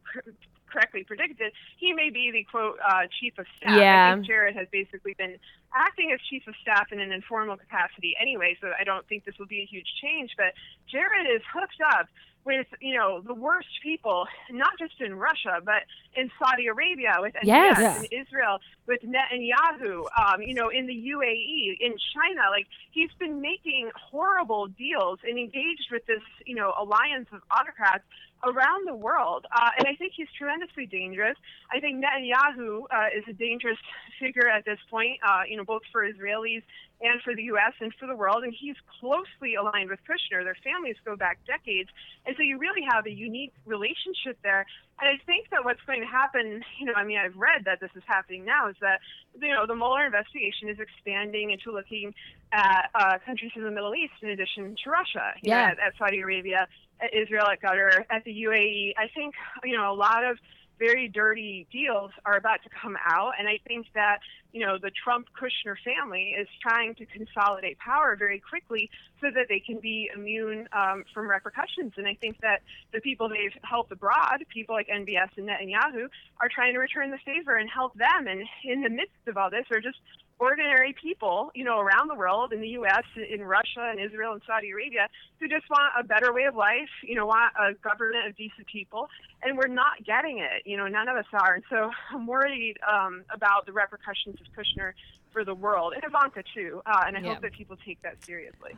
correctly 0.75 1.05
predicted, 1.05 1.53
he 1.79 1.93
may 1.93 2.11
be 2.11 2.31
the 2.33 2.45
quote 2.51 2.77
uh, 2.87 3.07
chief 3.21 3.39
of 3.39 3.47
staff. 3.57 3.79
Yeah. 3.79 4.11
I 4.11 4.15
think 4.15 4.27
Jared 4.27 4.57
has 4.57 4.67
basically 4.73 5.15
been 5.15 5.39
acting 5.75 6.13
as 6.13 6.21
chief 6.31 6.47
of 6.47 6.55
staff 6.63 6.93
in 6.93 7.01
an 7.01 7.13
informal 7.13 7.57
capacity 7.57 8.15
anyway, 8.21 8.57
so 8.61 8.71
I 8.79 8.85
don't 8.85 9.07
think 9.09 9.25
this 9.25 9.39
will 9.39 9.47
be 9.47 9.61
a 9.61 9.67
huge 9.67 9.89
change. 10.01 10.31
But 10.37 10.55
Jared 10.91 11.27
is 11.27 11.43
hooked 11.53 11.81
up 11.95 12.07
with 12.45 12.67
you 12.81 12.95
know 12.95 13.21
the 13.21 13.35
worst 13.35 13.69
people, 13.83 14.27
not 14.51 14.79
just 14.79 15.01
in 15.01 15.15
Russia, 15.15 15.61
but 15.65 15.83
in 16.15 16.31
Saudi 16.39 16.67
Arabia 16.67 17.17
with 17.19 17.35
MBS, 17.35 17.47
yes. 17.47 17.99
in 18.05 18.21
Israel 18.21 18.59
with 18.87 19.01
Netanyahu, 19.03 20.05
um, 20.17 20.43
you 20.43 20.55
know, 20.55 20.69
in 20.69 20.87
the 20.87 20.95
UAE, 20.95 21.77
in 21.81 21.95
China. 22.15 22.43
Like 22.51 22.67
he's 22.91 23.11
been 23.19 23.41
making 23.41 23.91
horrible 24.11 24.69
deals 24.69 25.19
and 25.27 25.39
engaged 25.39 25.89
with 25.91 26.07
this 26.07 26.23
you 26.47 26.55
know 26.55 26.73
alliance 26.79 27.29
of 27.33 27.41
autocrats 27.51 28.05
around 28.45 28.87
the 28.87 28.95
world. 28.95 29.47
Uh, 29.51 29.71
and 29.79 29.89
I 29.89 29.95
think 29.95 30.13
he's 30.17 30.29
tremendously 30.37 30.87
dangerous. 30.87 31.37
I 31.73 31.81
think 31.81 32.05
Netanyahu 32.05 32.83
uh, 32.91 33.07
is 33.17 33.25
a 33.29 33.33
dangerous 33.33 33.79
figure 34.21 34.49
at 34.49 34.65
this 34.65 34.79
point, 34.91 35.19
uh, 35.27 35.43
you 35.49 35.57
know, 35.57 35.64
both 35.65 35.83
for 35.93 36.03
Israelis 36.03 36.63
and 37.01 37.21
for 37.23 37.35
the 37.35 37.43
U.S. 37.55 37.73
and 37.81 37.93
for 37.99 38.07
the 38.07 38.17
world. 38.17 38.45
And 38.45 38.55
he's 38.59 38.77
closely 39.01 39.57
aligned 39.57 39.91
with 39.91 40.01
Kushner. 40.09 40.45
Their 40.45 40.57
families 40.63 40.97
go 41.05 41.17
back 41.17 41.39
decades. 41.47 41.91
And 42.27 42.35
so 42.37 42.43
you 42.43 42.59
really 42.59 42.83
have 42.91 43.07
a 43.07 43.11
unique 43.11 43.53
relationship 43.67 44.39
there. 44.43 44.67
And 45.01 45.09
I 45.09 45.23
think 45.27 45.51
that 45.51 45.65
what's 45.65 45.83
going 45.87 46.01
to 46.01 46.07
happen, 46.07 46.63
you 46.79 46.87
know, 46.87 46.95
I 46.97 47.05
mean, 47.05 47.19
I've 47.19 47.37
read 47.37 47.65
that 47.67 47.81
this 47.81 47.91
is 47.95 48.03
happening 48.07 48.45
now, 48.45 48.69
is 48.69 48.77
that, 48.81 49.01
you 49.41 49.49
know, 49.49 49.67
the 49.67 49.75
Mueller 49.75 50.07
investigation 50.07 50.69
is 50.69 50.79
expanding 50.79 51.51
into 51.51 51.73
looking 51.73 52.15
at 52.53 52.91
uh, 52.95 53.19
countries 53.27 53.53
in 53.57 53.65
the 53.65 53.71
Middle 53.71 53.95
East 53.95 54.15
in 54.23 54.31
addition 54.31 54.77
to 54.85 54.91
Russia, 54.91 55.35
yeah. 55.43 55.57
Know, 55.57 55.73
at, 55.73 55.79
at 55.79 55.93
Saudi 55.99 56.21
Arabia, 56.21 56.69
at 57.01 57.13
Israel, 57.13 57.47
at 57.51 57.61
Qatar, 57.61 58.05
at 58.11 58.25
the 58.25 58.45
UAE. 58.45 58.95
I 58.97 59.09
think, 59.15 59.35
you 59.65 59.77
know, 59.77 59.93
a 59.93 59.97
lot 59.97 60.25
of 60.25 60.39
very 60.79 61.09
dirty 61.09 61.67
deals 61.73 62.11
are 62.25 62.37
about 62.37 62.63
to 62.63 62.69
come 62.69 62.97
out. 63.07 63.33
And 63.39 63.49
I 63.49 63.59
think 63.67 63.87
that, 63.95 64.19
you 64.53 64.65
know, 64.65 64.79
the 64.79 64.91
Trump 64.91 65.29
Kushner 65.39 65.77
family 65.85 66.35
is 66.39 66.49
trying 66.63 66.95
to 66.97 67.07
consolidate 67.07 67.79
power 67.79 68.17
very 68.17 68.41
quickly 68.41 68.91
so 69.21 69.29
that 69.35 69.47
they 69.49 69.61
can 69.61 69.79
be 69.81 70.11
immune 70.15 70.69
um, 70.73 71.05
from 71.13 71.29
repercussions. 71.29 71.93
And 71.97 72.07
I 72.07 72.15
think 72.21 72.41
that 72.41 72.63
the 72.93 73.01
people 73.01 73.29
they've 73.29 73.55
helped 73.63 73.93
abroad, 73.93 74.45
people 74.53 74.75
like 74.75 74.89
MBS 74.89 75.31
and 75.37 75.49
Netanyahu, 75.49 76.09
are 76.41 76.49
trying 76.49 76.75
to 76.75 76.79
return 76.79 77.11
the 77.11 77.19
favor 77.25 77.57
and 77.57 77.69
help 77.71 77.95
them. 77.95 78.27
And 78.27 78.45
in 78.65 78.83
the 78.83 78.91
midst 78.91 79.15
of 79.27 79.37
all 79.37 79.51
this, 79.51 79.67
are 79.71 79.81
just 79.81 79.99
ordinary 80.39 80.95
people, 81.01 81.51
you 81.55 81.65
know, 81.65 81.79
around 81.79 82.09
the 82.09 82.15
world, 82.15 82.53
in 82.53 82.61
the 82.61 82.69
U.S., 82.69 83.03
in 83.17 83.43
Russia, 83.43 83.91
and 83.91 84.01
Israel, 84.01 84.33
and 84.33 84.43
Saudi 84.47 84.71
Arabia, 84.71 85.09
who 85.41 85.49
just 85.49 85.69
want 85.71 85.93
a 85.99 86.05
better 86.05 86.33
way 86.33 86.45
of 86.45 86.57
life, 86.57 86.89
you 87.03 87.15
know, 87.15 87.27
want 87.27 87.53
a 87.61 87.75
government 87.87 88.27
of 88.29 88.37
decent 88.37 88.67
people, 88.67 89.09
and 89.43 89.57
we're 89.57 89.69
not 89.69 90.05
getting 90.05 90.39
it. 90.39 90.63
You 90.65 90.77
know, 90.77 90.87
none 90.89 91.09
of 91.09 91.17
us 91.17 91.27
are, 91.33 91.55
and 91.55 91.65
so 91.71 91.91
I'm 92.13 92.27
worried 92.27 92.77
um, 92.91 93.25
about 93.33 93.67
the 93.67 93.73
repercussions 93.73 94.37
of 94.41 94.47
Kushner 94.57 94.93
for 95.33 95.45
the 95.45 95.55
world 95.55 95.95
and 95.95 96.03
Ivanka 96.05 96.43
too, 96.55 96.81
uh, 96.87 97.05
and 97.07 97.17
I 97.17 97.21
Yeah. 97.21 97.35
hope 97.35 97.43
that 97.43 97.53
people 97.53 97.77
take 97.85 98.01
that 98.03 98.17
seriously. 98.25 98.77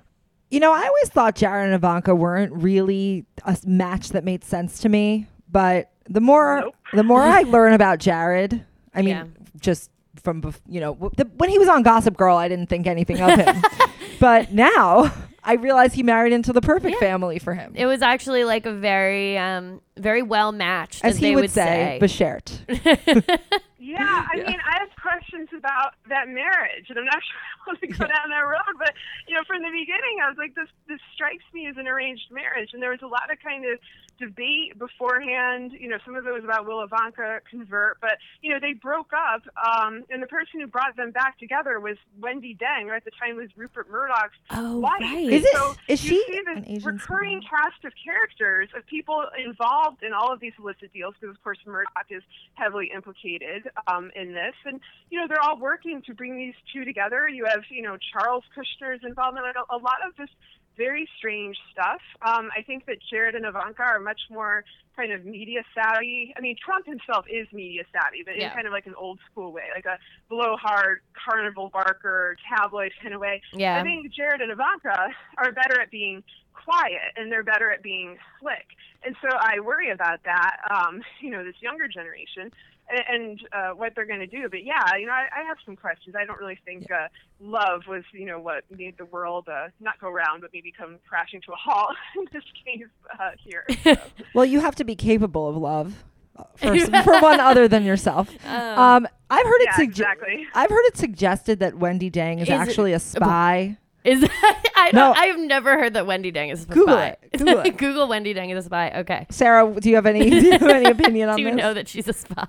You 0.51 0.61
know, 0.61 0.73
I 0.73 0.87
always 0.87 1.09
thought 1.09 1.35
Jared 1.35 1.67
and 1.67 1.75
Ivanka 1.75 2.15
weren't 2.15 2.53
really 2.53 3.27
a 3.45 3.59
match 3.67 4.11
that 4.11 4.23
made 4.25 4.45
sense 4.45 4.79
to 4.81 4.89
me. 4.89 5.27
But 5.51 5.91
the 6.09 6.21
more 6.21 6.61
Nope. 6.61 6.77
the 6.93 7.03
more 7.03 7.23
I 7.23 7.43
learn 7.47 7.73
about 7.73 7.99
Jared, 7.99 8.65
I 8.95 9.03
mean, 9.03 9.09
Yeah. 9.17 9.25
just 9.61 9.91
from 10.23 10.43
bef- 10.43 10.61
you 10.69 10.81
know 10.81 11.11
the, 11.17 11.25
when 11.37 11.51
he 11.51 11.59
was 11.59 11.69
on 11.69 11.83
Gossip 11.83 12.17
Girl, 12.17 12.37
I 12.37 12.49
didn't 12.49 12.67
think 12.69 12.87
anything 12.87 13.21
of 13.21 13.39
him. 13.39 13.63
but 14.21 14.53
now 14.53 15.13
I 15.45 15.55
realize 15.55 15.93
he 15.95 16.03
married 16.03 16.33
into 16.33 16.53
the 16.53 16.61
perfect 16.61 16.95
Yeah. 16.95 17.01
family 17.09 17.39
for 17.39 17.55
him, 17.55 17.73
It 17.77 17.87
was 17.87 18.03
actually 18.03 18.45
like 18.45 18.67
a 18.67 18.73
very, 18.73 19.39
um, 19.39 19.81
very 19.97 20.23
well 20.23 20.51
matched, 20.53 21.05
as 21.05 21.13
as 21.15 21.19
he 21.19 21.27
they 21.27 21.35
would, 21.37 21.51
say, 21.51 21.99
Beshert. 22.03 22.59
Yeah, 23.79 24.03
I 24.03 24.37
mean, 24.39 24.59
I 24.67 24.81
have 24.83 24.91
questions 25.01 25.49
about 25.57 25.95
that 26.09 26.27
marriage, 26.27 26.87
and 26.91 26.99
I'm 26.99 27.05
not 27.05 27.23
sure 27.23 27.39
I 27.39 27.71
want 27.71 27.81
to 27.83 27.87
go 27.87 28.03
down 28.05 28.31
that 28.31 28.43
road. 28.43 28.75
But 28.79 28.95
you 29.29 29.35
know, 29.37 29.43
from 29.47 29.63
the 29.63 29.71
beginning, 29.71 30.19
I 30.25 30.29
was 30.29 30.37
like, 30.37 30.57
this 30.57 30.67
this 30.89 30.99
strikes 31.15 31.45
me 31.55 31.69
as 31.69 31.77
an 31.77 31.87
arranged 31.87 32.27
marriage, 32.33 32.71
and 32.75 32.83
there 32.83 32.91
was 32.91 33.03
a 33.03 33.07
lot 33.07 33.31
of 33.31 33.39
kind 33.39 33.65
of 33.65 33.79
debate 34.19 34.79
beforehand. 34.79 35.73
You 35.73 35.89
know, 35.89 35.99
some 36.05 36.17
of 36.17 36.27
it 36.27 36.33
was 36.33 36.45
about 36.45 36.67
will 36.67 36.83
Ivanka 36.83 37.41
convert, 37.51 38.01
but 38.01 38.19
you 38.43 38.53
know, 38.53 38.59
they 38.61 38.73
broke 38.73 39.13
up, 39.13 39.43
um, 39.57 40.05
and 40.11 40.23
the 40.23 40.27
person 40.27 40.61
who 40.61 40.67
brought 40.67 40.97
them 40.97 41.11
back 41.11 41.39
together 41.39 41.81
was 41.81 41.97
Wendy 42.21 42.55
Deng, 42.57 42.87
or 42.87 42.95
at 42.95 43.05
the 43.05 43.11
time 43.19 43.37
was 43.37 43.49
Rupert 43.57 43.91
Murdoch's 43.91 44.37
oh, 44.51 44.79
wife. 44.81 45.01
right. 45.01 45.29
Is 45.31 45.45
it- 45.45 45.53
So 45.57 45.75
is 45.89 46.05
you 46.05 46.11
she 46.11 46.33
see 46.33 46.41
this 46.65 46.85
recurring 46.85 47.41
spy? 47.43 47.57
cast 47.57 47.85
of 47.85 47.93
characters 48.03 48.69
of 48.77 48.87
people 48.87 49.25
involved 49.45 50.03
in 50.03 50.13
all 50.13 50.33
of 50.33 50.41
these 50.41 50.53
illicit 50.59 50.93
deals 50.93 51.15
because 51.21 51.35
of 51.35 51.43
course 51.43 51.59
Murdoch 51.67 52.07
is 52.11 52.23
heavily 52.55 52.91
implicated 52.95 53.69
um, 53.87 54.11
in 54.15 54.33
this 54.33 54.55
and 54.65 54.81
you 55.11 55.19
know 55.19 55.27
they're 55.27 55.41
all 55.43 55.59
working 55.59 56.03
to 56.03 56.15
bring 56.15 56.37
these 56.37 56.55
two 56.73 56.85
together 56.85 57.29
you 57.29 57.45
have 57.45 57.63
you 57.71 57.83
know 57.83 57.97
Charles 58.13 58.45
Kushner's 58.57 59.03
involvement 59.05 59.47
like 59.47 59.57
a, 59.57 59.75
a 59.75 59.79
lot 59.79 59.99
of 60.07 60.17
this 60.17 60.29
very 60.77 61.09
strange 61.19 61.57
stuff 61.73 62.01
um, 62.23 62.51
I 62.57 62.63
think 62.63 62.87
that 62.87 62.99
Jared 63.11 63.35
and 63.35 63.45
Ivanka 63.47 63.83
are 63.83 64.01
much 64.01 64.21
more 64.31 64.65
kind 64.97 65.13
of 65.13 65.25
media 65.25 65.63
savvy 65.75 66.35
I 66.37 66.41
mean 66.41 66.57
Trump 66.63 66.87
himself 66.87 67.25
is 67.31 67.47
media 67.53 67.83
savvy 67.93 68.23
but 68.25 68.37
Yeah. 68.37 68.49
in 68.49 68.55
kind 68.55 68.67
of 68.67 68.73
like 68.73 68.87
an 68.87 68.95
old 68.97 69.19
school 69.31 69.53
way 69.53 69.65
like 69.75 69.87
a 69.87 69.99
blowhard 70.29 71.01
carnival 71.13 71.69
barker 71.73 72.37
tabloid 72.49 72.93
kind 73.03 73.15
of 73.15 73.21
way 73.21 73.41
Yeah. 73.53 73.79
I 73.79 73.83
think 73.83 74.13
Jared 74.13 74.41
and 74.41 74.51
Ivanka 74.53 75.09
are 75.39 75.53
better 75.53 75.81
at 75.81 75.91
being 75.91 76.23
quiet 76.53 77.13
and 77.17 77.31
they're 77.31 77.45
better 77.45 77.71
at 77.71 77.83
being 77.83 78.17
slick. 78.41 78.67
And 79.05 79.15
so 79.23 79.29
I 79.39 79.61
worry 79.61 79.91
about 79.91 80.21
that, 80.25 80.57
um, 80.71 81.03
you 81.21 81.31
know, 81.31 81.45
this 81.45 81.55
younger 81.61 81.87
generation 81.87 82.51
and, 82.89 83.03
and 83.09 83.41
uh, 83.53 83.71
what 83.71 83.95
they're 83.95 84.07
going 84.07 84.21
to 84.21 84.27
do. 84.27 84.49
But 84.49 84.65
yeah, 84.65 84.83
you 84.99 85.07
know, 85.07 85.13
I, 85.13 85.27
I 85.41 85.43
have 85.47 85.57
some 85.65 85.77
questions. 85.77 86.15
I 86.19 86.25
don't 86.25 86.39
really 86.39 86.59
think 86.65 86.91
uh, 86.91 87.09
love 87.41 87.83
was, 87.89 88.05
you 88.13 88.27
know, 88.27 88.39
what 88.41 88.65
made 88.71 88.97
the 88.99 89.05
world 89.07 89.49
uh, 89.49 89.69
not 89.81 89.99
go 90.01 90.11
round, 90.11 90.43
but 90.43 90.51
maybe 90.53 90.73
come 90.77 90.99
crashing 91.09 91.41
to 91.43 91.53
a 91.53 91.57
halt 91.57 91.95
in 92.17 92.27
this 92.33 92.45
case 92.65 92.87
uh, 93.19 93.31
here. 93.43 93.65
So. 93.85 93.95
Well, 94.35 94.45
you 94.45 94.61
have 94.61 94.75
to 94.77 94.85
be 94.85 94.97
capable 94.97 95.49
of 95.49 95.57
love. 95.57 96.05
uh, 96.37 96.45
For, 96.57 96.77
for 97.05 97.21
one 97.21 97.41
other 97.41 97.69
than 97.69 97.85
yourself, 97.85 98.29
Um, 98.47 98.79
um, 98.79 99.09
I've 99.31 99.45
heard 99.47 99.61
it. 99.63 99.69
yeah, 99.79 99.85
exactly. 99.85 100.47
I've 100.55 100.71
heard 100.71 100.85
it 100.87 100.97
suggested 100.97 101.61
that 101.61 101.77
Wendy 101.79 102.11
Deng 102.11 102.37
is, 102.37 102.43
Is 102.43 102.49
it- 102.49 102.53
actually 102.53 102.93
a 102.93 102.99
spy. 103.01 103.77
Is 104.07 104.23
I 104.77 104.91
No. 104.93 105.01
don't, 105.01 105.19
I 105.19 105.27
have 105.27 105.39
never 105.39 105.77
heard 105.79 105.95
that 105.95 106.07
Wendy 106.07 106.31
Deng 106.31 106.53
is 106.53 106.63
a 106.65 106.67
Google 106.67 106.95
spy. 106.95 107.17
it. 107.23 107.39
Google 107.39 107.59
it. 107.67 107.77
Google 107.77 108.09
Wendy 108.09 108.33
Deng 108.35 108.51
is 108.57 108.65
a 108.65 108.67
spy. 108.67 108.91
Okay. 108.97 109.27
Sarah, 109.31 109.69
do 109.81 109.89
you 109.91 109.97
have 109.97 110.07
any 110.07 110.31
do 110.31 110.37
you 110.37 110.53
have 110.53 110.63
any 110.63 110.91
opinion 110.91 111.29
on 111.29 111.33
that? 111.35 111.37
Do 111.37 111.43
you 111.43 111.51
this? 111.51 111.57
know 111.59 111.75
that 111.75 111.89
she's 111.89 112.07
a 112.09 112.13
spy? 112.13 112.47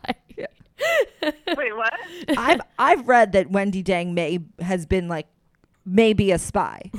Wait, 1.57 1.75
what? 1.75 1.93
I've 2.37 2.61
I've 2.77 3.07
read 3.07 3.31
that 3.31 3.49
Wendy 3.49 3.83
Deng 3.83 4.13
may 4.13 4.39
has 4.59 4.85
been 4.85 5.07
like 5.07 5.25
maybe 5.85 6.31
a 6.31 6.37
spy, 6.37 6.91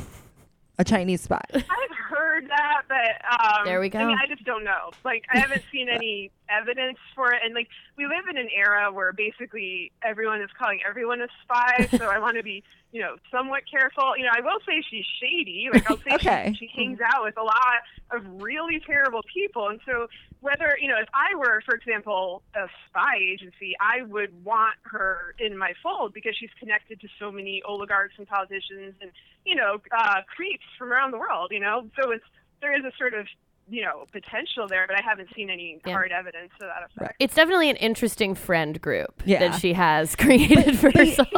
a 0.79 0.85
Chinese 0.85 1.21
spy. 1.23 1.41
I've 1.55 1.65
heard 2.09 2.49
that, 2.49 2.83
but 2.89 3.41
um, 3.59 3.65
There 3.65 3.79
we 3.81 3.89
go. 3.89 4.01
I 4.01 4.05
mean, 4.07 4.19
I 4.21 4.27
just 4.27 4.45
don't 4.45 4.65
know. 4.65 4.91
Like, 5.05 5.25
I 5.33 5.39
haven't 5.39 5.63
seen 5.71 5.89
any 5.89 6.33
evidence 6.51 6.99
for 7.15 7.33
it, 7.33 7.41
and 7.45 7.55
like, 7.55 7.69
we 7.97 8.05
live 8.07 8.25
in 8.31 8.37
an 8.39 8.49
era 8.55 8.93
where 8.93 9.13
basically 9.13 9.93
everyone 10.03 10.41
is 10.43 10.51
calling 10.59 10.81
everyone 10.89 11.21
a 11.21 11.29
spy. 11.43 11.89
so 11.99 12.05
I 12.07 12.19
want 12.19 12.37
to 12.37 12.43
be, 12.43 12.63
you 12.93 13.01
know, 13.01 13.17
somewhat 13.31 13.63
careful. 13.71 14.17
You 14.17 14.25
know, 14.25 14.33
I 14.37 14.41
will 14.41 14.59
say 14.67 14.83
she's 14.89 15.07
shady. 15.21 15.69
Like, 15.73 15.89
I'll 15.91 15.99
say 15.99 16.15
Okay. 16.15 16.55
she, 16.59 16.67
she 16.67 16.71
hangs 16.75 17.01
out 17.05 17.25
with 17.25 17.37
a 17.39 17.43
lot 17.43 17.83
of 18.11 18.43
really 18.43 18.81
terrible 18.85 19.23
people, 19.33 19.69
and 19.69 19.81
so 19.85 20.09
whether 20.41 20.79
you 20.81 20.89
know, 20.89 20.99
if 21.01 21.09
I 21.15 21.37
were, 21.37 21.63
for 21.67 21.75
example, 21.75 22.43
a 22.55 22.67
spy 22.89 23.17
agency, 23.21 23.75
I 23.81 24.03
would 24.03 24.45
want 24.45 24.77
her 24.85 25.35
in 25.39 25.57
my 25.59 25.75
fold 25.83 26.15
because 26.15 26.35
she's 26.39 26.51
connected 26.59 27.01
to 27.01 27.09
so 27.19 27.31
many 27.31 27.63
oligarchs 27.67 28.15
and 28.19 28.27
politicians 28.27 28.95
and 29.01 29.11
you 29.45 29.55
know, 29.55 29.81
uh, 29.97 30.21
creeps 30.35 30.65
from 30.79 30.93
around 30.93 31.11
the 31.13 31.19
world, 31.19 31.51
you 31.53 31.61
know. 31.61 31.89
So 32.01 32.11
it's 32.11 32.25
there 32.61 32.77
is 32.77 32.85
a 32.85 32.93
sort 32.99 33.15
of 33.15 33.27
you 33.71 33.83
know 33.83 34.07
potential 34.13 34.67
there, 34.69 34.87
but 34.87 34.99
I 34.99 35.03
haven't 35.03 35.29
seen 35.35 35.51
any 35.51 35.81
Yeah. 35.87 35.93
hard 35.93 36.11
evidence 36.13 36.51
to 36.59 36.67
that 36.67 36.85
effect. 36.91 37.17
It's 37.19 37.35
definitely 37.35 37.71
an 37.71 37.77
interesting 37.77 38.35
friend 38.35 38.81
group 38.81 39.23
Yeah. 39.25 39.41
that 39.41 39.61
she 39.61 39.73
has 39.75 40.17
created 40.25 40.79
for 40.79 40.91
they- 40.91 41.11
herself. 41.11 41.29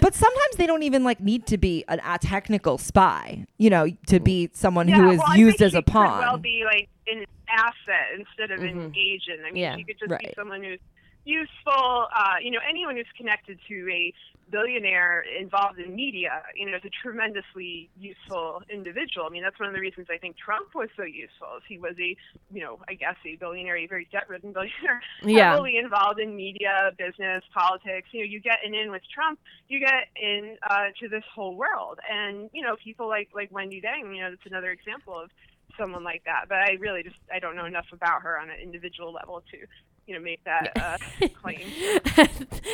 But 0.00 0.14
sometimes 0.14 0.56
they 0.56 0.66
don't 0.66 0.82
even 0.82 1.04
like 1.04 1.20
need 1.20 1.46
to 1.46 1.58
be 1.58 1.84
an, 1.88 2.00
a 2.04 2.18
technical 2.18 2.78
spy, 2.78 3.46
you 3.58 3.70
know, 3.70 3.88
to 4.06 4.20
be 4.20 4.50
someone 4.52 4.88
yeah, 4.88 4.96
who 4.96 5.10
is 5.10 5.18
well, 5.18 5.26
I 5.28 5.36
used 5.36 5.58
think 5.58 5.66
as 5.66 5.72
she 5.72 5.78
a 5.78 5.82
could 5.82 5.92
pawn. 5.92 6.18
Well, 6.20 6.36
be 6.38 6.62
like 6.64 6.88
an 7.06 7.24
asset 7.48 8.18
instead 8.18 8.50
of 8.50 8.60
Mhm. 8.60 8.70
an 8.86 8.94
agent. 8.96 9.40
I 9.46 9.50
mean, 9.52 9.62
Yeah. 9.62 9.76
she 9.76 9.84
could 9.84 9.98
just 9.98 10.10
Right. 10.10 10.20
be 10.20 10.32
someone 10.36 10.62
who's 10.62 10.78
useful. 11.24 12.06
Uh, 12.14 12.34
you 12.42 12.50
know, 12.50 12.60
anyone 12.68 12.96
who's 12.96 13.06
connected 13.16 13.58
to 13.68 13.88
a 13.92 14.12
billionaire 14.50 15.24
involved 15.38 15.78
in 15.78 15.94
media, 15.94 16.42
you 16.56 16.68
know, 16.68 16.76
is 16.76 16.82
a 16.84 16.90
tremendously 17.02 17.88
useful 17.98 18.62
individual. 18.68 19.26
I 19.26 19.30
mean, 19.30 19.42
that's 19.42 19.58
one 19.60 19.68
of 19.68 19.74
the 19.74 19.80
reasons 19.80 20.08
I 20.10 20.18
think 20.18 20.36
Trump 20.36 20.74
was 20.74 20.88
so 20.96 21.04
useful. 21.04 21.48
Is 21.58 21.62
he 21.68 21.78
was 21.78 21.94
a, 22.00 22.16
you 22.52 22.62
know, 22.62 22.78
I 22.88 22.94
guess 22.94 23.14
a 23.24 23.36
billionaire, 23.36 23.76
a 23.76 23.86
very 23.86 24.08
debt-ridden 24.10 24.52
billionaire, 24.56 25.00
Yeah. 25.22 25.52
heavily 25.52 25.76
involved 25.76 26.18
in 26.20 26.34
media, 26.34 26.90
business, 26.98 27.44
politics. 27.54 28.08
You 28.12 28.20
know, 28.20 28.26
you 28.30 28.40
get 28.40 28.58
an 28.64 28.74
in 28.74 28.90
with 28.90 29.02
Trump, 29.14 29.38
you 29.68 29.78
get 29.78 30.08
in 30.20 30.56
uh, 30.68 30.86
to 31.00 31.08
this 31.08 31.24
whole 31.32 31.54
world, 31.54 32.00
and 32.10 32.50
you 32.52 32.62
know, 32.62 32.76
people 32.82 33.08
like 33.08 33.28
like 33.34 33.50
Wendy 33.52 33.80
Deng. 33.80 34.14
You 34.14 34.22
know, 34.22 34.30
that's 34.30 34.46
another 34.46 34.70
example 34.70 35.18
of 35.18 35.30
someone 35.78 36.02
like 36.02 36.24
that. 36.24 36.46
But 36.48 36.58
I 36.58 36.72
really 36.80 37.02
just 37.02 37.16
I 37.32 37.38
don't 37.38 37.54
know 37.56 37.64
enough 37.66 37.86
about 37.92 38.22
her 38.22 38.38
on 38.38 38.50
an 38.50 38.58
individual 38.60 39.12
level 39.12 39.42
to, 39.52 39.58
you 40.10 40.16
know, 40.16 40.22
make 40.22 40.42
that 40.42 40.72
uh, 40.76 41.28
claim. 41.40 41.60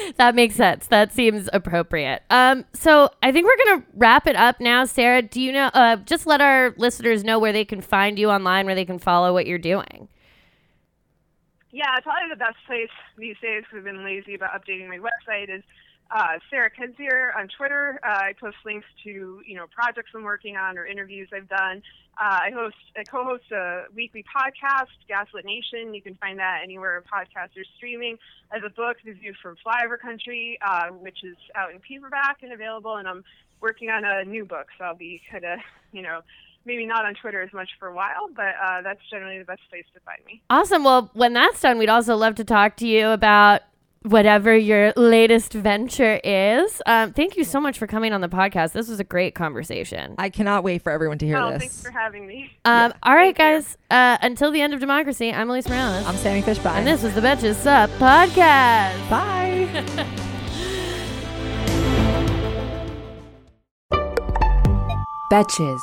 that 0.16 0.34
makes 0.34 0.54
sense. 0.54 0.86
That 0.86 1.12
seems 1.12 1.50
appropriate. 1.52 2.22
Um, 2.30 2.64
so 2.72 3.10
I 3.22 3.30
think 3.30 3.46
we're 3.46 3.64
gonna 3.64 3.86
wrap 3.94 4.26
it 4.26 4.36
up 4.36 4.58
now. 4.58 4.86
Sarah, 4.86 5.20
do 5.20 5.38
you 5.38 5.52
know? 5.52 5.66
Uh, 5.74 5.96
just 5.96 6.26
let 6.26 6.40
our 6.40 6.74
listeners 6.78 7.24
know 7.24 7.38
where 7.38 7.52
they 7.52 7.66
can 7.66 7.82
find 7.82 8.18
you 8.18 8.30
online, 8.30 8.64
where 8.64 8.74
they 8.74 8.86
can 8.86 8.98
follow 8.98 9.34
what 9.34 9.46
you're 9.46 9.58
doing. 9.58 10.08
Yeah, 11.72 11.94
probably 12.02 12.30
the 12.30 12.36
best 12.36 12.56
place 12.66 12.88
these 13.18 13.36
days 13.42 13.64
because 13.64 13.78
I've 13.78 13.84
been 13.84 14.02
lazy 14.02 14.34
about 14.34 14.52
updating 14.52 14.88
my 14.88 14.98
website 14.98 15.54
is 15.54 15.62
uh, 16.10 16.38
Sarah 16.50 16.70
Kendzior 16.70 17.36
on 17.36 17.48
Twitter. 17.48 18.00
Uh, 18.04 18.08
I 18.08 18.34
post 18.38 18.56
links 18.64 18.86
to 19.04 19.40
you 19.46 19.56
know 19.56 19.66
projects 19.74 20.10
I'm 20.14 20.22
working 20.22 20.56
on 20.56 20.78
or 20.78 20.86
interviews 20.86 21.28
I've 21.34 21.48
done. 21.48 21.82
Uh, 22.18 22.38
I 22.44 22.50
host, 22.54 22.76
I 22.96 23.02
co-host 23.02 23.44
a 23.52 23.84
weekly 23.94 24.24
podcast, 24.24 24.88
Gaslit 25.06 25.44
Nation. 25.44 25.92
You 25.92 26.00
can 26.00 26.14
find 26.14 26.38
that 26.38 26.60
anywhere 26.64 27.02
podcasts 27.12 27.58
are 27.58 27.66
streaming. 27.76 28.16
I 28.50 28.54
have 28.54 28.64
a 28.64 28.70
book, 28.70 28.96
The 29.04 29.12
View 29.12 29.34
from 29.42 29.56
Flyover 29.56 29.98
Country, 29.98 30.58
uh, 30.66 30.88
which 30.88 31.22
is 31.22 31.36
out 31.54 31.72
in 31.72 31.80
paperback 31.80 32.38
and 32.42 32.52
available. 32.54 32.96
And 32.96 33.06
I'm 33.06 33.22
working 33.60 33.90
on 33.90 34.04
a 34.04 34.24
new 34.24 34.46
book, 34.46 34.68
so 34.78 34.84
I'll 34.84 34.96
be 34.96 35.20
kind 35.30 35.44
of 35.44 35.58
you 35.92 36.02
know 36.02 36.20
maybe 36.64 36.86
not 36.86 37.04
on 37.04 37.14
Twitter 37.14 37.42
as 37.42 37.52
much 37.52 37.68
for 37.78 37.88
a 37.88 37.94
while, 37.94 38.28
but 38.34 38.54
uh, 38.62 38.82
that's 38.82 39.00
generally 39.10 39.38
the 39.38 39.44
best 39.44 39.60
place 39.70 39.84
to 39.94 40.00
find 40.00 40.18
me. 40.26 40.42
Awesome. 40.50 40.84
Well, 40.84 41.10
when 41.14 41.32
that's 41.32 41.60
done, 41.60 41.78
we'd 41.78 41.88
also 41.88 42.16
love 42.16 42.34
to 42.36 42.44
talk 42.44 42.76
to 42.78 42.86
you 42.86 43.08
about 43.08 43.62
whatever 44.06 44.56
your 44.56 44.92
latest 44.96 45.52
venture 45.52 46.20
is. 46.22 46.80
Um, 46.86 47.12
thank 47.12 47.36
you 47.36 47.44
so 47.44 47.60
much 47.60 47.78
for 47.78 47.86
coming 47.86 48.12
on 48.12 48.20
the 48.20 48.28
podcast. 48.28 48.72
This 48.72 48.88
was 48.88 49.00
a 49.00 49.04
great 49.04 49.34
conversation. 49.34 50.14
I 50.18 50.30
cannot 50.30 50.62
wait 50.62 50.82
for 50.82 50.92
everyone 50.92 51.18
to 51.18 51.26
hear 51.26 51.36
this. 51.36 51.44
Oh, 51.44 51.50
this. 51.52 51.60
thanks 51.60 51.82
for 51.82 51.90
having 51.90 52.26
me. 52.26 52.50
Um, 52.64 52.94
All 53.02 53.14
right, 53.14 53.36
Thank 53.36 53.64
guys. 53.64 53.76
Uh, 53.90 54.16
until 54.22 54.50
the 54.52 54.60
end 54.60 54.74
of 54.74 54.80
democracy, 54.80 55.32
I'm 55.32 55.48
Alise 55.48 55.68
Morales. 55.68 56.06
I'm 56.06 56.16
Sami 56.16 56.42
Fishbein. 56.42 56.76
and 56.76 56.86
this 56.86 57.02
was 57.02 57.14
the 57.14 57.20
Betches 57.20 57.56
Sup 57.56 57.90
podcast. 57.90 59.10
Bye. 59.10 59.66
Betches. 65.30 65.80